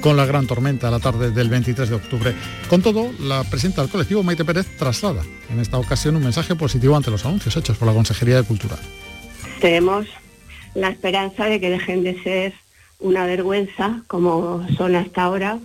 con 0.00 0.16
la 0.16 0.24
gran 0.24 0.46
tormenta 0.46 0.86
a 0.86 0.92
la 0.92 1.00
tarde 1.00 1.32
del 1.32 1.48
23 1.48 1.88
de 1.88 1.96
octubre. 1.96 2.34
Con 2.68 2.80
todo, 2.80 3.10
la 3.20 3.42
presidenta 3.42 3.82
del 3.82 3.90
colectivo, 3.90 4.22
Maite 4.22 4.44
Pérez, 4.44 4.66
traslada 4.78 5.22
en 5.50 5.58
esta 5.58 5.78
ocasión 5.78 6.14
un 6.14 6.22
mensaje 6.22 6.54
positivo 6.54 6.96
ante 6.96 7.10
los 7.10 7.24
anuncios 7.24 7.56
hechos 7.56 7.76
por 7.76 7.88
la 7.88 7.94
Consejería 7.94 8.36
de 8.36 8.44
Cultura. 8.44 8.76
tenemos 9.60 10.06
la 10.74 10.90
esperanza 10.90 11.46
de 11.46 11.58
que 11.58 11.70
dejen 11.70 12.04
de 12.04 12.22
ser 12.22 12.52
una 13.00 13.26
vergüenza 13.26 14.02
como 14.06 14.64
son 14.76 14.94
hasta 14.94 15.24
ahora 15.24 15.58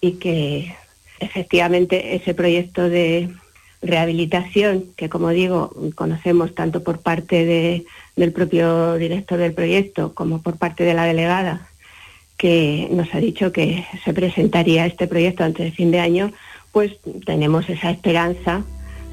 y 0.00 0.12
que 0.12 0.74
efectivamente 1.20 2.14
ese 2.16 2.34
proyecto 2.34 2.88
de 2.88 3.28
rehabilitación 3.82 4.84
que 4.96 5.08
como 5.08 5.30
digo 5.30 5.72
conocemos 5.94 6.54
tanto 6.54 6.82
por 6.82 7.00
parte 7.00 7.44
de- 7.44 7.84
del 8.16 8.32
propio 8.32 8.94
director 8.94 9.38
del 9.38 9.52
proyecto 9.52 10.14
como 10.14 10.42
por 10.42 10.56
parte 10.58 10.82
de 10.84 10.94
la 10.94 11.04
delegada 11.04 11.68
que 12.36 12.88
nos 12.90 13.14
ha 13.14 13.18
dicho 13.20 13.52
que 13.52 13.84
se 14.04 14.12
presentaría 14.12 14.86
este 14.86 15.06
proyecto 15.06 15.44
antes 15.44 15.64
de 15.66 15.72
fin 15.72 15.90
de 15.90 16.00
año 16.00 16.32
pues 16.72 16.92
tenemos 17.24 17.68
esa 17.70 17.90
esperanza 17.90 18.62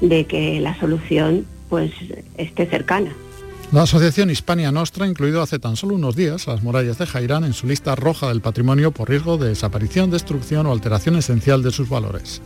de 0.00 0.24
que 0.26 0.60
la 0.60 0.78
solución 0.78 1.46
pues 1.68 1.90
esté 2.36 2.66
cercana. 2.66 3.14
La 3.72 3.82
Asociación 3.82 4.30
Hispania 4.30 4.70
Nostra 4.70 5.08
incluido 5.08 5.42
hace 5.42 5.58
tan 5.58 5.74
solo 5.74 5.96
unos 5.96 6.14
días 6.14 6.46
las 6.46 6.62
murallas 6.62 6.98
de 6.98 7.06
Jairán 7.06 7.42
en 7.42 7.52
su 7.52 7.66
lista 7.66 7.96
roja 7.96 8.28
del 8.28 8.40
patrimonio 8.40 8.92
por 8.92 9.08
riesgo 9.08 9.38
de 9.38 9.48
desaparición, 9.48 10.10
destrucción 10.10 10.66
o 10.66 10.72
alteración 10.72 11.16
esencial 11.16 11.64
de 11.64 11.72
sus 11.72 11.88
valores. 11.88 12.40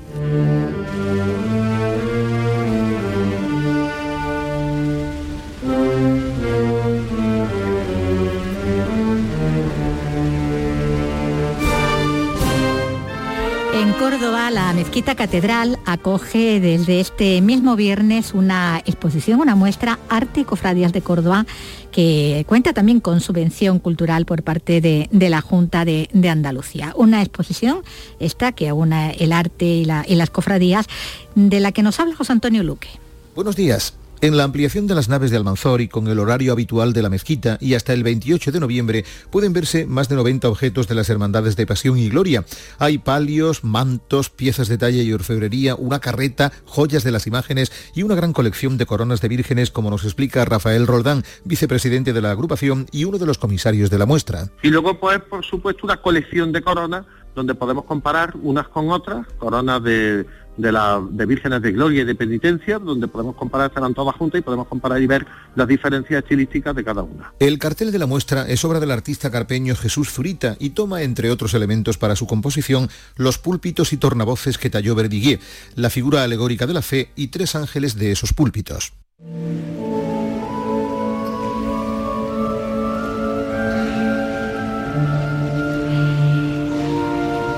Mezquita 14.81 15.14
Catedral 15.14 15.79
acoge 15.85 16.59
desde 16.59 17.01
este 17.01 17.43
mismo 17.43 17.77
viernes 17.77 18.33
una 18.33 18.79
exposición, 18.87 19.38
una 19.38 19.55
muestra 19.55 19.99
Arte 20.09 20.40
y 20.40 20.45
Cofradías 20.45 20.95
de 20.95 21.03
Córdoba, 21.03 21.45
que 21.93 22.47
cuenta 22.49 22.73
también 22.73 22.99
con 23.01 23.21
subvención 23.21 23.79
cultural 23.79 24.25
por 24.25 24.43
parte 24.43 24.81
de, 24.81 25.09
la 25.12 25.43
Junta 25.43 25.85
de, 25.85 26.09
Andalucía. 26.31 26.95
Una 26.97 27.21
exposición 27.21 27.83
esta 28.21 28.53
que 28.53 28.71
aúna 28.71 29.11
el 29.11 29.33
arte 29.33 29.66
y, 29.66 29.87
y 30.07 30.14
las 30.14 30.31
cofradías, 30.31 30.87
de 31.35 31.61
la 31.61 31.73
que 31.73 31.83
nos 31.83 32.01
habla 32.01 32.16
José 32.16 32.33
Antonio 32.33 32.62
Luque. 32.62 32.88
Buenos 33.35 33.57
días. 33.57 33.99
En 34.22 34.37
la 34.37 34.45
ampliación 34.45 34.86
de 34.86 34.95
las 34.95 35.09
naves 35.09 35.30
de 35.30 35.38
Almanzor 35.38 35.80
y 35.80 35.88
con 35.88 36.07
el 36.07 36.18
horario 36.18 36.53
habitual 36.53 36.92
de 36.92 37.01
la 37.01 37.09
mezquita 37.09 37.57
y 37.59 37.72
hasta 37.72 37.95
el 37.95 38.03
28 38.03 38.53
de 38.53 38.61
noviembre 38.61 39.07
pueden 39.30 39.55
verse 39.55 39.86
más 39.86 40.11
de 40.11 40.16
90 40.16 40.47
objetos 40.47 40.88
de 40.88 40.95
las 40.95 41.09
Hermandades 41.09 41.57
de 41.57 41.66
Pasión 41.66 41.97
y 41.97 42.11
Gloria. 42.11 42.45
Hay 42.78 42.99
palios, 42.99 43.64
mantos, 43.64 44.28
piezas 44.28 44.68
de 44.68 44.76
talla 44.76 45.03
y 45.03 45.11
orfebrería, 45.14 45.74
una 45.74 46.01
carreta, 46.01 46.53
joyas 46.66 47.03
de 47.03 47.12
las 47.12 47.26
imágenes 47.26 47.72
y 47.95 48.03
una 48.03 48.14
gran 48.14 48.34
colección 48.34 48.76
de 48.76 48.84
coronas 48.84 49.22
de 49.22 49.28
vírgenes 49.28 49.70
como 49.70 49.88
nos 49.88 50.05
explica 50.05 50.45
Rafael 50.45 50.86
Roldán, 50.86 51.24
vicepresidente 51.45 52.12
de 52.12 52.20
la 52.20 52.32
agrupación 52.32 52.88
y 52.92 53.05
uno 53.05 53.16
de 53.16 53.24
los 53.24 53.38
comisarios 53.38 53.88
de 53.88 53.97
la 53.97 54.05
muestra. 54.05 54.51
Y 54.62 54.68
luego, 54.68 55.01
pues, 55.01 55.18
por 55.30 55.47
supuesto, 55.47 55.80
una 55.84 55.97
colección 55.97 56.53
de 56.53 56.61
coronas 56.61 57.07
donde 57.35 57.55
podemos 57.55 57.85
comparar 57.85 58.35
unas 58.43 58.68
con 58.68 58.91
otras, 58.91 59.26
coronas 59.39 59.83
de, 59.83 60.26
de, 60.57 61.09
de 61.11 61.26
vírgenes 61.26 61.62
de 61.62 61.72
gloria 61.72 62.03
y 62.03 62.05
de 62.05 62.14
penitencia, 62.14 62.78
donde 62.78 63.09
podemos 63.09 63.37
comparar, 63.37 63.68
estarán 63.68 63.95
todas 63.95 64.14
juntas 64.16 64.41
y 64.41 64.43
podemos 64.43 64.66
comparar 64.68 65.01
y 65.01 65.07
ver 65.07 65.26
las 65.55 65.66
diferencias 65.66 66.22
estilísticas 66.22 66.74
de 66.74 66.85
cada 66.85 67.03
una. 67.03 67.33
El 67.39 67.59
cartel 67.59 67.93
de 67.93 67.99
la 67.99 68.07
muestra 68.07 68.47
es 68.49 68.64
obra 68.64 68.81
del 68.81 68.91
artista 68.91 69.31
carpeño 69.31 69.74
Jesús 69.76 70.11
Zurita 70.11 70.57
y 70.59 70.70
toma, 70.70 71.03
entre 71.03 71.31
otros 71.31 71.55
elementos 71.55 71.99
para 71.99 72.16
su 72.16 72.26
composición, 72.26 72.89
los 73.16 73.39
púlpitos 73.39 73.93
y 73.93 73.97
tornavoces 73.97 74.59
que 74.59 74.70
talló 74.70 74.95
Verdiguier, 74.95 75.41
la 75.76 75.91
figura 75.91 76.22
alegórica 76.22 76.66
de 76.66 76.74
la 76.74 76.83
fe 76.83 77.11
y 77.16 77.28
tres 77.28 77.55
ángeles 77.55 77.97
de 77.97 78.12
esos 78.12 78.33
púlpitos. 78.33 78.93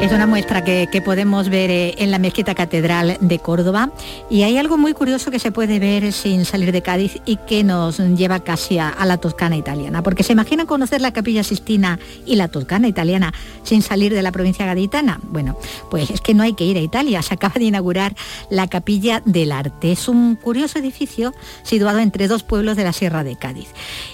Es 0.03 0.11
una 0.11 0.26
muestra 0.26 0.64
que, 0.64 1.00
podemos 1.05 1.48
ver 1.48 1.70
eh, 1.70 1.94
en 1.98 2.11
la 2.11 2.18
Mezquita 2.18 2.57
Catedral 2.57 3.18
de 3.20 3.38
Córdoba 3.38 3.92
y 4.28 4.42
hay 4.42 4.59
algo 4.59 4.76
muy 4.76 4.94
curioso 4.94 5.30
que 5.30 5.38
se 5.38 5.53
puede 5.53 5.78
ver 5.78 6.12
sin 6.12 6.44
salir 6.44 6.72
de 6.72 6.82
Cádiz 6.82 7.20
y 7.24 7.36
que 7.36 7.62
nos 7.62 8.00
lleva 8.00 8.40
casi 8.40 8.80
a, 8.80 8.96
la 9.05 9.18
Toscana 9.18 9.57
italiana, 9.57 10.03
porque 10.03 10.24
se 10.24 10.32
imaginan 10.32 10.66
conocer 10.66 11.00
la 11.00 11.12
Capilla 11.12 11.44
Sistina 11.44 12.00
y 12.26 12.34
la 12.34 12.48
Toscana 12.48 12.88
italiana 12.88 13.32
sin 13.62 13.80
salir 13.80 14.12
de 14.12 14.22
la 14.22 14.32
provincia 14.32 14.66
gaditana. 14.66 15.20
Bueno, 15.22 15.57
pues 15.88 16.11
es 16.11 16.20
que 16.20 16.34
no 16.34 16.42
hay 16.42 16.55
que 16.55 16.64
ir 16.64 16.78
a 16.78 16.80
Italia, 16.80 17.22
se 17.22 17.34
acaba 17.34 17.55
de 17.55 17.66
inaugurar 17.66 18.16
la 18.50 18.66
Capilla 18.66 19.22
del 19.24 19.53
Arte. 19.53 19.92
Es 19.92 20.09
un 20.09 20.34
curioso 20.34 20.80
edificio 20.80 21.32
situado 21.62 22.00
entre 22.00 22.26
dos 22.26 22.42
pueblos 22.42 22.76
de 22.76 22.82
la 22.82 22.92
Sierra 22.92 23.22
de 23.22 23.36
Cádiz. 23.36 23.68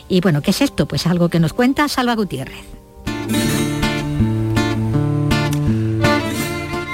Y 0.06 0.20
bueno, 0.20 0.42
¿qué 0.42 0.50
es 0.50 0.60
esto? 0.60 0.86
Pues 0.86 1.06
algo 1.06 1.30
que 1.30 1.40
nos 1.40 1.54
cuenta 1.54 1.88
Salva 1.88 2.14
Gutiérrez. 2.14 2.66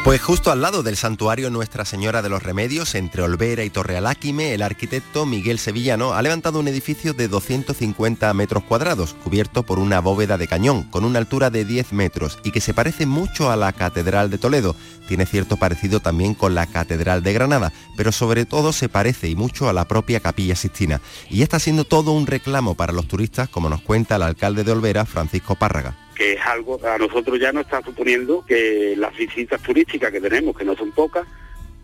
Pues 0.04 0.20
justo 0.20 0.52
al 0.52 0.60
lado 0.60 0.82
del 0.82 0.98
santuario 0.98 1.48
Nuestra 1.48 1.86
Señora 1.86 2.20
de 2.20 2.28
los 2.28 2.42
Remedios, 2.42 2.94
entre 2.94 3.22
Olvera 3.22 3.64
y 3.64 3.70
Torrealáquime, 3.70 4.52
el 4.52 4.60
arquitecto 4.60 5.24
Miguel 5.24 5.58
Sevillano 5.58 6.12
ha 6.12 6.20
levantado 6.20 6.60
un 6.60 6.68
edificio 6.68 7.14
de 7.14 7.26
250 7.26 8.34
metros 8.34 8.64
cuadrados, 8.64 9.16
cubierto 9.24 9.62
por 9.62 9.78
una 9.78 10.00
bóveda 10.00 10.36
de 10.36 10.46
cañón, 10.46 10.82
con 10.90 11.06
una 11.06 11.20
altura 11.20 11.48
de 11.48 11.64
10 11.64 11.94
metros 11.94 12.38
y 12.44 12.50
que 12.50 12.60
se 12.60 12.74
parece 12.74 13.06
mucho 13.06 13.50
a 13.50 13.56
la 13.56 13.72
Catedral 13.72 14.28
de 14.28 14.36
Toledo. 14.36 14.76
Tiene 15.08 15.24
cierto 15.24 15.56
parecido 15.56 16.00
también 16.00 16.34
con 16.34 16.54
la 16.54 16.66
Catedral 16.66 17.22
de 17.22 17.32
Granada, 17.32 17.72
pero 17.96 18.12
sobre 18.12 18.44
todo 18.44 18.74
se 18.74 18.90
parece 18.90 19.30
y 19.30 19.36
mucho 19.36 19.70
a 19.70 19.72
la 19.72 19.88
propia 19.88 20.20
Capilla 20.20 20.54
Sistina. 20.54 21.00
Y 21.30 21.40
está 21.40 21.58
siendo 21.58 21.84
todo 21.84 22.12
un 22.12 22.26
reclamo 22.26 22.74
para 22.74 22.92
los 22.92 23.08
turistas, 23.08 23.48
como 23.48 23.70
nos 23.70 23.80
cuenta 23.80 24.16
el 24.16 24.22
alcalde 24.22 24.64
de 24.64 24.72
Olvera, 24.72 25.06
Francisco 25.06 25.54
Párraga 25.54 25.96
que 26.14 26.34
es 26.34 26.40
algo 26.40 26.80
a 26.86 26.98
nosotros 26.98 27.38
ya 27.40 27.52
nos 27.52 27.64
está 27.64 27.82
suponiendo 27.82 28.44
que 28.46 28.94
las 28.96 29.16
visitas 29.16 29.60
turísticas 29.62 30.12
que 30.12 30.20
tenemos, 30.20 30.56
que 30.56 30.64
no 30.64 30.76
son 30.76 30.92
pocas, 30.92 31.26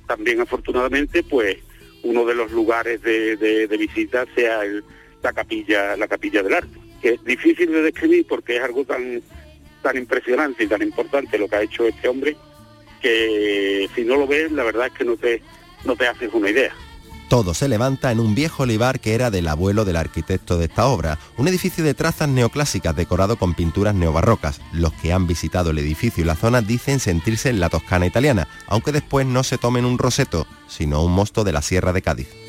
también 0.06 0.40
afortunadamente 0.40 1.22
pues 1.22 1.56
uno 2.02 2.24
de 2.24 2.34
los 2.34 2.50
lugares 2.52 3.02
de, 3.02 3.76
visita 3.78 4.26
sea 4.34 4.60
la 5.22 5.32
capilla, 5.32 5.96
la 5.96 6.08
capilla 6.08 6.42
del 6.42 6.54
arte, 6.54 6.78
que 7.02 7.10
es 7.10 7.24
difícil 7.24 7.72
de 7.72 7.82
describir 7.82 8.26
porque 8.28 8.56
es 8.56 8.62
algo 8.62 8.84
tan 8.84 9.22
tan 9.82 9.96
impresionante 9.96 10.64
y 10.64 10.66
tan 10.66 10.82
importante 10.82 11.38
lo 11.38 11.48
que 11.48 11.56
ha 11.56 11.62
hecho 11.62 11.86
este 11.86 12.06
hombre 12.06 12.36
que 13.00 13.88
si 13.94 14.04
no 14.04 14.16
lo 14.16 14.26
ves 14.26 14.52
la 14.52 14.62
verdad 14.62 14.88
es 14.88 14.92
que 14.92 15.06
no 15.06 15.16
te 15.16 15.42
no 15.84 15.96
te 15.96 16.06
haces 16.06 16.30
una 16.34 16.50
idea. 16.50 16.74
Todo 17.30 17.54
se 17.54 17.68
levanta 17.68 18.10
en 18.10 18.18
un 18.18 18.34
viejo 18.34 18.64
olivar 18.64 18.98
que 18.98 19.14
era 19.14 19.30
del 19.30 19.46
abuelo 19.46 19.84
del 19.84 19.94
arquitecto 19.94 20.58
de 20.58 20.64
esta 20.64 20.88
obra, 20.88 21.16
un 21.36 21.46
edificio 21.46 21.84
de 21.84 21.94
trazas 21.94 22.28
neoclásicas 22.28 22.96
decorado 22.96 23.36
con 23.36 23.54
pinturas 23.54 23.94
neobarrocas. 23.94 24.60
Los 24.72 24.92
que 24.94 25.12
han 25.12 25.28
visitado 25.28 25.70
el 25.70 25.78
edificio 25.78 26.24
y 26.24 26.26
la 26.26 26.34
zona 26.34 26.60
dicen 26.60 26.98
sentirse 26.98 27.48
en 27.48 27.60
la 27.60 27.68
Toscana 27.68 28.04
italiana, 28.04 28.48
aunque 28.66 28.90
después 28.90 29.28
no 29.28 29.44
se 29.44 29.58
tomen 29.58 29.84
un 29.84 29.98
roseto, 29.98 30.48
sino 30.66 31.04
un 31.04 31.12
mosto 31.12 31.44
de 31.44 31.52
la 31.52 31.62
Sierra 31.62 31.92
de 31.92 32.02
Cádiz. 32.02 32.39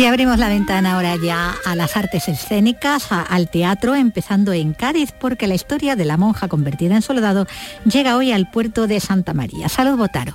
Y 0.00 0.06
abrimos 0.06 0.38
la 0.38 0.48
ventana 0.48 0.94
ahora 0.94 1.14
ya 1.16 1.54
a 1.62 1.76
las 1.76 1.94
artes 1.94 2.26
escénicas, 2.26 3.08
al 3.12 3.50
teatro, 3.50 3.94
empezando 3.94 4.54
en 4.54 4.72
Cádiz, 4.72 5.12
porque 5.12 5.46
la 5.46 5.54
historia 5.54 5.94
de 5.94 6.06
la 6.06 6.16
monja 6.16 6.48
convertida 6.48 6.96
en 6.96 7.02
soldado 7.02 7.46
llega 7.84 8.16
hoy 8.16 8.32
al 8.32 8.50
puerto 8.50 8.86
de 8.86 8.98
Santa 8.98 9.34
María. 9.34 9.68
Salud, 9.68 9.98
Botaro. 9.98 10.32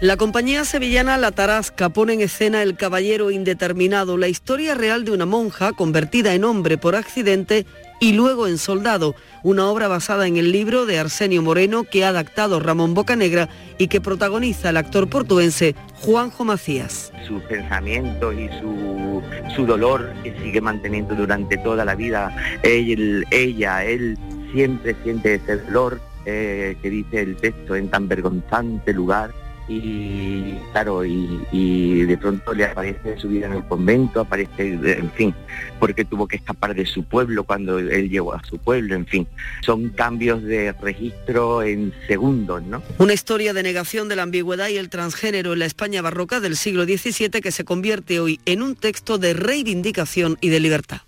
La 0.00 0.16
compañía 0.16 0.64
sevillana 0.64 1.18
La 1.18 1.30
Tarasca 1.30 1.90
pone 1.90 2.14
en 2.14 2.22
escena 2.22 2.62
El 2.62 2.74
Caballero 2.74 3.30
Indeterminado, 3.30 4.16
la 4.16 4.28
historia 4.28 4.74
real 4.74 5.04
de 5.04 5.10
una 5.10 5.26
monja 5.26 5.72
convertida 5.72 6.32
en 6.32 6.44
hombre 6.44 6.78
por 6.78 6.96
accidente 6.96 7.66
y 8.02 8.14
luego 8.14 8.48
en 8.48 8.58
Soldado, 8.58 9.14
una 9.44 9.68
obra 9.68 9.86
basada 9.86 10.26
en 10.26 10.36
el 10.36 10.50
libro 10.50 10.86
de 10.86 10.98
Arsenio 10.98 11.40
Moreno 11.40 11.84
que 11.84 12.04
ha 12.04 12.08
adaptado 12.08 12.58
Ramón 12.58 12.94
Bocanegra 12.94 13.48
y 13.78 13.86
que 13.86 14.00
protagoniza 14.00 14.70
el 14.70 14.76
actor 14.76 15.08
portuense 15.08 15.76
Juanjo 16.00 16.44
Macías. 16.44 17.12
Sus 17.28 17.40
pensamientos 17.44 18.34
y 18.34 18.48
su, 18.58 19.22
su 19.54 19.66
dolor 19.66 20.12
que 20.24 20.36
sigue 20.42 20.60
manteniendo 20.60 21.14
durante 21.14 21.56
toda 21.58 21.84
la 21.84 21.94
vida, 21.94 22.34
ella, 22.64 23.84
él 23.84 24.18
siempre 24.52 24.96
siente 25.04 25.34
ese 25.34 25.58
dolor 25.58 26.00
eh, 26.26 26.76
que 26.82 26.90
dice 26.90 27.20
el 27.20 27.36
texto 27.36 27.76
en 27.76 27.88
tan 27.88 28.08
vergonzante 28.08 28.92
lugar 28.92 29.30
y 29.68 30.54
claro, 30.72 31.04
y, 31.04 32.02
de 32.04 32.18
pronto 32.18 32.52
le 32.52 32.64
aparece 32.64 33.18
su 33.18 33.28
vida 33.28 33.46
en 33.46 33.54
el 33.54 33.64
convento, 33.64 34.20
aparece, 34.20 34.78
en 34.82 35.10
fin, 35.12 35.34
porque 35.78 36.04
tuvo 36.04 36.26
que 36.26 36.36
escapar 36.36 36.74
de 36.74 36.84
su 36.84 37.04
pueblo 37.04 37.44
cuando 37.44 37.78
él 37.78 38.10
llegó 38.10 38.34
a 38.34 38.42
su 38.44 38.58
pueblo, 38.58 38.94
en 38.94 39.06
fin, 39.06 39.26
son 39.64 39.90
cambios 39.90 40.42
de 40.42 40.72
registro 40.72 41.62
en 41.62 41.92
segundos, 42.06 42.62
¿no? 42.62 42.82
Una 42.98 43.14
historia 43.14 43.52
de 43.52 43.62
negación 43.62 44.08
de 44.08 44.16
la 44.16 44.24
ambigüedad 44.24 44.68
y 44.68 44.76
el 44.76 44.90
transgénero 44.90 45.52
en 45.52 45.60
la 45.60 45.66
España 45.66 46.02
barroca 46.02 46.40
del 46.40 46.56
siglo 46.56 46.84
XVII 46.84 47.40
que 47.40 47.52
se 47.52 47.64
convierte 47.64 48.20
hoy 48.20 48.40
en 48.46 48.62
un 48.62 48.74
texto 48.74 49.18
de 49.18 49.34
reivindicación 49.34 50.38
y 50.40 50.48
de 50.48 50.60
libertad. 50.60 51.02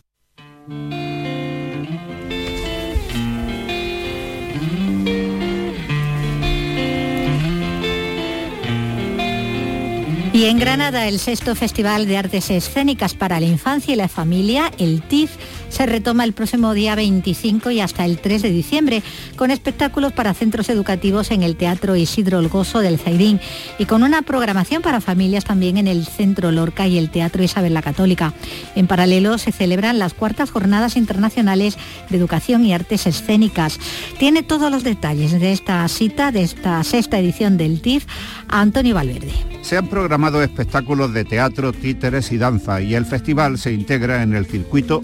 Y 10.35 10.47
en 10.47 10.59
Granada, 10.59 11.07
el 11.07 11.21
sexto 11.21 11.55
Festival 11.55 12.09
de 12.09 12.17
Artes 12.17 12.51
Escénicas 12.51 13.15
para 13.15 13.39
la 13.39 13.47
Infancia 13.47 13.95
y 13.95 13.97
la 13.97 14.09
Familia, 14.09 14.73
el 14.79 15.01
TIF, 15.01 15.31
se 15.75 15.87
retoma 15.87 16.23
el 16.23 16.33
próximo 16.33 16.73
día 16.73 16.95
25 16.95 17.73
y 17.73 17.81
hasta 17.81 18.05
el 18.05 18.19
3 18.19 18.43
de 18.43 18.51
diciembre, 18.51 19.03
con 19.35 19.51
espectáculos 19.51 20.13
para 20.13 20.33
centros 20.33 20.69
educativos 20.69 21.33
en 21.33 21.43
el 21.43 21.57
Teatro 21.57 21.97
Isidro 21.97 22.39
Olgoso 22.39 22.79
del 22.79 22.99
Zaidín 22.99 23.41
y 23.79 23.87
con 23.87 24.05
una 24.05 24.23
programación 24.23 24.83
para 24.83 25.01
familias 25.01 25.45
también 25.45 25.77
en 25.77 25.89
el 25.89 26.07
Centro 26.07 26.53
Lorca 26.53 26.87
y 26.87 26.97
el 26.97 27.11
Teatro 27.11 27.43
Isabel 27.43 27.75
la 27.75 27.83
Católica. 27.83 28.33
En 28.77 28.87
paralelo 28.87 29.37
se 29.37 29.51
celebran 29.51 29.99
las 29.99 30.15
cuartas 30.15 30.53
jornadas 30.53 30.97
internacionales 30.97 31.77
de 32.09 32.17
educación 32.17 32.65
y 32.65 32.73
artes 32.73 33.09
escénicas. 33.09 33.81
Tiene 34.19 34.45
todos 34.45 34.71
los 34.71 34.85
detalles 34.85 35.33
de 35.41 35.51
esta 35.51 35.87
cita, 35.89 36.31
de 36.31 36.45
esta 36.45 36.85
sexta 36.85 37.19
edición 37.19 37.57
del 37.57 37.81
TIF, 37.81 38.07
Antonio 38.49 38.95
Valverde. 38.95 39.33
Se 39.63 39.77
han 39.77 39.89
programado 39.89 40.41
espectáculos 40.43 41.13
de 41.13 41.25
teatro, 41.25 41.73
títeres 41.73 42.31
y 42.31 42.39
danza 42.39 42.81
y 42.81 42.95
el 42.95 43.07
festival 43.07 43.59
se 43.59 43.73
integra 43.73 44.23
en 44.23 44.35
el 44.35 44.47
circuito 44.47 45.03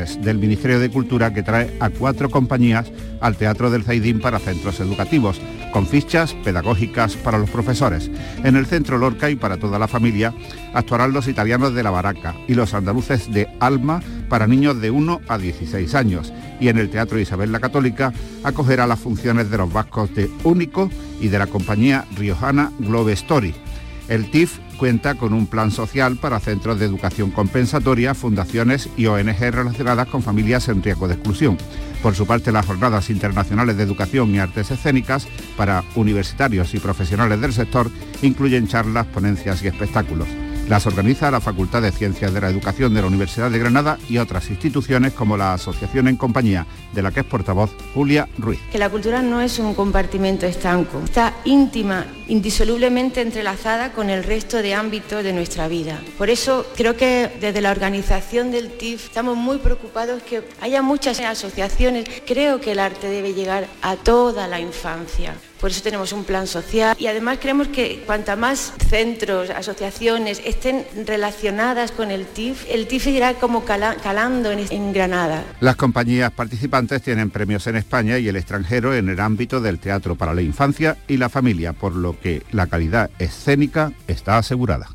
Del 0.00 0.38
Ministerio 0.38 0.80
de 0.80 0.90
Cultura 0.90 1.34
que 1.34 1.42
trae 1.42 1.76
a 1.78 1.90
cuatro 1.90 2.30
compañías 2.30 2.90
al 3.20 3.36
Teatro 3.36 3.70
del 3.70 3.84
Zaidín 3.84 4.20
para 4.20 4.38
centros 4.38 4.80
educativos, 4.80 5.38
con 5.72 5.86
fichas 5.86 6.32
pedagógicas 6.42 7.16
para 7.16 7.36
los 7.36 7.50
profesores. 7.50 8.10
En 8.42 8.56
el 8.56 8.64
Centro 8.64 8.96
Lorca 8.96 9.28
y 9.28 9.36
para 9.36 9.58
toda 9.58 9.78
la 9.78 9.88
familia 9.88 10.32
actuarán 10.72 11.12
los 11.12 11.28
italianos 11.28 11.74
de 11.74 11.82
la 11.82 11.90
Baraca 11.90 12.34
y 12.48 12.54
los 12.54 12.72
andaluces 12.72 13.30
de 13.30 13.46
Alma 13.60 14.02
para 14.30 14.46
niños 14.46 14.80
de 14.80 14.90
1 14.90 15.20
a 15.28 15.36
16 15.36 15.94
años. 15.94 16.32
Y 16.60 16.68
en 16.68 16.78
el 16.78 16.88
Teatro 16.88 17.18
Isabel 17.18 17.52
la 17.52 17.60
Católica 17.60 18.12
acogerá 18.42 18.86
las 18.86 19.00
funciones 19.00 19.50
de 19.50 19.58
los 19.58 19.70
vascos 19.70 20.14
de 20.14 20.30
Único 20.44 20.90
y 21.20 21.28
de 21.28 21.38
la 21.38 21.46
compañía 21.46 22.06
riojana 22.16 22.72
Globe 22.78 23.12
Story. 23.12 23.54
El 24.08 24.30
TIF 24.30 24.58
cuenta 24.80 25.14
con 25.14 25.34
un 25.34 25.46
plan 25.46 25.70
social 25.70 26.16
para 26.16 26.40
centros 26.40 26.78
de 26.78 26.86
educación 26.86 27.30
compensatoria, 27.30 28.14
fundaciones 28.14 28.88
y 28.96 29.04
ONG 29.04 29.38
relacionadas 29.38 30.08
con 30.08 30.22
familias 30.22 30.68
en 30.68 30.82
riesgo 30.82 31.06
de 31.06 31.14
exclusión. 31.14 31.58
Por 32.02 32.14
su 32.14 32.26
parte, 32.26 32.50
las 32.50 32.64
jornadas 32.64 33.10
internacionales 33.10 33.76
de 33.76 33.82
educación 33.82 34.34
y 34.34 34.38
artes 34.38 34.70
escénicas 34.70 35.28
para 35.58 35.84
universitarios 35.96 36.72
y 36.72 36.78
profesionales 36.78 37.42
del 37.42 37.52
sector 37.52 37.90
incluyen 38.22 38.68
charlas, 38.68 39.06
ponencias 39.06 39.62
y 39.62 39.66
espectáculos. 39.66 40.28
Las 40.70 40.86
organiza 40.86 41.32
la 41.32 41.40
Facultad 41.40 41.82
de 41.82 41.90
Ciencias 41.90 42.32
de 42.32 42.40
la 42.40 42.48
Educación 42.48 42.94
de 42.94 43.00
la 43.00 43.08
Universidad 43.08 43.50
de 43.50 43.58
Granada 43.58 43.98
y 44.08 44.18
otras 44.18 44.50
instituciones 44.50 45.12
como 45.12 45.36
la 45.36 45.54
Asociación 45.54 46.06
en 46.06 46.14
Compañía, 46.14 46.64
de 46.92 47.02
la 47.02 47.10
que 47.10 47.18
es 47.18 47.26
portavoz 47.26 47.72
Julia 47.92 48.28
Ruiz. 48.38 48.60
Que 48.70 48.78
la 48.78 48.88
cultura 48.88 49.20
no 49.20 49.40
es 49.40 49.58
un 49.58 49.74
compartimento 49.74 50.46
estanco, 50.46 51.00
está 51.04 51.34
íntima, 51.44 52.06
indisolublemente 52.28 53.20
entrelazada 53.20 53.90
con 53.90 54.10
el 54.10 54.22
resto 54.22 54.62
de 54.62 54.74
ámbitos 54.74 55.24
de 55.24 55.32
nuestra 55.32 55.66
vida. 55.66 56.00
Por 56.16 56.30
eso 56.30 56.64
creo 56.76 56.96
que 56.96 57.36
desde 57.40 57.60
la 57.60 57.72
organización 57.72 58.52
del 58.52 58.70
TIF 58.70 59.06
estamos 59.06 59.36
muy 59.36 59.58
preocupados 59.58 60.22
que 60.22 60.44
haya 60.60 60.82
muchas 60.82 61.18
asociaciones. 61.18 62.04
Creo 62.28 62.60
que 62.60 62.70
el 62.70 62.78
arte 62.78 63.08
debe 63.08 63.34
llegar 63.34 63.66
a 63.82 63.96
toda 63.96 64.46
la 64.46 64.60
infancia. 64.60 65.34
Por 65.60 65.70
eso 65.70 65.82
tenemos 65.82 66.12
un 66.12 66.24
plan 66.24 66.46
social 66.46 66.96
y 66.98 67.06
además 67.06 67.38
creemos 67.40 67.68
que 67.68 68.02
cuanta 68.06 68.36
más 68.36 68.72
centros, 68.88 69.50
asociaciones 69.50 70.40
estén 70.44 70.86
relacionadas 71.06 71.92
con 71.92 72.10
el 72.10 72.26
TIF, 72.26 72.64
el 72.70 72.86
TIF 72.86 73.08
irá 73.08 73.34
como 73.34 73.64
calando 73.64 74.50
en, 74.50 74.66
en 74.70 74.92
Granada. 74.92 75.44
Las 75.60 75.76
compañías 75.76 76.32
participantes 76.32 77.02
tienen 77.02 77.30
premios 77.30 77.66
en 77.66 77.76
España 77.76 78.18
y 78.18 78.28
el 78.28 78.36
extranjero 78.36 78.94
en 78.94 79.08
el 79.08 79.20
ámbito 79.20 79.60
del 79.60 79.78
teatro 79.78 80.16
para 80.16 80.34
la 80.34 80.42
infancia 80.42 80.96
y 81.06 81.18
la 81.18 81.28
familia, 81.28 81.72
por 81.72 81.94
lo 81.94 82.18
que 82.18 82.42
la 82.52 82.66
calidad 82.66 83.10
escénica 83.18 83.92
está 84.06 84.38
asegurada. 84.38 84.88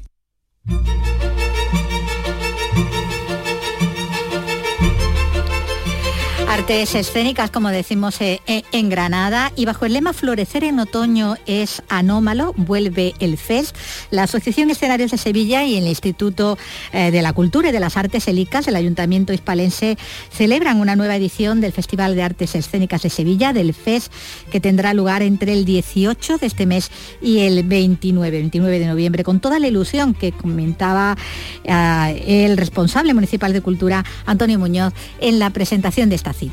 Artes 6.56 6.96
escénicas, 6.96 7.52
como 7.52 7.68
decimos 7.68 8.22
eh, 8.22 8.40
eh, 8.48 8.64
en 8.72 8.88
Granada, 8.88 9.52
y 9.58 9.66
bajo 9.66 9.86
el 9.86 9.92
lema 9.92 10.14
Florecer 10.14 10.64
en 10.64 10.80
otoño 10.80 11.36
es 11.46 11.84
anómalo, 11.90 12.54
vuelve 12.56 13.14
el 13.20 13.38
FES, 13.38 13.74
la 14.10 14.24
Asociación 14.24 14.70
Escenarios 14.70 15.12
de 15.12 15.18
Sevilla 15.18 15.66
y 15.66 15.76
el 15.76 15.86
Instituto 15.86 16.58
eh, 16.94 17.12
de 17.12 17.22
la 17.22 17.34
Cultura 17.34 17.70
y 17.70 17.72
de 17.74 17.82
las 17.82 17.98
Artes 17.98 18.30
Elicas, 18.30 18.70
el 18.70 18.78
Ayuntamiento 18.78 19.34
Hispalense, 19.34 19.98
celebran 20.32 20.80
una 20.80 20.96
nueva 20.96 21.18
edición 21.18 21.60
del 21.60 21.74
Festival 21.74 22.16
de 22.16 22.24
Artes 22.24 22.56
Escénicas 22.56 23.02
de 23.02 23.10
Sevilla, 23.10 23.52
del 23.52 23.74
FES, 23.74 24.10
que 24.50 24.62
tendrá 24.62 24.94
lugar 24.94 25.24
entre 25.24 25.52
el 25.52 25.66
18 25.66 26.38
de 26.38 26.48
este 26.48 26.66
mes 26.66 26.90
y 27.22 27.40
el 27.40 27.64
29, 27.64 28.32
29 28.32 28.80
de 28.80 28.88
noviembre, 28.88 29.26
con 29.26 29.42
toda 29.42 29.60
la 29.60 29.68
ilusión 29.68 30.14
que 30.14 30.32
comentaba 30.32 31.18
el 31.66 32.56
responsable 32.56 33.14
municipal 33.14 33.52
de 33.52 33.60
Cultura, 33.60 34.06
Antonio 34.26 34.58
Muñoz, 34.58 34.94
en 35.20 35.38
la 35.38 35.50
presentación 35.50 36.08
de 36.08 36.16
esta 36.16 36.32
cita. 36.32 36.45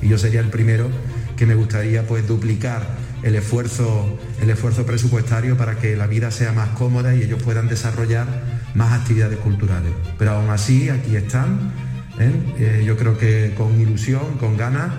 Y 0.00 0.08
yo 0.08 0.18
sería 0.18 0.40
el 0.40 0.48
primero 0.48 0.88
que 1.36 1.46
me 1.46 1.54
gustaría 1.54 2.06
pues 2.06 2.26
duplicar 2.26 2.86
el 3.22 3.36
esfuerzo, 3.36 4.18
el 4.40 4.50
esfuerzo 4.50 4.84
presupuestario 4.84 5.56
para 5.56 5.76
que 5.76 5.96
la 5.96 6.06
vida 6.06 6.30
sea 6.30 6.52
más 6.52 6.70
cómoda 6.70 7.14
y 7.14 7.22
ellos 7.22 7.42
puedan 7.42 7.68
desarrollar 7.68 8.26
más 8.74 8.92
actividades 8.92 9.38
culturales. 9.38 9.92
Pero 10.18 10.32
aún 10.32 10.50
así 10.50 10.88
aquí 10.88 11.16
están, 11.16 11.72
¿eh? 12.18 12.32
Eh, 12.58 12.84
yo 12.84 12.96
creo 12.96 13.16
que 13.16 13.54
con 13.56 13.80
ilusión, 13.80 14.38
con 14.38 14.56
ganas 14.56 14.90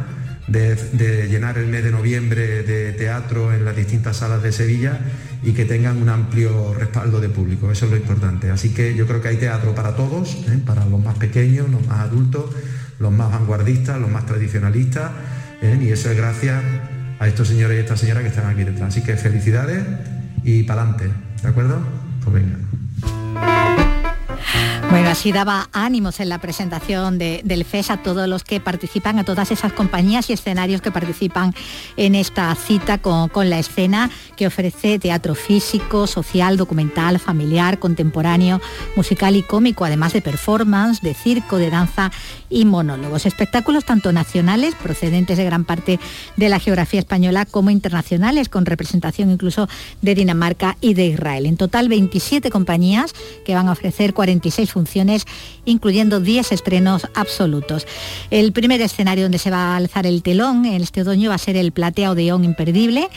de, 0.48 1.28
llenar 1.30 1.58
el 1.58 1.68
mes 1.68 1.84
de 1.84 1.92
noviembre 1.92 2.64
de 2.64 2.92
teatro 2.94 3.54
en 3.54 3.66
las 3.66 3.76
distintas 3.76 4.18
salas 4.18 4.44
de 4.44 4.52
Sevilla 4.52 5.00
y 5.42 5.52
que 5.52 5.66
tengan 5.66 6.02
un 6.02 6.10
amplio 6.10 6.74
respaldo 6.74 7.20
de 7.20 7.30
público. 7.30 7.72
Eso 7.72 7.86
es 7.86 7.92
lo 7.92 7.98
importante. 7.98 8.52
Así 8.52 8.70
que 8.74 8.96
yo 8.96 9.06
creo 9.06 9.22
que 9.22 9.30
hay 9.30 9.38
teatro 9.38 9.76
para 9.76 9.96
todos, 9.96 10.36
¿eh? 10.48 10.60
para 10.66 10.86
los 10.86 11.04
más 11.04 11.18
pequeños, 11.18 11.70
los 11.70 11.86
más 11.88 12.00
adultos 12.00 12.46
los 13.00 13.12
más 13.12 13.32
vanguardistas, 13.32 14.00
los 14.00 14.10
más 14.10 14.26
tradicionalistas, 14.26 15.12
¿eh? 15.62 15.80
y 15.82 15.89
eso 15.89 16.10
es 16.10 16.18
gracias 16.18 16.62
a 17.20 17.28
estos 17.28 17.48
señores 17.48 17.78
y 17.78 17.80
estas 17.82 18.00
señoras 18.00 18.24
que 18.24 18.30
están 18.30 18.50
aquí 18.50 18.64
detrás. 18.64 18.89
Así 18.89 19.02
que 19.02 19.16
felicidades 19.16 19.84
y 20.44 20.64
para 20.64 20.82
adelante, 20.82 21.10
¿de 21.41 21.48
acuerdo? 21.48 21.80
Pues 22.24 22.34
venga. 22.34 22.58
Bueno, 24.94 25.10
así 25.10 25.32
daba 25.32 25.70
ánimos 25.74 26.20
en 26.20 26.30
la 26.30 26.38
presentación 26.38 27.18
del 27.18 27.66
FES 27.66 27.89
a 27.89 28.04
todos 28.04 28.30
los 28.30 28.44
que 28.44 28.60
participan, 28.60 29.18
a 29.18 29.24
todas 29.24 29.50
esas 29.50 29.74
compañías 29.74 30.30
y 30.30 30.34
escenarios 30.34 30.82
que 30.82 30.91
participan 30.91 31.56
en 31.98 32.14
esta 32.14 32.54
cita 32.54 33.00
con, 33.00 33.28
con, 33.30 33.50
la 33.50 33.58
escena 33.58 34.12
que 34.38 34.46
ofrece 34.46 35.00
teatro 35.00 35.34
físico, 35.34 36.06
social, 36.06 36.58
documental, 36.58 37.18
familiar, 37.18 37.80
contemporáneo, 37.80 38.62
musical 38.96 39.36
y 39.36 39.41
cómico, 39.41 39.84
además 39.84 40.14
de 40.14 40.22
performance, 40.22 41.02
de 41.02 41.16
circo, 41.16 41.58
de 41.58 41.72
danza 41.72 42.12
y 42.52 42.66
monólogos. 42.66 43.26
Espectáculos 43.26 43.86
tanto 43.86 44.12
nacionales, 44.12 44.76
procedentes 44.76 45.39
de 45.39 45.44
gran 45.44 45.66
parte 45.66 46.00
de 46.38 46.50
la 46.50 46.60
geografía 46.60 47.00
española, 47.00 47.48
como 47.48 47.72
internacionales, 47.72 48.48
con 48.48 48.68
representación 48.68 49.32
incluso 49.32 49.68
de 50.04 50.14
Dinamarca 50.14 50.78
y 50.82 50.94
de 50.94 51.08
Israel. 51.08 51.48
En 51.48 51.58
total, 51.58 51.89
27 51.89 52.52
compañías 52.52 53.16
que 53.44 53.56
van 53.56 53.70
a 53.70 53.72
ofrecer 53.72 54.14
46 54.14 54.72
funciones, 54.72 54.83
incluyendo 55.66 56.20
10 56.20 56.52
estrenos 56.52 57.08
absolutos. 57.16 57.88
El 58.30 58.52
primer 58.52 58.82
escenario 58.82 59.26
donde 59.26 59.38
se 59.38 59.52
va 59.52 59.74
a 59.74 59.76
alzar 59.76 60.06
el 60.06 60.24
telón 60.24 60.66
este 60.66 61.02
otoño 61.02 61.30
va 61.30 61.36
a 61.36 61.40
ser 61.40 61.56
el 61.56 61.72
Platea 61.72 62.12
Odeón 62.12 62.44
Imperdible 62.44 63.10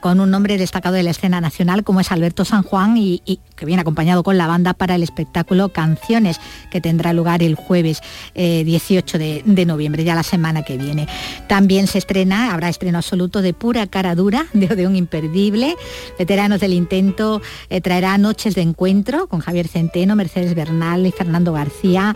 con 0.00 0.20
un 0.20 0.30
nombre 0.30 0.58
destacado 0.58 0.94
de 0.94 1.02
la 1.02 1.10
escena 1.10 1.40
nacional 1.40 1.84
como 1.84 2.00
es 2.00 2.12
Alberto 2.12 2.44
San 2.44 2.62
Juan 2.62 2.96
y, 2.96 3.22
que 3.56 3.66
viene 3.66 3.82
acompañado 3.82 4.22
con 4.22 4.38
la 4.38 4.46
banda 4.46 4.74
para 4.74 4.94
el 4.94 5.02
espectáculo 5.02 5.70
Canciones 5.70 6.40
que 6.70 6.80
tendrá 6.80 7.12
lugar 7.12 7.42
el 7.42 7.54
jueves 7.54 8.02
18 8.34 9.18
eh, 9.18 9.42
de, 9.44 9.66
noviembre, 9.66 10.04
ya 10.04 10.14
la 10.14 10.22
semana 10.22 10.62
que 10.62 10.76
viene. 10.76 11.06
También 11.48 11.86
se 11.86 11.98
estrena, 11.98 12.52
habrá 12.52 12.68
estreno 12.68 12.98
absoluto 12.98 13.42
de 13.42 13.52
Pura 13.54 13.86
Cara 13.86 14.14
Dura, 14.14 14.46
de 14.52 14.86
un 14.86 14.96
Imperdible. 14.96 15.76
Veteranos 16.18 16.60
del 16.60 16.72
Intento 16.72 17.40
eh, 17.70 17.80
traerá 17.80 18.16
Noches 18.18 18.54
de 18.54 18.62
Encuentro 18.62 19.26
con 19.28 19.40
Javier 19.40 19.68
Centeno, 19.68 20.16
Mercedes 20.16 20.54
Bernal 20.54 21.06
y 21.06 21.12
Fernando 21.12 21.52
García. 21.52 22.14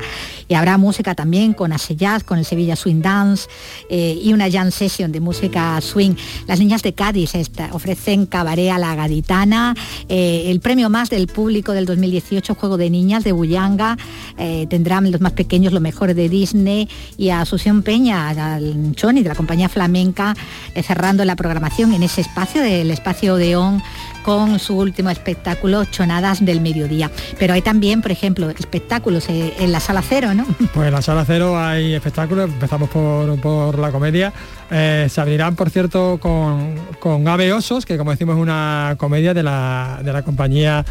Y 0.49 0.55
habrá 0.55 0.79
música 0.79 1.15
también 1.15 1.53
con 1.53 1.73
Asellaz, 1.73 2.25
con 2.25 2.39
el 2.39 2.45
Sevilla 2.45 2.77
Swing 2.77 3.03
Dance 3.03 3.49
eh, 3.89 4.19
y 4.23 4.33
una 4.33 4.51
jam 4.51 4.71
session 4.71 5.13
de 5.13 5.21
música 5.21 5.81
swing. 5.81 6.15
Las 6.47 6.59
niñas 6.59 6.83
de 6.83 6.95
Cádiz 6.95 7.35
ofrecen 7.73 8.27
cabaret 8.27 8.71
a 8.71 8.79
la 8.79 8.95
gaditana, 8.95 9.75
el 10.09 10.61
premio 10.61 10.91
más 10.91 11.11
del 11.11 11.27
público 11.27 11.73
del 11.73 11.87
2018, 11.87 12.55
Juego 12.55 12.77
de 12.77 12.91
Niñas 12.91 13.25
de 13.25 13.33
Bullanga. 13.33 13.97
Eh, 14.39 14.67
tendrán 14.69 15.11
los 15.11 15.21
más 15.21 15.33
pequeños 15.33 15.73
lo 15.73 15.81
mejor 15.81 16.15
de 16.15 16.29
Disney 16.29 16.89
y 17.17 17.31
a 17.31 17.41
Asunción 17.41 17.83
Peña, 17.83 18.29
al 18.29 18.95
Choni 18.95 19.23
de 19.23 19.29
la 19.29 19.35
compañía 19.35 19.69
flamenca, 19.69 20.35
eh, 20.75 20.83
cerrando 20.83 21.25
la 21.25 21.37
programación 21.37 21.93
en 21.93 22.03
ese 22.03 22.21
espacio 22.21 22.63
del 22.63 22.91
espacio 22.91 23.35
Odeón 23.35 23.83
con 24.27 24.59
su 24.59 24.77
último 24.77 25.09
espectáculo, 25.09 25.87
Chonadas 25.87 26.45
del 26.45 26.61
Mediodía. 26.61 27.11
Pero 27.39 27.55
hay 27.55 27.63
también, 27.63 28.03
por 28.03 28.11
ejemplo, 28.11 28.51
espectáculos 28.51 29.31
eh, 29.31 29.55
en 29.59 29.73
la 29.73 29.81
Sala 29.81 30.03
Cero, 30.03 30.35
¿no? 30.35 30.45
Pues 30.75 30.89
en 30.89 30.93
la 30.93 31.01
Sala 31.01 31.25
Cero 31.25 31.59
hay 31.59 31.95
espectáculos, 31.95 32.51
empezamos 32.51 32.91
por, 32.91 33.79
la 33.79 33.91
comedia. 33.91 34.35
se 34.69 35.21
abrirán, 35.21 35.57
por 35.57 35.71
cierto, 35.71 36.19
con, 36.21 36.75
con 37.01 37.27
Ave 37.27 37.53
Osos, 37.55 37.87
que 37.87 37.97
como 37.97 38.11
decimos 38.11 38.37
es 38.37 38.43
una 38.43 38.97
comedia 38.99 39.33
de 39.33 39.43
la, 39.43 40.01
de 40.05 40.13
la 40.13 40.23
compañía 40.23 40.85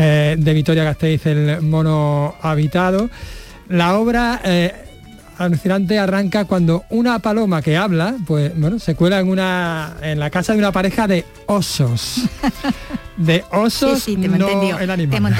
eh, 0.00 0.36
de 0.38 0.54
Victoria 0.54 0.84
Gasteiz, 0.84 1.26
El 1.26 1.60
mono 1.62 2.36
habitado. 2.40 3.10
La 3.68 3.98
obra 3.98 4.40
eh, 4.44 4.72
alucinante 5.38 5.98
arranca 5.98 6.44
cuando 6.44 6.84
una 6.90 7.18
paloma 7.20 7.62
que 7.62 7.76
habla, 7.76 8.14
pues 8.26 8.52
bueno, 8.58 8.78
se 8.78 8.94
cuela 8.94 9.20
en 9.20 9.28
una 9.28 9.94
en 10.02 10.18
la 10.18 10.30
casa 10.30 10.52
de 10.52 10.58
una 10.58 10.72
pareja 10.72 11.06
de 11.06 11.24
osos. 11.46 12.22
De 13.16 13.42
osos, 13.50 14.04
sí, 14.04 14.16
te 14.16 14.28
no 14.28 14.78
el 14.78 14.90
animal. 14.90 15.34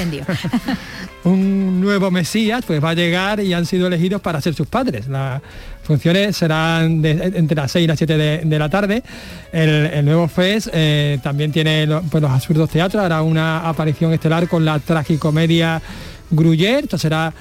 Un 1.24 1.80
nuevo 1.80 2.10
Mesías 2.10 2.64
pues 2.66 2.82
va 2.82 2.90
a 2.90 2.94
llegar 2.94 3.38
y 3.38 3.52
han 3.52 3.66
sido 3.66 3.86
elegidos 3.86 4.20
para 4.20 4.40
ser 4.40 4.54
sus 4.54 4.66
padres. 4.66 5.06
Las 5.06 5.40
funciones 5.84 6.36
serán 6.36 7.04
entre 7.04 7.54
las 7.54 7.70
6 7.70 7.84
y 7.84 7.86
las 7.86 7.98
7 7.98 8.16
de, 8.44 8.58
la 8.58 8.68
tarde. 8.68 9.04
El, 9.52 10.04
nuevo 10.04 10.26
FES 10.26 10.70
eh, 10.72 11.20
también 11.22 11.52
tiene 11.52 11.86
pues, 12.10 12.20
los 12.20 12.32
absurdos 12.32 12.68
teatros, 12.68 13.00
hará 13.00 13.22
una 13.22 13.68
aparición 13.68 14.12
estelar 14.12 14.48
con 14.48 14.64
la 14.64 14.80
tragicomedia 14.80 15.80
Gruyère. 16.30 16.82
Esto 16.82 16.98
será 16.98 17.32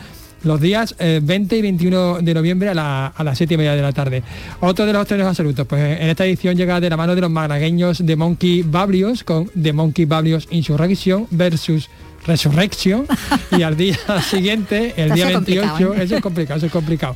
los 0.43 0.61
días 0.61 0.95
20 0.97 1.55
eh, 1.55 1.59
y 1.59 1.61
21 1.61 2.19
de 2.21 2.33
noviembre 2.33 2.69
a, 2.69 2.73
las 2.73 3.37
7 3.37 3.53
y 3.53 3.57
media 3.57 3.75
de 3.75 3.81
la 3.81 3.91
tarde. 3.91 4.23
Otro 4.59 4.85
de 4.85 4.93
los 4.93 5.01
estrenos 5.01 5.27
absolutos, 5.27 5.65
pues 5.67 5.99
en 5.99 6.09
esta 6.09 6.25
edición 6.25 6.55
llega 6.55 6.79
de 6.79 6.89
la 6.89 6.97
mano 6.97 7.15
de 7.15 7.21
los 7.21 7.31
malagueños 7.31 8.05
de 8.05 8.15
Monkey 8.15 8.63
Bablios 8.63 9.23
con 9.23 9.49
The 9.61 9.73
Monkey 9.73 10.05
Bablios 10.05 10.47
Insurrection 10.51 11.27
versus 11.31 11.89
Resurrection 12.25 13.07
y 13.57 13.63
al 13.63 13.77
día 13.77 13.97
siguiente, 14.21 14.93
el 14.97 15.13
día 15.13 15.27
28, 15.27 15.93
¿eh? 15.93 16.03
eso 16.03 16.15
es 16.17 16.21
complicado, 16.21 16.57
eso 16.57 16.65
es 16.65 16.71
complicado. 16.71 17.15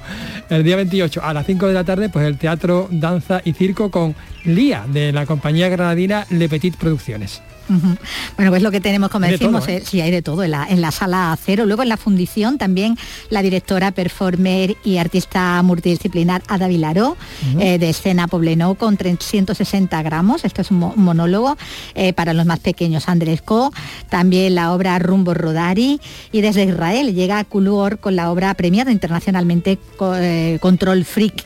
El 0.49 0.63
día 0.63 0.77
28 0.77 1.21
a 1.23 1.33
las 1.33 1.45
5 1.45 1.67
de 1.67 1.73
la 1.73 1.83
tarde, 1.83 2.09
pues 2.09 2.25
el 2.25 2.37
teatro, 2.37 2.87
danza 2.91 3.41
y 3.43 3.53
circo 3.53 3.91
con 3.91 4.15
Lía 4.45 4.85
de 4.87 5.11
la 5.11 5.25
compañía 5.25 5.69
granadina 5.69 6.25
Le 6.29 6.49
Petit 6.49 6.75
Producciones. 6.75 7.41
Bueno, 7.67 8.51
pues 8.51 8.61
lo 8.61 8.71
que 8.71 8.79
tenemos, 8.81 9.09
como 9.09 9.25
decimos, 9.37 9.67
¿eh? 9.67 9.77
eh, 9.77 9.83
sí 9.85 10.01
hay 10.01 10.11
de 10.11 10.21
todo 10.21 10.43
en 10.43 10.51
la, 10.51 10.67
en 10.69 10.81
la 10.81 10.91
sala 10.91 11.37
cero. 11.43 11.65
Luego 11.65 11.83
en 11.83 11.89
la 11.89 11.97
fundición 11.97 12.57
también 12.57 12.97
la 13.29 13.41
directora, 13.41 13.91
performer 13.91 14.75
y 14.83 14.97
artista 14.97 15.61
multidisciplinar 15.63 16.43
Ada 16.47 16.67
Vilaró, 16.67 17.15
eh, 17.59 17.77
de 17.77 17.89
escena 17.89 18.27
Poblenou 18.27 18.75
con 18.75 18.97
360 18.97 20.01
gramos. 20.03 20.43
Este 20.43 20.61
es 20.61 20.71
un, 20.71 20.79
mo- 20.79 20.93
monólogo 20.95 21.57
eh, 21.95 22.13
para 22.13 22.33
los 22.33 22.45
más 22.45 22.59
pequeños, 22.59 23.07
Andrés 23.07 23.41
Co. 23.41 23.71
También 24.09 24.55
la 24.55 24.73
obra 24.73 24.99
Rumbo 24.99 25.33
Rodari. 25.33 25.99
Y 26.31 26.41
desde 26.41 26.63
Israel 26.65 27.13
llega 27.13 27.43
Kulur 27.45 27.99
con 27.99 28.15
la 28.15 28.31
obra 28.31 28.53
premiada 28.55 28.91
internacionalmente 28.91 29.77
co- 29.97 30.15
eh, 30.15 30.57
Control 30.61 31.05
Freak. 31.05 31.43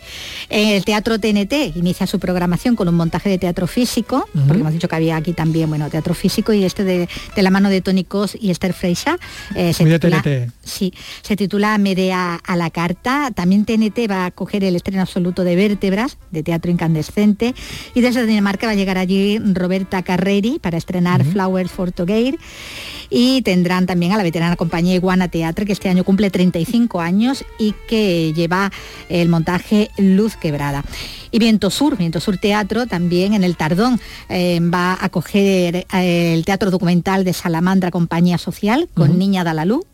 El 0.49 0.83
Teatro 0.85 1.19
TNT 1.19 1.75
inicia 1.75 2.07
su 2.07 2.19
programación 2.19 2.75
con 2.75 2.87
un 2.87 2.95
montaje 2.95 3.29
de 3.29 3.37
teatro 3.37 3.67
físico, 3.67 4.27
porque 4.33 4.61
hemos 4.61 4.73
dicho 4.73 4.87
que 4.87 4.95
había 4.95 5.15
aquí 5.17 5.33
también, 5.33 5.69
bueno, 5.69 5.89
teatro 5.89 6.14
físico 6.15 6.53
y 6.53 6.63
este 6.63 6.83
de, 6.83 7.07
de 7.35 7.41
la 7.43 7.49
mano 7.51 7.69
de 7.69 7.81
Tony 7.81 8.03
Cos 8.03 8.37
y 8.39 8.49
Esther 8.51 8.73
Freixa. 8.73 9.17
eh, 9.55 9.73
se 9.73 9.83
titula- 9.85 10.21
TNT. 10.21 10.51
Sí, 10.63 10.93
se 11.21 11.35
titula 11.35 11.77
Medea 11.77 12.35
a 12.43 12.55
la 12.55 12.69
carta. 12.71 13.31
También 13.35 13.65
TNT 13.65 14.09
va 14.09 14.25
a 14.25 14.31
coger 14.31 14.63
el 14.63 14.75
estreno 14.75 15.01
absoluto 15.01 15.43
de 15.43 15.55
Vértebras, 15.55 16.17
de 16.31 16.41
teatro 16.43 16.71
incandescente. 16.71 17.53
Y 17.93 18.01
desde 18.01 18.25
Dinamarca 18.25 18.65
va 18.67 18.71
a 18.73 18.75
llegar 18.75 18.97
allí 18.97 19.37
Roberta 19.39 20.01
Carreri 20.03 20.59
para 20.59 20.77
estrenar 20.77 21.23
Flowers 21.23 21.71
for 21.71 21.91
Together. 21.91 22.37
Y 23.09 23.41
tendrán 23.41 23.85
también 23.85 24.11
a 24.11 24.17
la 24.17 24.23
veterana 24.23 24.55
compañía 24.55 24.95
Iguana 24.95 25.27
Teatre, 25.27 25.65
que 25.65 25.73
este 25.73 25.89
año 25.89 26.03
cumple 26.03 26.29
35 26.29 27.01
años 27.01 27.45
y 27.57 27.73
que 27.87 28.33
lleva 28.33 28.71
el 29.09 29.29
montaje 29.29 29.89
Luz 29.97 30.35
Quebrada. 30.35 30.83
Y 31.31 31.39
Viento 31.39 31.69
Sur, 31.69 31.97
Viento 31.97 32.19
Sur 32.19 32.37
Teatro, 32.37 32.87
también 32.87 33.33
en 33.33 33.43
el 33.43 33.57
Tardón, 33.57 33.99
eh, 34.29 34.59
va 34.61 34.93
a 34.93 35.05
acoger 35.05 35.85
eh, 35.93 36.33
el 36.33 36.45
teatro 36.45 36.71
documental 36.71 37.23
de 37.23 37.33
Salamandra 37.33 37.91
Compañía 37.91 38.37
Social 38.37 38.87
con. 38.93 39.15
Niña 39.15 39.43
Dalalú. 39.43 39.85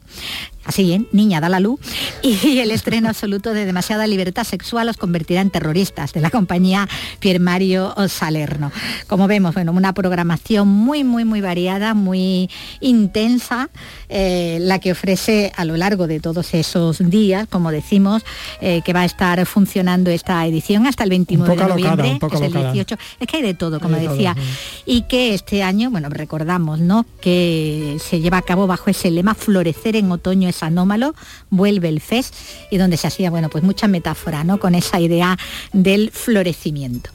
Así, 0.64 0.94
¿eh? 0.94 1.02
Niña 1.12 1.42
da 1.42 1.50
la 1.50 1.60
luz. 1.60 1.80
Y 2.24 2.60
el 2.60 2.72
estreno 2.72 3.10
absoluto 3.10 3.54
de 3.54 3.66
Demasiada 3.66 4.06
Libertad 4.06 4.44
Sexual 4.44 4.88
los 4.88 4.98
convertirá 4.98 5.42
en 5.42 5.50
terroristas, 5.50 6.14
de 6.14 6.22
la 6.22 6.30
compañía 6.30 6.88
Pier 7.20 7.40
Mario 7.40 7.94
Salerno. 8.08 8.72
Como 9.08 9.28
vemos, 9.28 9.54
bueno, 9.56 9.72
una 9.72 9.94
programación 9.94 10.68
muy, 10.68 11.04
muy, 11.04 11.26
muy 11.26 11.42
variada, 11.42 11.94
muy 11.94 12.50
intensa, 12.80 13.70
eh, 14.08 14.60
la 14.62 14.80
que 14.80 14.92
ofrece 14.92 15.52
a 15.56 15.66
lo 15.66 15.78
largo 15.78 16.08
de 16.08 16.20
todos 16.20 16.54
esos 16.54 17.00
días, 17.10 17.48
como 17.48 17.72
decimos, 17.72 18.24
eh, 18.62 18.82
que 18.86 18.94
va 18.94 19.02
a 19.02 19.06
estar 19.06 19.44
funcionando 19.46 20.12
esta 20.12 20.46
edición 20.46 20.86
hasta 20.86 21.04
el 21.04 21.10
29 21.10 21.56
poco 21.56 21.64
de 21.64 21.70
noviembre, 21.70 22.20
es 22.22 22.42
el 22.42 22.44
alocada. 22.44 22.74
18. 22.74 22.98
Es 23.20 23.28
que 23.28 23.38
hay 23.38 23.44
de 23.44 23.54
todo, 23.56 23.80
como 23.80 23.98
todo, 23.98 24.12
decía. 24.12 24.36
sí. 24.36 24.42
Y 24.86 25.02
que 25.04 25.34
este 25.34 25.64
año, 25.64 25.90
bueno, 25.90 26.10
recordamos, 26.10 26.80
¿no? 26.80 27.06
Que 27.20 27.98
se 28.00 28.20
lleva 28.20 28.38
a 28.38 28.42
cabo 28.44 28.68
bajo 28.68 28.90
ese 28.90 29.10
lema 29.10 29.34
Florecer 29.34 29.96
en 29.96 30.12
otoño 30.12 30.51
anómalo, 30.62 31.14
vuelve 31.50 31.90
el 31.90 32.02
FES, 32.02 32.32
y 32.70 32.78
donde 32.78 32.98
se 32.98 33.08
hacía, 33.08 33.30
bueno, 33.30 33.50
pues 33.50 33.64
mucha 33.64 33.88
metáfora, 33.88 34.44
¿no? 34.44 34.60
Con 34.60 34.76
esa 34.76 35.00
idea 35.00 35.38
del 35.74 36.12
florecimiento. 36.12 37.10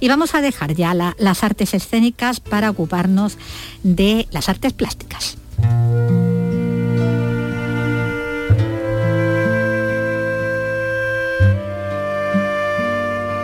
Y 0.00 0.08
vamos 0.08 0.34
a 0.34 0.40
dejar 0.40 0.74
ya 0.74 0.94
la- 0.94 1.14
las 1.18 1.44
artes 1.44 1.74
escénicas 1.74 2.40
para 2.40 2.70
ocuparnos 2.70 3.38
de 3.82 4.26
las 4.30 4.48
artes 4.48 4.72
plásticas. 4.72 5.36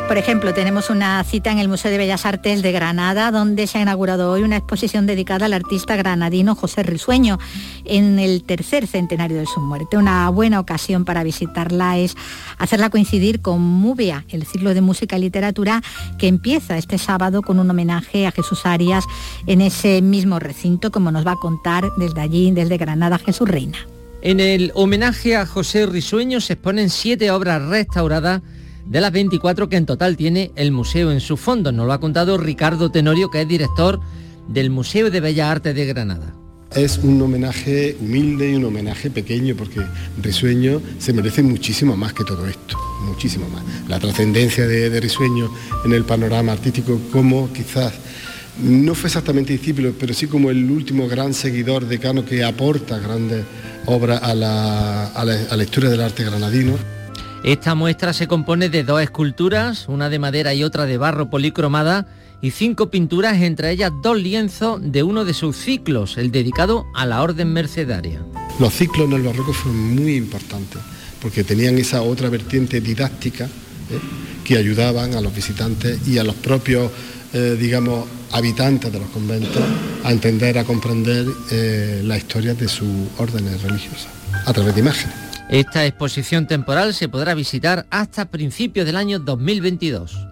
Por 0.09 0.17
ejemplo, 0.17 0.55
tenemos 0.55 0.89
una 0.89 1.23
cita 1.23 1.53
en 1.53 1.59
el 1.59 1.69
Museo 1.69 1.91
de 1.91 1.99
Bellas 1.99 2.25
Artes 2.25 2.63
de 2.63 2.73
Granada, 2.73 3.31
donde 3.31 3.67
se 3.67 3.77
ha 3.77 3.83
inaugurado 3.83 4.33
hoy 4.33 4.43
una 4.43 4.57
exposición 4.57 5.05
dedicada 5.05 5.45
al 5.45 5.53
artista 5.53 5.97
granadino 5.97 6.55
José 6.55 6.83
Risueño, 6.83 7.39
en 7.85 8.19
el 8.19 8.43
tercer 8.43 8.87
centenario 8.87 9.37
de 9.37 9.45
su 9.45 9.61
muerte. 9.61 9.99
Una 9.99 10.31
buena 10.31 10.61
ocasión 10.61 11.05
para 11.05 11.23
visitarla 11.25 11.99
es 11.99 12.17
hacerla 12.57 12.89
coincidir 12.89 13.43
con 13.43 13.61
Múbea, 13.61 14.25
el 14.31 14.47
ciclo 14.47 14.73
de 14.73 14.81
música 14.81 15.19
y 15.19 15.21
literatura 15.21 15.83
que 16.19 16.27
empieza 16.27 16.79
este 16.79 16.97
sábado 16.97 17.43
con 17.43 17.59
un 17.59 17.69
homenaje 17.69 18.27
a 18.27 18.33
Jesús 18.33 18.65
Arias 18.65 19.05
en 19.47 19.61
ese 19.61 20.01
mismo 20.01 20.39
recinto, 20.39 20.91
como 20.91 21.13
nos 21.13 21.27
va 21.27 21.33
a 21.33 21.37
contar 21.37 21.85
desde 21.99 22.23
allí, 22.23 22.51
desde 22.51 22.79
Granada, 22.79 23.19
Jesús 23.19 23.47
Reina. 23.47 23.79
En 24.23 24.41
el 24.41 24.73
homenaje 24.75 25.37
a 25.37 25.45
José 25.45 25.85
Risueño 25.85 26.41
se 26.41 26.55
exponen 26.55 26.89
siete 26.89 27.31
obras 27.31 27.61
restauradas 27.61 28.41
de 28.89 29.01
las 29.01 29.13
24 29.13 29.69
que 29.69 29.77
en 29.77 29.87
total 29.87 30.17
tiene 30.17 30.51
el 30.57 30.73
museo 30.73 31.11
en 31.13 31.21
su 31.21 31.37
fondo. 31.37 31.73
Nos 31.73 31.87
lo 31.87 31.93
ha 31.93 32.01
contado 32.01 32.39
Ricardo 32.39 32.91
Tenorio, 32.91 33.31
que 33.31 33.43
es 33.43 33.49
director 33.49 34.01
del 34.49 34.71
Museo 34.71 35.11
de 35.11 35.21
Bellas 35.21 35.51
Artes 35.51 35.75
de 35.75 35.85
Granada. 35.87 36.35
Es 36.75 36.99
un 36.99 37.21
homenaje 37.23 37.97
humilde 38.01 38.51
y 38.51 38.55
un 38.55 38.65
homenaje 38.67 39.11
pequeño 39.11 39.55
porque 39.57 39.81
Risueño 40.23 40.81
se 40.99 41.13
merece 41.15 41.43
muchísimo 41.43 41.97
más 41.97 42.13
que 42.13 42.25
todo 42.25 42.47
esto, 42.47 42.77
muchísimo 43.07 43.49
más. 43.49 43.63
La 43.89 43.99
trascendencia 43.99 44.67
de, 44.67 44.91
de 44.91 45.01
Risueño 45.01 45.51
en 45.87 45.93
el 45.95 46.05
panorama 46.05 46.53
artístico 46.53 47.01
como 47.11 47.51
quizás 47.53 47.93
no 48.63 48.95
fue 48.95 49.09
exactamente 49.09 49.53
discípulo, 49.53 49.93
pero 49.99 50.13
sí 50.13 50.27
como 50.27 50.51
el 50.51 50.71
último 50.71 51.09
gran 51.09 51.33
seguidor 51.33 51.87
de 51.87 51.99
Cano 51.99 52.25
que 52.25 52.43
aporta 52.45 52.99
grandes 52.99 53.45
obras 53.87 54.23
a 54.23 54.35
la, 54.35 55.07
a 55.07 55.25
la- 55.25 55.45
a 55.51 55.57
la 55.57 55.63
historia 55.65 55.89
del 55.91 56.01
arte 56.03 56.25
granadino. 56.25 56.75
Esta 57.45 57.75
muestra 57.75 58.13
se 58.13 58.27
compone 58.27 58.69
de 58.69 58.83
dos 58.83 59.01
esculturas, 59.01 59.89
una 59.89 60.11
de 60.11 60.19
madera 60.19 60.55
y 60.55 60.65
otra 60.65 60.87
de 60.87 60.99
barro 60.99 61.31
policromada, 61.31 62.07
y 62.41 62.51
cinco 62.51 62.91
pinturas, 62.91 63.41
entre 63.43 63.71
ellas 63.71 63.93
dos 64.03 64.21
lienzos 64.21 64.81
de 64.83 65.03
uno 65.03 65.25
de 65.25 65.35
sus 65.35 65.57
ciclos, 65.57 66.19
el 66.19 66.31
dedicado 66.31 66.87
a 66.95 67.07
la 67.07 67.23
Orden 67.23 67.53
Mercedaria. 67.53 68.21
Los 68.59 68.75
ciclos 68.75 69.07
en 69.07 69.15
el 69.15 69.23
barroco 69.23 69.53
fueron 69.53 69.95
muy 69.95 70.17
importantes 70.17 70.81
porque 71.21 71.45
tenían 71.45 71.79
esa 71.79 72.03
otra 72.03 72.29
vertiente 72.29 72.81
didáctica 72.81 73.45
¿eh? 73.45 73.49
que 74.45 74.57
ayudaban 74.57 75.15
a 75.15 75.21
los 75.21 75.35
visitantes 75.35 76.07
y 76.07 76.19
a 76.19 76.25
los 76.25 76.37
propios, 76.37 76.91
eh, 77.33 77.57
digamos, 77.59 78.07
habitantes 78.33 78.93
de 78.93 78.99
los 78.99 79.09
conventos 79.11 79.63
a 80.05 80.13
entender, 80.13 80.59
a 80.59 80.65
comprender 80.65 81.27
eh, 81.51 82.03
la 82.05 82.17
historia 82.17 82.55
de 82.55 82.69
sus 82.69 83.09
órdenes 83.19 83.63
religiosas 83.63 84.09
a 84.45 84.53
través 84.53 84.75
de 84.75 84.81
imágenes. 84.81 85.28
Esta 85.49 85.87
exposición 85.87 86.47
temporal 86.47 86.93
se 86.93 87.09
podrá 87.09 87.33
visitar 87.33 87.87
hasta 87.89 88.27
principios 88.27 88.85
del 88.85 88.97
año 88.97 89.19
2022. 89.19 90.28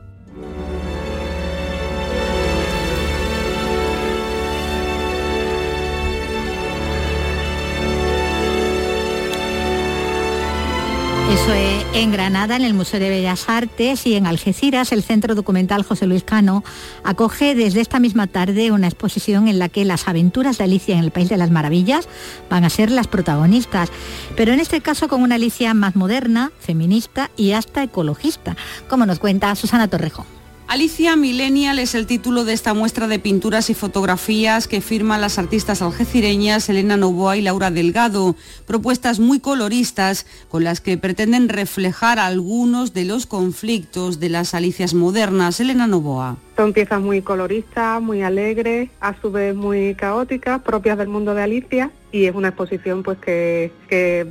Eso 11.28 11.52
es 11.52 11.84
en 11.92 12.12
Granada, 12.12 12.54
en 12.54 12.62
el 12.62 12.72
Museo 12.72 13.00
de 13.00 13.08
Bellas 13.08 13.48
Artes 13.48 14.06
y 14.06 14.14
en 14.14 14.26
Algeciras, 14.26 14.92
el 14.92 15.02
Centro 15.02 15.34
Documental 15.34 15.82
José 15.82 16.06
Luis 16.06 16.22
Cano 16.22 16.62
acoge 17.02 17.56
desde 17.56 17.80
esta 17.80 17.98
misma 17.98 18.28
tarde 18.28 18.70
una 18.70 18.86
exposición 18.86 19.48
en 19.48 19.58
la 19.58 19.68
que 19.68 19.84
las 19.84 20.06
aventuras 20.06 20.56
de 20.56 20.64
Alicia 20.64 20.96
en 20.96 21.02
el 21.02 21.10
País 21.10 21.28
de 21.28 21.36
las 21.36 21.50
Maravillas 21.50 22.08
van 22.48 22.64
a 22.64 22.70
ser 22.70 22.92
las 22.92 23.08
protagonistas, 23.08 23.90
pero 24.36 24.52
en 24.52 24.60
este 24.60 24.80
caso 24.80 25.08
con 25.08 25.20
una 25.20 25.34
Alicia 25.34 25.74
más 25.74 25.96
moderna, 25.96 26.52
feminista 26.60 27.30
y 27.36 27.52
hasta 27.52 27.82
ecologista, 27.82 28.56
como 28.88 29.04
nos 29.04 29.18
cuenta 29.18 29.54
Susana 29.56 29.88
Torrejón. 29.88 30.35
Alicia 30.68 31.14
Millennial 31.14 31.78
es 31.78 31.94
el 31.94 32.06
título 32.06 32.44
de 32.44 32.52
esta 32.52 32.74
muestra 32.74 33.06
de 33.06 33.20
pinturas 33.20 33.70
y 33.70 33.74
fotografías 33.74 34.66
que 34.66 34.80
firman 34.80 35.20
las 35.20 35.38
artistas 35.38 35.80
algecireñas 35.80 36.68
Elena 36.68 36.96
Novoa 36.96 37.36
y 37.36 37.42
Laura 37.42 37.70
Delgado, 37.70 38.34
propuestas 38.66 39.20
muy 39.20 39.38
coloristas 39.38 40.26
con 40.48 40.64
las 40.64 40.80
que 40.80 40.98
pretenden 40.98 41.48
reflejar 41.48 42.18
algunos 42.18 42.92
de 42.92 43.04
los 43.04 43.26
conflictos 43.26 44.18
de 44.18 44.28
las 44.28 44.54
Alicias 44.54 44.92
modernas. 44.92 45.60
Elena 45.60 45.86
Novoa. 45.86 46.36
Son 46.56 46.72
piezas 46.72 47.00
muy 47.00 47.22
coloristas, 47.22 48.02
muy 48.02 48.22
alegres, 48.22 48.90
a 49.00 49.18
su 49.20 49.30
vez 49.30 49.54
muy 49.54 49.94
caóticas, 49.94 50.62
propias 50.62 50.98
del 50.98 51.08
mundo 51.08 51.32
de 51.34 51.42
Alicia 51.44 51.92
y 52.16 52.26
es 52.26 52.34
una 52.34 52.48
exposición 52.48 53.02
pues 53.02 53.18
que, 53.18 53.72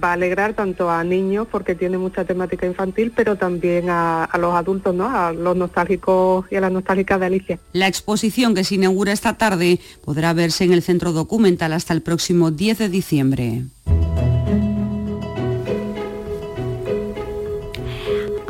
va 0.04 0.10
a 0.10 0.14
alegrar 0.14 0.54
tanto 0.54 0.90
a 0.90 1.04
niños 1.04 1.48
porque 1.50 1.76
tiene 1.76 1.98
mucha 1.98 2.26
temática 2.26 2.66
infantil, 2.66 3.14
pero 3.16 3.36
también 3.36 3.90
a, 3.90 4.24
a 4.24 4.38
los 4.38 4.56
adultos, 4.56 4.96
¿no? 4.96 5.10
A 5.10 5.32
los 5.32 5.56
nostálgicos 5.56 6.46
y 6.52 6.56
a 6.56 6.62
las 6.62 6.72
nostálgicas 6.72 7.20
de 7.20 7.26
Alicia. 7.26 7.60
La 7.74 7.88
exposición 7.88 8.56
que 8.56 8.64
se 8.64 8.76
inaugura 8.76 9.12
esta 9.12 9.38
tarde 9.38 9.80
podrá 10.04 10.34
verse 10.34 10.64
en 10.64 10.74
el 10.74 10.82
Centro 10.82 11.12
Documental 11.12 11.74
hasta 11.74 11.94
el 11.94 12.02
próximo 12.02 12.52
10 12.52 12.78
de 12.80 12.90
diciembre. 12.90 13.64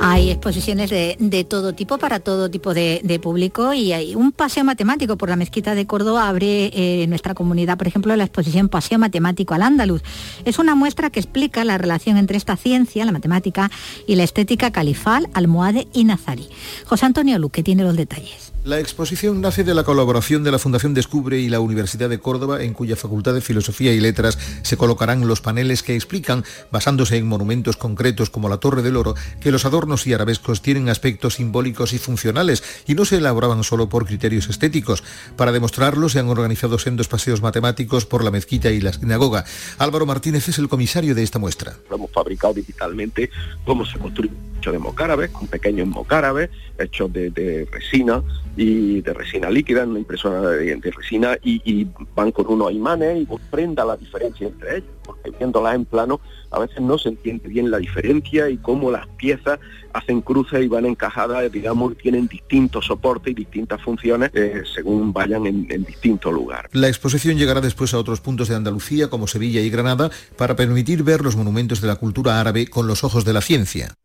Hay 0.07 0.29
exposiciones 0.29 0.91
de, 0.91 1.15
de 1.17 1.43
todo 1.45 1.73
tipo 1.73 1.97
para 1.97 2.19
todo 2.19 2.51
tipo 2.51 2.75
de, 2.75 3.01
de 3.03 3.19
público 3.19 3.73
y 3.73 3.91
hay 3.91 4.13
un 4.13 4.31
paseo 4.31 4.63
matemático 4.63 5.17
por 5.17 5.29
la 5.29 5.35
mezquita 5.35 5.73
de 5.73 5.87
Córdoba 5.87 6.29
abre 6.29 6.69
eh, 6.75 7.07
nuestra 7.07 7.33
comunidad, 7.33 7.75
por 7.75 7.87
ejemplo, 7.87 8.15
la 8.15 8.25
exposición 8.25 8.69
Paseo 8.69 8.99
Matemático 8.99 9.55
al 9.55 9.63
Andaluz. 9.63 10.03
Es 10.45 10.59
una 10.59 10.75
muestra 10.75 11.09
que 11.09 11.19
explica 11.19 11.63
la 11.63 11.79
relación 11.79 12.17
entre 12.17 12.37
esta 12.37 12.55
ciencia, 12.55 13.03
la 13.03 13.13
matemática, 13.13 13.71
y 14.05 14.13
la 14.13 14.23
estética 14.23 14.69
califal, 14.71 15.27
almohade 15.33 15.87
y 15.91 16.03
nazarí. 16.03 16.49
José 16.85 17.07
Antonio 17.07 17.39
Luque 17.39 17.63
tiene 17.63 17.81
los 17.81 17.95
detalles. 17.95 18.54
La 18.65 18.79
exposición 18.79 19.41
nace 19.41 19.63
de 19.63 19.75
la 19.75 19.83
colaboración 19.83 20.43
de 20.43 20.49
la 20.49 20.57
Fundación 20.57 20.95
Descubre 20.95 21.37
y 21.37 21.49
la 21.49 21.59
Universidad 21.59 22.09
de 22.09 22.17
Córdoba, 22.17 22.63
en 22.63 22.73
cuya 22.73 22.95
Facultad 22.95 23.35
de 23.35 23.41
Filosofía 23.41 23.93
y 23.93 23.99
Letras 23.99 24.39
se 24.63 24.75
colocarán 24.75 25.27
los 25.27 25.39
paneles 25.39 25.83
que 25.83 25.93
explican, 25.93 26.43
basándose 26.71 27.17
en 27.17 27.27
monumentos 27.27 27.77
concretos 27.77 28.31
como 28.31 28.49
la 28.49 28.57
Torre 28.57 28.81
del 28.81 28.95
Oro, 28.95 29.13
que 29.39 29.51
los 29.51 29.65
adornos 29.65 30.07
y 30.07 30.13
arabescos 30.13 30.63
tienen 30.63 30.89
aspectos 30.89 31.35
simbólicos 31.35 31.93
y 31.93 31.99
funcionales 31.99 32.63
y 32.87 32.95
no 32.95 33.05
se 33.05 33.17
elaboraban 33.17 33.63
solo 33.63 33.87
por 33.87 34.07
criterios 34.07 34.49
estéticos. 34.49 35.03
Para 35.35 35.51
demostrarlo 35.51 36.09
se 36.09 36.17
han 36.17 36.29
organizado 36.29 36.79
sendos 36.79 37.07
paseos 37.07 37.43
matemáticos 37.43 38.07
por 38.07 38.23
la 38.23 38.31
mezquita 38.31 38.71
y 38.71 38.81
la 38.81 38.93
sinagoga. 38.93 39.45
Álvaro 39.77 40.07
Martínez 40.07 40.49
es 40.49 40.57
el 40.57 40.69
comisario 40.69 41.13
de 41.13 41.21
esta 41.21 41.37
muestra. 41.37 41.75
Hemos 41.91 42.09
fabricado 42.09 42.55
digitalmente 42.55 43.29
cómo 43.63 43.85
se 43.85 43.99
construye 43.99 44.31
hecho 44.57 44.71
de 44.71 44.79
mocárabes, 44.79 45.29
con 45.29 45.45
pequeños 45.45 45.87
mocárabes 45.87 46.49
hechos 46.79 47.13
de 47.13 47.67
resina 47.71 48.23
y 48.55 49.01
de 49.01 49.13
resina 49.13 49.49
líquida, 49.49 49.83
en 49.83 49.89
una 49.89 49.99
impresora 49.99 50.41
de, 50.41 50.91
resina 50.95 51.37
y, 51.43 51.87
van 52.15 52.31
con 52.31 52.47
unos 52.47 52.71
imanes 52.71 53.21
y 53.21 53.27
prenda 53.49 53.85
la 53.85 53.97
diferencia 53.97 54.47
entre 54.47 54.77
ellos, 54.77 54.89
porque 55.03 55.31
viéndolas 55.31 55.75
en 55.75 55.85
plano 55.85 56.19
a 56.51 56.59
veces 56.59 56.79
no 56.79 56.97
se 56.97 57.09
entiende 57.09 57.49
bien 57.49 57.69
la 57.69 57.77
diferencia 57.77 58.49
y 58.49 58.57
cómo 58.57 58.89
las 58.91 59.07
piezas 59.17 59.59
hacen 59.93 60.21
cruces 60.21 60.63
y 60.63 60.67
van 60.67 60.85
encajadas, 60.85 61.51
digamos, 61.51 61.97
tienen 61.97 62.27
distintos 62.27 62.85
soportes 62.85 63.31
y 63.31 63.35
distintas 63.35 63.81
funciones 63.81 64.31
eh, 64.33 64.63
según 64.73 65.11
vayan 65.11 65.45
en, 65.47 65.67
en 65.69 65.83
distintos 65.83 66.33
lugares. 66.33 66.69
La 66.73 66.87
exposición 66.87 67.37
llegará 67.37 67.61
después 67.61 67.93
a 67.93 67.97
otros 67.97 68.21
puntos 68.21 68.47
de 68.47 68.55
Andalucía 68.55 69.09
como 69.09 69.27
Sevilla 69.27 69.61
y 69.61 69.69
Granada 69.69 70.09
para 70.37 70.55
permitir 70.55 71.03
ver 71.03 71.21
los 71.21 71.35
monumentos 71.35 71.81
de 71.81 71.87
la 71.87 71.95
cultura 71.95 72.39
árabe 72.39 72.67
con 72.67 72.87
los 72.87 73.03
ojos 73.03 73.25
de 73.25 73.33
la 73.33 73.41
ciencia. 73.41 73.95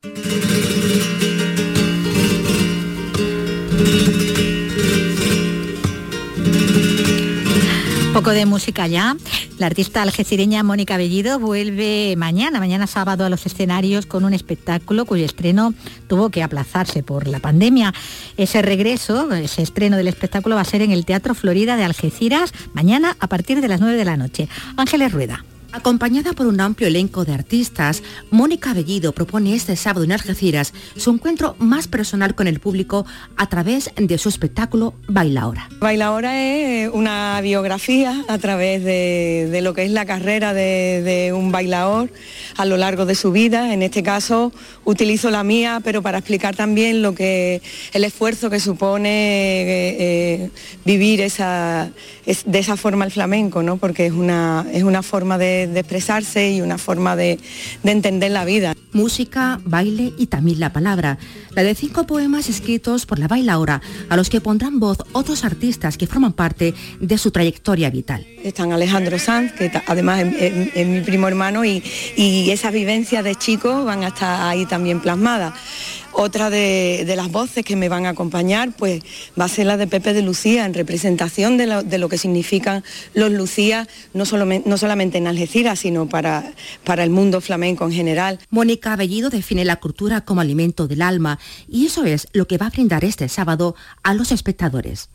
Poco 8.20 8.32
de 8.32 8.44
música 8.44 8.86
ya. 8.86 9.16
La 9.56 9.64
artista 9.64 10.02
algecireña 10.02 10.62
Mónica 10.62 10.98
Bellido 10.98 11.38
vuelve 11.38 12.16
mañana, 12.18 12.60
mañana 12.60 12.86
sábado 12.86 13.24
a 13.24 13.30
los 13.30 13.46
escenarios 13.46 14.04
con 14.04 14.26
un 14.26 14.34
espectáculo 14.34 15.06
cuyo 15.06 15.24
estreno 15.24 15.72
tuvo 16.06 16.28
que 16.28 16.42
aplazarse 16.42 17.02
por 17.02 17.26
la 17.26 17.38
pandemia. 17.38 17.94
Ese 18.36 18.60
regreso, 18.60 19.32
ese 19.32 19.62
estreno 19.62 19.96
del 19.96 20.08
espectáculo 20.08 20.56
va 20.56 20.60
a 20.60 20.66
ser 20.66 20.82
en 20.82 20.90
el 20.90 21.06
Teatro 21.06 21.34
Florida 21.34 21.78
de 21.78 21.84
Algeciras 21.84 22.52
mañana 22.74 23.16
a 23.20 23.26
partir 23.26 23.62
de 23.62 23.68
las 23.68 23.80
9 23.80 23.96
de 23.96 24.04
la 24.04 24.18
noche. 24.18 24.50
Ángeles 24.76 25.12
Rueda. 25.12 25.42
Acompañada 25.72 26.32
por 26.32 26.48
un 26.48 26.60
amplio 26.60 26.88
elenco 26.88 27.24
de 27.24 27.32
artistas, 27.32 28.02
Mónica 28.32 28.74
Bellido 28.74 29.12
propone 29.12 29.54
este 29.54 29.76
sábado 29.76 30.04
en 30.04 30.10
Algeciras 30.10 30.72
su 30.96 31.10
encuentro 31.10 31.54
más 31.60 31.86
personal 31.86 32.34
con 32.34 32.48
el 32.48 32.58
público 32.58 33.06
a 33.36 33.48
través 33.48 33.92
de 33.94 34.18
su 34.18 34.28
espectáculo 34.28 34.94
Baila 35.06 35.42
Ahora. 35.42 35.68
Baila 35.78 36.06
Ahora 36.06 36.42
es 36.42 36.90
una 36.92 37.40
biografía 37.40 38.24
a 38.26 38.38
través 38.38 38.82
de, 38.82 39.60
lo 39.62 39.72
que 39.72 39.84
es 39.84 39.92
la 39.92 40.06
carrera 40.06 40.54
de, 40.54 41.32
un 41.36 41.52
bailador 41.52 42.10
a 42.56 42.64
lo 42.64 42.76
largo 42.76 43.06
de 43.06 43.14
su 43.14 43.30
vida. 43.30 43.72
En 43.72 43.82
este 43.82 44.02
caso 44.02 44.52
utilizo 44.84 45.30
la 45.30 45.44
mía, 45.44 45.80
pero 45.84 46.02
para 46.02 46.18
explicar 46.18 46.56
también 46.56 47.00
lo 47.00 47.14
que 47.14 47.62
el 47.92 48.02
esfuerzo 48.02 48.50
que 48.50 48.58
supone 48.58 49.10
eh, 49.62 49.96
eh, 50.00 50.50
vivir 50.84 51.20
esa, 51.20 51.90
de 52.24 52.58
esa 52.58 52.76
forma 52.76 53.04
el 53.04 53.12
flamenco, 53.12 53.62
¿no? 53.62 53.76
porque 53.76 54.06
es 54.06 54.12
una, 54.12 54.66
es 54.72 54.82
una 54.82 55.04
forma 55.04 55.38
de 55.38 55.59
de, 55.66 55.80
expresarse 55.80 56.50
y 56.50 56.60
una 56.60 56.78
forma 56.78 57.16
de, 57.16 57.38
entender 57.84 58.30
la 58.30 58.44
vida. 58.44 58.74
Música, 58.92 59.60
baile 59.64 60.12
y 60.18 60.26
también 60.26 60.60
la 60.60 60.72
palabra. 60.72 61.18
La 61.50 61.62
de 61.62 61.74
cinco 61.74 62.06
poemas 62.06 62.48
escritos 62.48 63.06
por 63.06 63.18
la 63.18 63.28
bailaora, 63.28 63.80
a 64.08 64.16
los 64.16 64.30
que 64.30 64.40
pondrán 64.40 64.80
voz 64.80 64.98
otros 65.12 65.44
artistas 65.44 65.96
que 65.96 66.06
forman 66.06 66.32
parte 66.32 66.74
de 67.00 67.18
su 67.18 67.30
trayectoria 67.30 67.90
vital. 67.90 68.26
Están 68.42 68.72
Alejandro 68.72 69.18
Sanz, 69.18 69.52
que 69.52 69.70
además 69.86 70.24
es, 70.38 70.86
mi 70.86 71.00
primo 71.02 71.28
hermano, 71.28 71.64
y, 71.64 71.82
y 72.16 72.50
esas 72.50 72.72
vivencias 72.72 73.22
de 73.22 73.34
chico 73.34 73.84
van 73.84 74.04
a 74.04 74.08
estar 74.08 74.48
ahí 74.48 74.66
también 74.66 75.00
plasmadas. 75.00 75.54
Otra 76.12 76.50
de, 76.50 77.04
las 77.16 77.30
voces 77.30 77.64
que 77.64 77.76
me 77.76 77.88
van 77.88 78.04
a 78.04 78.10
acompañar 78.10 78.72
pues, 78.72 79.02
va 79.40 79.44
a 79.44 79.48
ser 79.48 79.66
la 79.66 79.76
de 79.76 79.86
Pepe 79.86 80.12
de 80.12 80.22
Lucía, 80.22 80.66
en 80.66 80.74
representación 80.74 81.56
de 81.56 81.98
lo, 81.98 82.08
que 82.08 82.18
significan 82.18 82.82
los 83.14 83.30
Lucías, 83.30 83.88
no, 84.12 84.24
no 84.64 84.76
solamente 84.76 85.18
en 85.18 85.28
Algeciras, 85.28 85.78
sino 85.78 86.08
para, 86.08 86.52
para 86.84 87.04
el 87.04 87.10
mundo 87.10 87.40
flamenco 87.40 87.84
en 87.84 87.92
general. 87.92 88.40
Mónica 88.50 88.79
Bellido 88.96 89.30
define 89.30 89.64
la 89.64 89.76
cultura 89.76 90.22
como 90.22 90.40
alimento 90.40 90.88
del 90.88 91.02
alma 91.02 91.38
y 91.68 91.86
eso 91.86 92.04
es 92.04 92.28
lo 92.32 92.46
que 92.46 92.58
va 92.58 92.66
a 92.66 92.70
brindar 92.70 93.04
este 93.04 93.28
sábado 93.28 93.74
a 94.02 94.14
los 94.14 94.32
espectadores. 94.32 95.10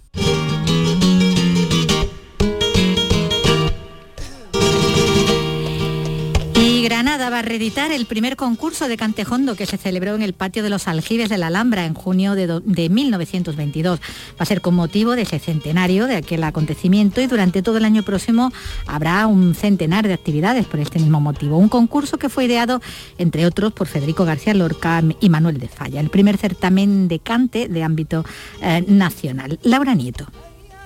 Granada 6.85 7.31
va 7.31 7.39
a 7.39 7.41
reeditar 7.41 7.91
el 7.91 8.05
primer 8.05 8.35
concurso 8.35 8.87
de 8.87 8.95
Cantejondo 8.95 9.55
que 9.55 9.65
se 9.65 9.75
celebró 9.75 10.13
en 10.13 10.21
el 10.21 10.33
patio 10.33 10.61
de 10.61 10.69
los 10.69 10.87
Aljibes 10.87 11.29
de 11.29 11.39
la 11.39 11.47
Alhambra 11.47 11.83
en 11.83 11.95
junio 11.95 12.35
de, 12.35 12.89
1922. 12.89 13.99
Va 13.99 14.03
a 14.37 14.45
ser 14.45 14.61
con 14.61 14.75
motivo 14.75 15.15
de 15.15 15.23
ese 15.23 15.39
centenario 15.39 16.05
de 16.05 16.17
aquel 16.17 16.43
acontecimiento 16.43 17.21
y 17.21 17.25
durante 17.25 17.63
todo 17.63 17.77
el 17.77 17.85
año 17.85 18.03
próximo 18.03 18.53
habrá 18.85 19.25
un 19.25 19.55
centenar 19.55 20.07
de 20.07 20.13
actividades 20.13 20.67
por 20.67 20.79
este 20.79 20.99
mismo 20.99 21.19
motivo. 21.19 21.57
Un 21.57 21.69
concurso 21.69 22.19
que 22.19 22.29
fue 22.29 22.45
ideado, 22.45 22.79
entre 23.17 23.47
otros, 23.47 23.73
por 23.73 23.87
Federico 23.87 24.23
García 24.23 24.53
Lorca 24.53 25.01
y 25.19 25.29
Manuel 25.29 25.57
de 25.57 25.67
Falla. 25.67 25.99
El 25.99 26.11
primer 26.11 26.37
certamen 26.37 27.07
de 27.07 27.17
cante 27.17 27.67
de 27.67 27.81
ámbito 27.81 28.23
eh, 28.61 28.85
nacional. 28.87 29.57
Laura 29.63 29.95
Nieto. 29.95 30.27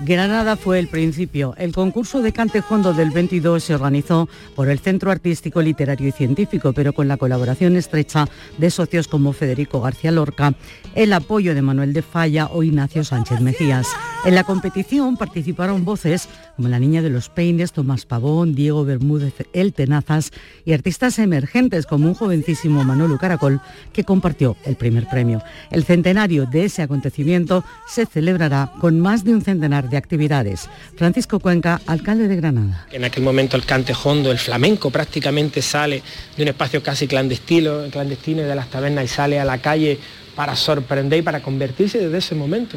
Granada 0.02 0.56
fue 0.56 0.78
el 0.78 0.88
principio. 0.88 1.54
El 1.58 1.72
concurso 1.72 2.22
de 2.22 2.32
Cantejondo 2.32 2.94
del 2.94 3.10
22 3.10 3.62
se 3.62 3.74
organizó 3.74 4.30
por 4.56 4.70
el 4.70 4.78
Centro 4.78 5.10
Artístico, 5.10 5.60
Literario 5.60 6.08
y 6.08 6.12
Científico, 6.12 6.72
pero 6.72 6.94
con 6.94 7.06
la 7.06 7.18
colaboración 7.18 7.76
estrecha 7.76 8.26
de 8.56 8.70
socios 8.70 9.08
como 9.08 9.34
Federico 9.34 9.82
García 9.82 10.10
Lorca, 10.10 10.54
el 10.94 11.12
apoyo 11.12 11.54
de 11.54 11.60
Manuel 11.60 11.92
de 11.92 12.00
Falla 12.00 12.46
o 12.46 12.62
Ignacio 12.62 13.04
Sánchez 13.04 13.42
Mejías. 13.42 13.88
En 14.24 14.34
la 14.34 14.44
competición 14.44 15.18
participaron 15.18 15.84
voces 15.84 16.28
como 16.60 16.68
la 16.68 16.78
Niña 16.78 17.00
de 17.00 17.08
los 17.08 17.30
Peines, 17.30 17.72
Tomás 17.72 18.04
Pavón, 18.04 18.54
Diego 18.54 18.84
Bermúdez, 18.84 19.32
El 19.54 19.72
Tenazas 19.72 20.30
y 20.66 20.74
artistas 20.74 21.18
emergentes 21.18 21.86
como 21.86 22.06
un 22.06 22.12
jovencísimo 22.12 22.84
Manolo 22.84 23.16
Caracol 23.16 23.62
que 23.94 24.04
compartió 24.04 24.58
el 24.66 24.76
primer 24.76 25.08
premio. 25.08 25.42
El 25.70 25.84
centenario 25.84 26.44
de 26.44 26.66
ese 26.66 26.82
acontecimiento 26.82 27.64
se 27.88 28.04
celebrará 28.04 28.72
con 28.78 29.00
más 29.00 29.24
de 29.24 29.32
un 29.32 29.40
centenar 29.40 29.88
de 29.88 29.96
actividades. 29.96 30.68
Francisco 30.96 31.40
Cuenca, 31.40 31.80
alcalde 31.86 32.28
de 32.28 32.36
Granada. 32.36 32.86
En 32.92 33.04
aquel 33.04 33.24
momento 33.24 33.56
el 33.56 33.64
cantejondo, 33.64 34.30
el 34.30 34.36
flamenco 34.36 34.90
prácticamente 34.90 35.62
sale 35.62 36.02
de 36.36 36.42
un 36.42 36.48
espacio 36.50 36.82
casi 36.82 37.06
clandestino, 37.06 37.84
clandestino 37.90 38.42
de 38.42 38.54
las 38.54 38.68
tabernas 38.68 39.06
y 39.06 39.08
sale 39.08 39.40
a 39.40 39.46
la 39.46 39.62
calle 39.62 39.98
para 40.36 40.54
sorprender 40.54 41.20
y 41.20 41.22
para 41.22 41.40
convertirse 41.40 42.00
desde 42.00 42.18
ese 42.18 42.34
momento 42.34 42.76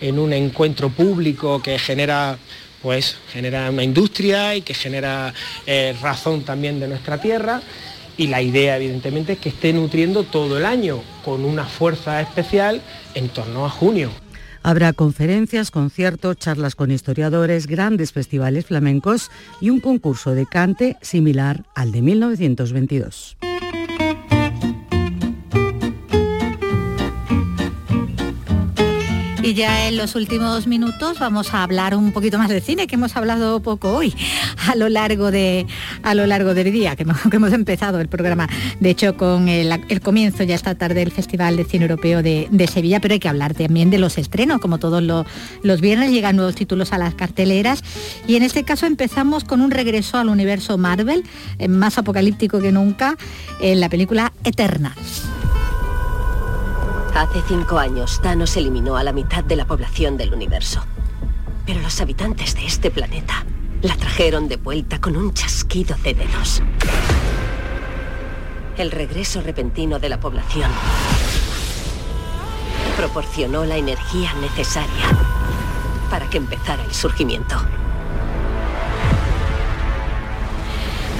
en 0.00 0.18
un 0.18 0.32
encuentro 0.32 0.90
público 0.90 1.60
que 1.60 1.78
genera 1.78 2.38
pues 2.82 3.16
genera 3.32 3.70
una 3.70 3.82
industria 3.82 4.54
y 4.54 4.62
que 4.62 4.74
genera 4.74 5.32
eh, 5.66 5.96
razón 6.00 6.42
también 6.42 6.80
de 6.80 6.88
nuestra 6.88 7.20
tierra 7.20 7.60
y 8.16 8.28
la 8.28 8.42
idea 8.42 8.76
evidentemente 8.76 9.34
es 9.34 9.38
que 9.38 9.50
esté 9.50 9.72
nutriendo 9.72 10.24
todo 10.24 10.58
el 10.58 10.64
año 10.64 11.02
con 11.24 11.44
una 11.44 11.64
fuerza 11.64 12.20
especial 12.20 12.80
en 13.14 13.28
torno 13.28 13.66
a 13.66 13.70
junio. 13.70 14.10
Habrá 14.62 14.92
conferencias, 14.92 15.70
conciertos, 15.70 16.38
charlas 16.38 16.74
con 16.74 16.90
historiadores, 16.90 17.68
grandes 17.68 18.12
festivales 18.12 18.66
flamencos 18.66 19.30
y 19.60 19.70
un 19.70 19.80
concurso 19.80 20.34
de 20.34 20.44
cante 20.46 20.96
similar 21.02 21.62
al 21.74 21.92
de 21.92 22.02
1922. 22.02 23.36
Y 29.46 29.54
ya 29.54 29.86
en 29.86 29.96
los 29.96 30.16
últimos 30.16 30.66
minutos 30.66 31.20
vamos 31.20 31.54
a 31.54 31.62
hablar 31.62 31.94
un 31.94 32.10
poquito 32.10 32.36
más 32.36 32.48
de 32.48 32.60
cine, 32.60 32.88
que 32.88 32.96
hemos 32.96 33.14
hablado 33.14 33.62
poco 33.62 33.92
hoy, 33.92 34.12
a 34.66 34.74
lo 34.74 34.88
largo, 34.88 35.30
de, 35.30 35.68
a 36.02 36.16
lo 36.16 36.26
largo 36.26 36.52
del 36.52 36.72
día, 36.72 36.96
que 36.96 37.04
hemos, 37.04 37.52
empezado 37.52 38.00
el 38.00 38.08
programa, 38.08 38.48
de 38.80 38.90
hecho, 38.90 39.16
con 39.16 39.48
el, 39.48 40.00
comienzo 40.02 40.42
ya 40.42 40.56
esta 40.56 40.74
tarde 40.74 40.96
del 40.96 41.12
Festival 41.12 41.56
de 41.56 41.64
Cine 41.64 41.84
Europeo 41.84 42.24
de, 42.24 42.66
Sevilla, 42.66 42.98
pero 42.98 43.14
hay 43.14 43.20
que 43.20 43.28
hablar 43.28 43.54
también 43.54 43.88
de 43.88 43.98
los 43.98 44.18
estrenos, 44.18 44.60
como 44.60 44.78
todos 44.78 45.00
los, 45.00 45.80
viernes 45.80 46.10
llegan 46.10 46.34
nuevos 46.34 46.56
títulos 46.56 46.92
a 46.92 46.98
las 46.98 47.14
carteleras, 47.14 47.84
y 48.26 48.34
en 48.34 48.42
este 48.42 48.64
caso 48.64 48.86
empezamos 48.86 49.44
con 49.44 49.60
un 49.60 49.70
regreso 49.70 50.18
al 50.18 50.28
universo 50.28 50.76
Marvel, 50.76 51.22
eh, 51.60 51.68
más 51.68 51.98
apocalíptico 51.98 52.58
que 52.58 52.72
nunca, 52.72 53.16
en 53.60 53.78
la 53.78 53.88
película 53.88 54.32
Eternals. 54.42 55.22
Hace 57.16 57.40
cinco 57.48 57.78
años, 57.78 58.20
Thanos 58.20 58.58
eliminó 58.58 58.98
a 58.98 59.02
la 59.02 59.10
mitad 59.10 59.42
de 59.42 59.56
la 59.56 59.64
población 59.64 60.18
del 60.18 60.34
universo. 60.34 60.84
Pero 61.64 61.80
los 61.80 61.98
habitantes 62.02 62.54
de 62.54 62.66
este 62.66 62.90
planeta 62.90 63.46
la 63.80 63.96
trajeron 63.96 64.48
de 64.48 64.56
vuelta 64.56 65.00
con 65.00 65.16
un 65.16 65.32
chasquido 65.32 65.96
de 66.04 66.12
dedos. 66.12 66.62
El 68.76 68.90
regreso 68.90 69.40
repentino 69.40 69.98
de 69.98 70.10
la 70.10 70.20
población 70.20 70.70
proporcionó 72.98 73.64
la 73.64 73.78
energía 73.78 74.34
necesaria 74.34 75.06
para 76.10 76.28
que 76.28 76.36
empezara 76.36 76.84
el 76.84 76.92
surgimiento. 76.92 77.56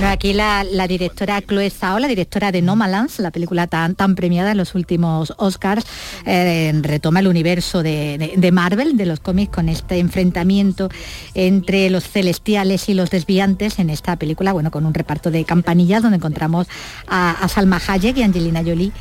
Aquí 0.05 0.33
la, 0.33 0.65
directora 0.87 1.41
Chloe 1.41 1.71
Zhao, 1.71 1.99
la 1.99 2.09
directora 2.09 2.53
de 2.53 2.61
Nomadlands, 2.61 3.19
la 3.19 3.31
película 3.31 3.67
tan, 3.67 3.95
tan 3.95 4.15
premiada 4.15 4.53
en 4.53 4.59
los 4.59 4.75
últimos 4.75 5.33
Oscars, 5.39 5.87
eh, 6.27 6.73
retoma 6.83 7.21
el 7.21 7.29
universo 7.29 7.83
de, 7.83 8.51
Marvel, 8.53 8.97
de 8.97 9.07
los 9.07 9.21
cómics, 9.21 9.55
con 9.55 9.69
este 9.69 9.99
enfrentamiento 9.99 10.89
entre 11.35 11.89
los 11.91 12.05
celestiales 12.05 12.89
y 12.89 12.95
los 12.95 13.11
desviantes 13.11 13.79
en 13.79 13.91
esta 13.91 14.17
película, 14.17 14.53
bueno, 14.53 14.71
con 14.71 14.85
un 14.85 14.95
reparto 14.95 15.31
de 15.31 15.45
campanillas 15.45 16.03
donde 16.03 16.17
encontramos 16.17 16.67
a, 17.07 17.31
a 17.31 17.49
Salma 17.49 17.81
Hayek 17.87 18.19
y 18.19 18.23
Angelina 18.23 18.63
Jolie 18.63 18.93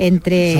entre 0.00 0.54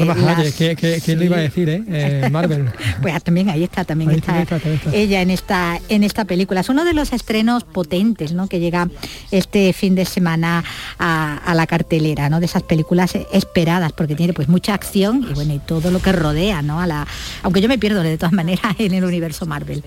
¿quién 1.03 1.19
lo 1.19 1.25
iba 1.25 1.39
a 1.39 1.41
decir, 1.41 1.69
eh? 1.71 1.83
eh 1.89 2.29
Marvel. 2.31 2.71
pues 3.03 3.25
también 3.25 3.49
ahí 3.49 3.65
está, 3.65 3.85
también 3.85 4.11
está, 4.11 4.47
ella 4.93 5.23
en 5.23 5.31
esta, 5.31 5.81
en 5.89 6.05
esta 6.05 6.27
película. 6.27 6.61
Es 6.61 6.69
uno 6.69 6.85
de 6.85 6.93
los 6.93 7.15
estrenos 7.15 7.65
potentes 7.65 8.33
¿no? 8.33 8.49
que 8.49 8.61
llega 8.61 8.91
este 9.31 9.73
fin 9.73 9.95
de 9.95 10.05
semana 10.05 10.63
a, 10.99 11.55
la 11.55 11.67
cartelera, 11.67 12.29
¿no? 12.29 12.39
de 12.39 12.47
esas 12.47 12.63
películas 12.63 13.15
esperadas, 13.33 13.93
porque 13.93 14.15
tiene 14.15 14.35
pues 14.35 14.49
mucha 14.49 14.75
acción 14.75 15.27
y 15.29 15.33
bueno, 15.33 15.55
y 15.55 15.59
todo 15.59 15.91
lo 15.91 16.01
que 16.01 16.13
rodea, 16.13 16.61
¿no? 16.63 16.81
A 16.81 16.87
la, 16.87 17.07
aunque 17.43 17.61
yo 17.61 17.69
me 17.69 17.79
pierdo 17.79 18.03
de 18.03 18.19
todas 18.19 18.33
maneras 18.33 18.77
en 18.79 18.93
el 18.93 19.05
universo 19.05 19.47
Marvel. 19.47 19.83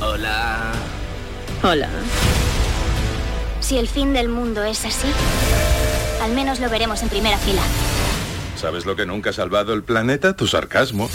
Hola. 0.00 0.72
Hola. 1.62 1.88
Si 3.60 3.76
el 3.76 3.88
fin 3.88 4.12
del 4.12 4.28
mundo 4.28 4.62
es 4.62 4.84
así, 4.84 5.08
al 6.26 6.34
menos 6.34 6.58
lo 6.58 6.68
veremos 6.68 7.02
en 7.02 7.08
primera 7.08 7.38
fila. 7.38 7.62
¿Sabes 8.56 8.84
lo 8.84 8.96
que 8.96 9.06
nunca 9.06 9.30
ha 9.30 9.32
salvado 9.32 9.72
el 9.74 9.84
planeta? 9.84 10.34
Tu 10.34 10.48
sarcasmo. 10.48 11.08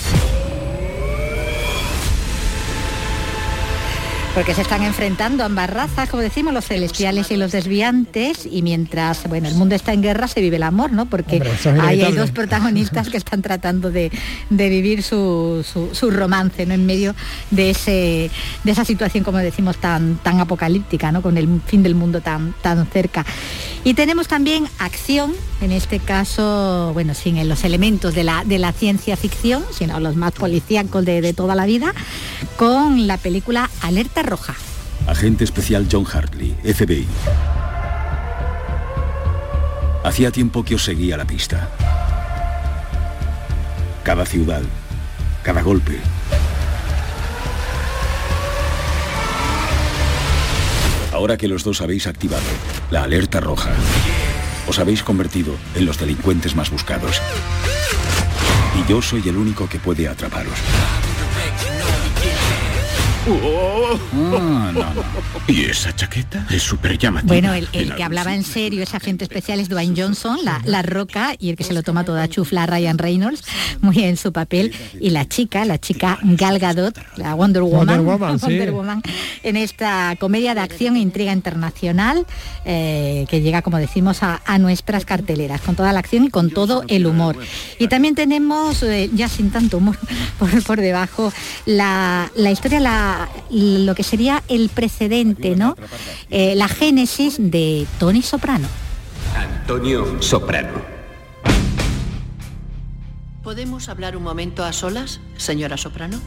Porque 4.34 4.54
se 4.54 4.62
están 4.62 4.84
enfrentando 4.84 5.44
ambas 5.44 5.70
razas, 5.70 6.10
como 6.10 6.24
decimos, 6.24 6.54
los 6.54 6.66
celestiales 6.66 7.32
y 7.32 7.38
los 7.38 7.52
desviantes, 7.52 8.48
y 8.50 8.62
mientras 8.62 9.28
bueno, 9.28 9.50
el 9.50 9.56
mundo 9.56 9.76
está 9.76 9.92
en 9.92 10.02
guerra 10.02 10.28
se 10.28 10.40
vive 10.40 10.56
el 10.56 10.64
amor, 10.64 10.92
¿no? 10.92 11.06
Porque 11.06 11.42
hay 11.82 12.00
dos 12.14 12.32
protagonistas 12.32 13.10
que 13.10 13.18
están 13.18 13.42
tratando 13.42 13.92
de, 13.92 14.12
vivir 14.50 15.04
su, 15.04 15.64
romance, 16.12 16.66
¿no? 16.66 16.74
En 16.74 16.86
medio 16.86 17.14
de, 17.50 17.72
ese, 17.72 18.32
de 18.64 18.72
esa 18.72 18.86
situación, 18.86 19.24
como 19.24 19.40
decimos, 19.40 19.78
tan, 19.78 20.16
tan 20.18 20.40
apocalíptica, 20.40 21.12
¿no? 21.12 21.22
Con 21.22 21.38
el 21.38 21.62
fin 21.66 21.84
del 21.84 21.96
mundo 21.96 22.22
tan, 22.22 22.54
tan 22.62 22.86
cerca. 22.88 23.26
Y 23.84 23.96
tenemos 23.96 24.28
también 24.28 24.68
acción, 24.78 25.34
en 25.60 25.72
este 25.72 26.00
caso, 26.00 26.92
bueno, 26.94 27.16
sin 27.16 27.50
los 27.50 27.64
elementos 27.64 28.14
de 28.14 28.24
la, 28.24 28.44
de 28.46 28.60
la 28.60 28.72
ciencia 28.72 29.18
ficción, 29.18 29.64
sino 29.72 30.00
los 30.00 30.16
más 30.16 30.32
policíacos 30.34 31.04
de, 31.04 31.22
de 31.22 31.34
toda 31.34 31.56
la 31.56 31.66
vida, 31.66 31.94
con 32.58 33.08
la 33.08 33.18
película 33.18 33.70
Alerta 33.82 34.21
roja. 34.24 34.56
Agente 35.08 35.44
especial 35.44 35.88
John 35.92 36.06
Hartley, 36.06 36.56
FBI. 36.64 37.08
Hacía 40.04 40.32
tiempo 40.32 40.64
que 40.64 40.76
os 40.76 40.84
seguía 40.84 41.18
la 41.18 41.26
pista. 41.26 41.70
Cada 44.04 44.26
ciudad, 44.26 44.62
cada 45.44 45.62
golpe. 45.62 46.00
Ahora 51.14 51.38
que 51.38 51.48
los 51.48 51.64
dos 51.64 51.82
habéis 51.82 52.08
activado 52.08 52.42
la 52.90 53.04
alerta 53.04 53.40
roja, 53.40 53.72
os 54.68 54.80
habéis 54.80 55.04
convertido 55.04 55.56
en 55.76 55.86
los 55.86 56.00
delincuentes 56.00 56.56
más 56.56 56.72
buscados. 56.72 57.22
Y 58.80 58.90
yo 58.90 59.02
soy 59.02 59.28
el 59.28 59.38
único 59.38 59.70
que 59.70 59.80
puede 59.80 60.08
atraparos. 60.08 60.58
Ah, 63.24 64.94
¿Y 65.48 65.66
esa 65.66 65.96
chaqueta? 65.96 66.48
Es 66.50 66.64
súper 66.64 66.98
llamativa. 66.98 67.28
Bueno, 67.28 67.54
el, 67.54 67.68
que 67.70 68.04
hablaba 68.04 68.34
en 68.34 68.44
serio, 68.44 68.82
ese 68.82 68.98
agente 68.98 69.24
especial 69.26 69.60
es 69.60 69.70
Dwayne 69.70 69.94
Johnson, 69.96 70.40
la, 70.44 70.82
roca, 70.82 71.36
y 71.38 71.52
el 71.52 71.56
que 71.56 71.64
se 71.64 71.74
lo 71.74 71.84
toma 71.84 72.04
toda 72.04 72.28
chufla, 72.28 72.66
Ryan 72.66 72.98
Reynolds, 72.98 73.44
muy 73.80 74.00
en 74.04 74.18
su 74.18 74.34
papel. 74.34 74.74
Y 75.00 75.12
la 75.12 75.28
chica, 75.28 75.66
la 75.66 75.78
chica 75.80 76.18
Gal 76.24 76.58
Gadot, 76.58 76.98
la 77.16 77.36
Wonder 77.36 77.62
Woman, 77.62 78.06
Wonder 78.06 78.72
Woman, 78.72 79.04
en 79.44 79.56
esta 79.56 80.16
comedia 80.20 80.56
de 80.56 80.62
acción 80.62 80.96
e 80.96 81.00
intriga 81.00 81.32
internacional 81.32 82.26
eh, 82.66 83.28
que 83.30 83.42
llega, 83.42 83.62
como 83.62 83.78
decimos, 83.78 84.24
a, 84.24 84.40
nuestras 84.58 85.06
carteleras, 85.06 85.62
con 85.62 85.76
toda 85.76 85.94
la 85.94 86.00
acción 86.00 86.26
y 86.26 86.30
con 86.30 86.50
todo 86.50 86.84
el 86.88 87.06
humor. 87.06 87.38
Y 87.78 87.88
también 87.88 88.16
tenemos, 88.16 88.84
eh, 88.84 89.10
ya 89.14 89.30
sin 89.30 89.52
tanto 89.52 89.78
humor 89.78 89.98
por, 90.40 90.64
por 90.64 90.82
debajo, 90.82 91.32
la, 91.66 92.32
la 92.36 92.52
historia, 92.52 92.80
la 92.80 93.11
lo 93.50 93.96
que 93.96 94.04
sería 94.04 94.44
el 94.48 94.70
precedente, 94.70 95.56
¿no? 95.56 95.76
Eh, 96.30 96.56
la 96.56 96.68
génesis 96.68 97.36
de 97.40 97.88
Tony 98.00 98.22
Soprano. 98.22 98.68
Antonio 99.36 100.22
Soprano. 100.22 100.82
¿Podemos 103.44 103.90
hablar 103.90 104.16
un 104.16 104.24
momento 104.24 104.64
a 104.64 104.72
solas, 104.72 105.20
señora 105.38 105.78
Soprano? 105.78 106.20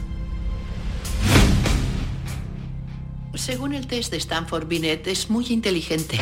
Según 3.35 3.73
el 3.73 3.87
test 3.87 4.11
de 4.11 4.17
Stanford 4.17 4.67
Binet, 4.67 5.07
es 5.07 5.29
muy 5.29 5.45
inteligente. 5.49 6.19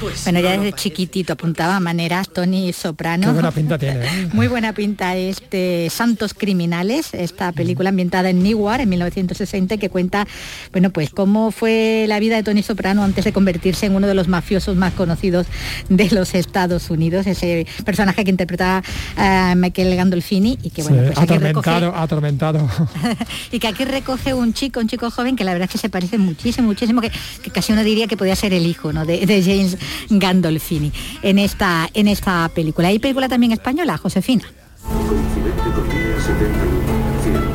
Pues 0.00 0.24
bueno, 0.24 0.40
ya 0.40 0.52
desde 0.52 0.72
chiquitito 0.72 1.32
apuntaba 1.32 1.80
maneras 1.80 2.28
Tony 2.28 2.72
Soprano. 2.72 3.32
buena 3.32 3.50
pinta 3.50 3.78
tiene. 3.78 4.04
¿eh? 4.04 4.28
Muy 4.32 4.46
buena 4.46 4.74
pinta 4.74 5.16
este 5.16 5.88
Santos 5.90 6.34
Criminales, 6.34 7.14
esta 7.14 7.52
película 7.52 7.88
ambientada 7.88 8.28
en 8.28 8.42
Newark 8.42 8.82
en 8.82 8.90
1960 8.90 9.78
que 9.78 9.88
cuenta, 9.88 10.26
bueno, 10.72 10.90
pues 10.90 11.10
cómo 11.10 11.50
fue 11.50 12.04
la 12.08 12.18
vida 12.20 12.36
de 12.36 12.42
Tony 12.42 12.62
Soprano 12.62 13.04
antes 13.04 13.24
de 13.24 13.32
convertirse 13.32 13.86
en 13.86 13.96
uno 13.96 14.06
de 14.06 14.14
los 14.14 14.28
mafiosos 14.28 14.76
más 14.76 14.92
conocidos 14.92 15.46
de 15.88 16.10
los 16.10 16.34
Estados 16.34 16.90
Unidos, 16.90 17.26
ese 17.26 17.66
personaje 17.84 18.24
que 18.24 18.30
interpretaba 18.30 18.82
a 19.16 19.54
Michael 19.56 19.96
Gandolfini 19.96 20.58
y 20.62 20.70
que 20.70 20.82
bueno, 20.82 21.04
pues 21.06 21.18
atormentado, 21.18 21.96
atormentado. 21.96 22.68
y 23.52 23.58
que 23.58 23.68
aquí 23.68 23.84
recoge 23.84 24.34
un 24.34 24.52
chico, 24.52 24.80
un 24.80 24.88
chico 24.88 25.10
joven 25.10 25.36
que 25.36 25.44
la 25.44 25.52
verdad 25.52 25.68
es 25.68 25.72
que 25.72 25.78
se 25.78 25.88
parece 25.88 26.18
muchísimo, 26.18 26.66
muchísimo, 26.66 27.00
que, 27.00 27.10
casi 27.50 27.72
uno 27.72 27.82
diría 27.82 28.06
que 28.06 28.16
podía 28.16 28.36
ser 28.36 28.52
el 28.52 28.66
hijo 28.66 28.92
¿no? 28.92 29.06
de, 29.06 29.24
de 29.24 29.42
James 29.42 29.78
Gandolfini 30.10 30.92
en 31.22 31.38
esta, 31.38 31.88
en 31.94 32.08
esta 32.08 32.48
película. 32.54 32.88
Hay 32.88 32.98
película 32.98 33.28
también 33.28 33.52
española, 33.52 33.96
Josefina. 33.98 34.44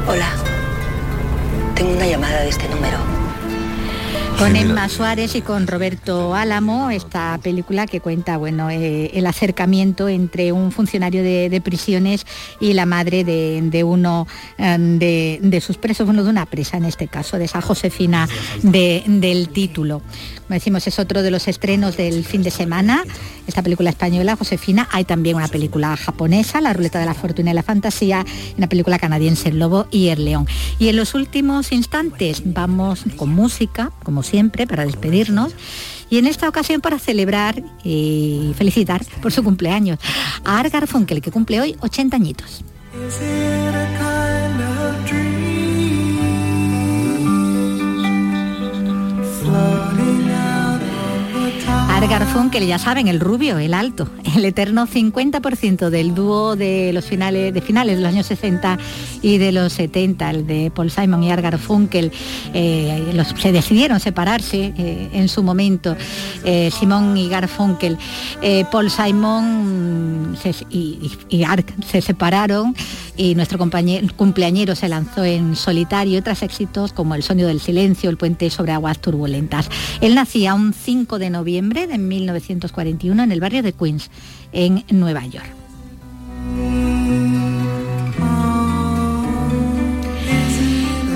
Hola, 0.08 0.30
tengo 1.76 1.94
una 1.94 2.08
llamada 2.08 2.42
de 2.42 2.50
este 2.50 2.68
número 2.70 3.22
con 4.42 4.56
Emma 4.56 4.90
Suárez 4.90 5.36
y 5.36 5.42
con 5.42 5.68
Roberto 5.68 6.34
Álamo, 6.34 6.90
esta 6.90 7.40
película 7.44 7.86
que 7.86 8.00
cuenta 8.00 8.38
bueno, 8.38 8.72
eh, 8.72 9.12
el 9.14 9.28
acercamiento 9.28 10.10
entre 10.10 10.52
un 10.52 10.72
funcionario 10.72 11.22
de, 11.22 11.62
prisiones 11.64 12.26
y 12.60 12.74
la 12.74 12.88
madre 12.88 13.24
de, 13.24 13.84
uno 13.84 14.26
em, 14.58 14.98
de, 14.98 15.62
sus 15.64 15.78
presos, 15.78 16.10
uno 16.10 16.24
de 16.24 16.32
una 16.32 16.48
presa 16.48 16.78
en 16.78 16.86
este 16.86 17.08
caso, 17.08 17.38
de 17.38 17.46
esa 17.46 17.62
Josefina 17.62 18.28
del 18.64 19.50
título. 19.50 20.02
Como 20.52 20.60
decimos, 20.60 20.86
es 20.86 21.00
otro 21.00 21.24
de 21.24 21.32
los 21.32 21.48
estrenos 21.48 21.96
del 21.96 22.26
fin 22.26 22.44
de 22.44 22.52
semana, 22.52 23.06
esta 23.48 23.64
película 23.64 23.90
española, 23.90 24.36
Josefina. 24.36 24.86
Hay 24.92 25.06
también 25.06 25.38
una 25.38 25.48
película 25.48 25.96
japonesa, 25.96 26.60
La 26.60 26.74
ruleta 26.74 27.00
de 27.00 27.06
la 27.06 27.14
fortuna 27.14 27.52
y 27.52 27.54
la 27.54 27.64
fantasía, 27.64 28.26
una 28.58 28.68
película 28.68 29.00
canadiense, 29.00 29.48
El 29.48 29.60
lobo 29.60 29.88
y 29.92 30.10
el 30.10 30.26
león. 30.26 30.46
Y 30.78 30.90
en 30.90 30.98
los 30.98 31.16
últimos 31.16 31.72
instantes 31.72 32.42
vamos 32.44 33.06
con 33.16 33.30
música, 33.30 33.94
como 34.04 34.24
siempre 34.24 34.68
para 34.68 34.86
despedirnos 34.86 35.56
y 36.10 36.18
en 36.18 36.28
esta 36.28 36.50
ocasión 36.50 36.82
para 36.82 37.00
celebrar 37.00 37.64
y 37.86 38.52
felicitar 38.58 39.06
por 39.22 39.32
su 39.32 39.46
cumpleaños 39.46 40.00
a 40.44 40.60
Argar 40.60 40.86
Funkel, 40.86 41.22
que 41.22 41.32
cumple 41.32 41.62
hoy 41.62 41.78
80 41.80 42.18
añitos. 42.18 42.62
Que 52.52 52.68
ya 52.68 52.78
saben, 52.78 53.08
el 53.08 53.20
rubio, 53.22 53.58
el 53.58 53.74
alto, 53.74 54.10
el 54.36 54.44
eterno 54.44 54.86
50% 54.86 55.90
del 55.90 56.14
dúo 56.14 56.58
de 56.58 56.92
los 56.94 57.06
finales 57.06 57.54
de 57.54 57.62
finales 57.62 57.96
de 57.96 58.02
los 58.02 58.12
años 58.12 58.26
60 58.26 58.78
y 59.22 59.38
de 59.38 59.52
los 59.54 59.72
70, 59.74 60.30
el 60.30 60.48
de 60.48 60.72
Paul 60.76 60.92
Simon 60.92 61.24
y 61.24 61.32
Argar 61.32 61.58
Funkel, 61.58 62.12
eh, 62.54 63.24
se 63.38 63.52
decidieron 63.52 64.00
separarse 64.00 64.74
eh, 64.78 65.10
en 65.14 65.30
su 65.30 65.44
momento, 65.44 65.96
eh, 66.44 66.70
Simón 66.72 67.16
y 67.16 67.30
Garfunkel. 67.30 67.98
Paul 68.72 68.90
Simon 68.90 70.36
y, 70.70 71.12
y 71.30 71.46
se 71.86 72.02
separaron 72.02 72.76
y 73.18 73.36
nuestro 73.36 73.58
compañero, 73.58 74.08
cumpleañero 74.16 74.76
se 74.76 74.90
lanzó 74.90 75.24
en 75.24 75.56
solitario 75.56 76.20
otros 76.20 76.42
éxitos 76.42 76.92
como 76.92 77.14
El 77.14 77.24
sonido 77.24 77.50
del 77.50 77.60
silencio, 77.60 78.10
El 78.10 78.18
puente 78.18 78.50
sobre 78.50 78.72
aguas 78.72 79.00
turbulentas. 79.00 79.70
Él 80.02 80.16
nacía 80.16 80.54
un 80.54 80.74
5 80.74 81.20
de 81.20 81.30
noviembre 81.30 81.88
de 81.88 81.98
1941 82.08 83.24
en 83.24 83.32
el 83.32 83.40
barrio 83.40 83.64
de 83.64 83.74
Queens, 83.74 84.10
en 84.52 84.84
Nueva 84.90 85.26
York. 85.26 85.62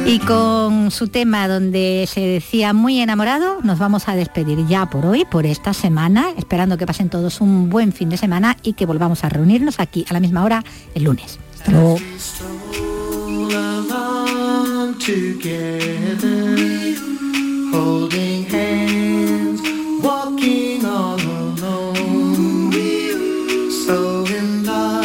Y 0.07 0.19
con 0.19 0.91
su 0.91 1.07
tema 1.07 1.47
donde 1.47 2.07
se 2.07 2.21
decía 2.21 2.73
muy 2.73 2.99
enamorado, 2.99 3.59
nos 3.63 3.79
vamos 3.79 4.07
a 4.07 4.15
despedir 4.15 4.65
ya 4.67 4.85
por 4.85 5.03
hoy, 5.05 5.25
por 5.25 5.47
esta 5.47 5.73
semana, 5.73 6.27
esperando 6.37 6.77
que 6.77 6.85
pasen 6.85 7.09
todos 7.09 7.41
un 7.41 7.69
buen 7.69 7.91
fin 7.91 8.09
de 8.09 8.17
semana 8.17 8.55
y 8.61 8.73
que 8.73 8.85
volvamos 8.85 9.23
a 9.23 9.29
reunirnos 9.29 9.79
aquí 9.79 10.05
a 10.07 10.13
la 10.13 10.19
misma 10.19 10.43
hora 10.43 10.63
el 10.93 11.05
lunes. 11.05 11.39
Hasta 11.55 11.71
luego. 11.71 11.97
walking 20.05 20.85
all 20.85 21.19
alone, 21.19 22.71
so 23.71 24.23
in 24.25 24.63
love. 24.63 25.04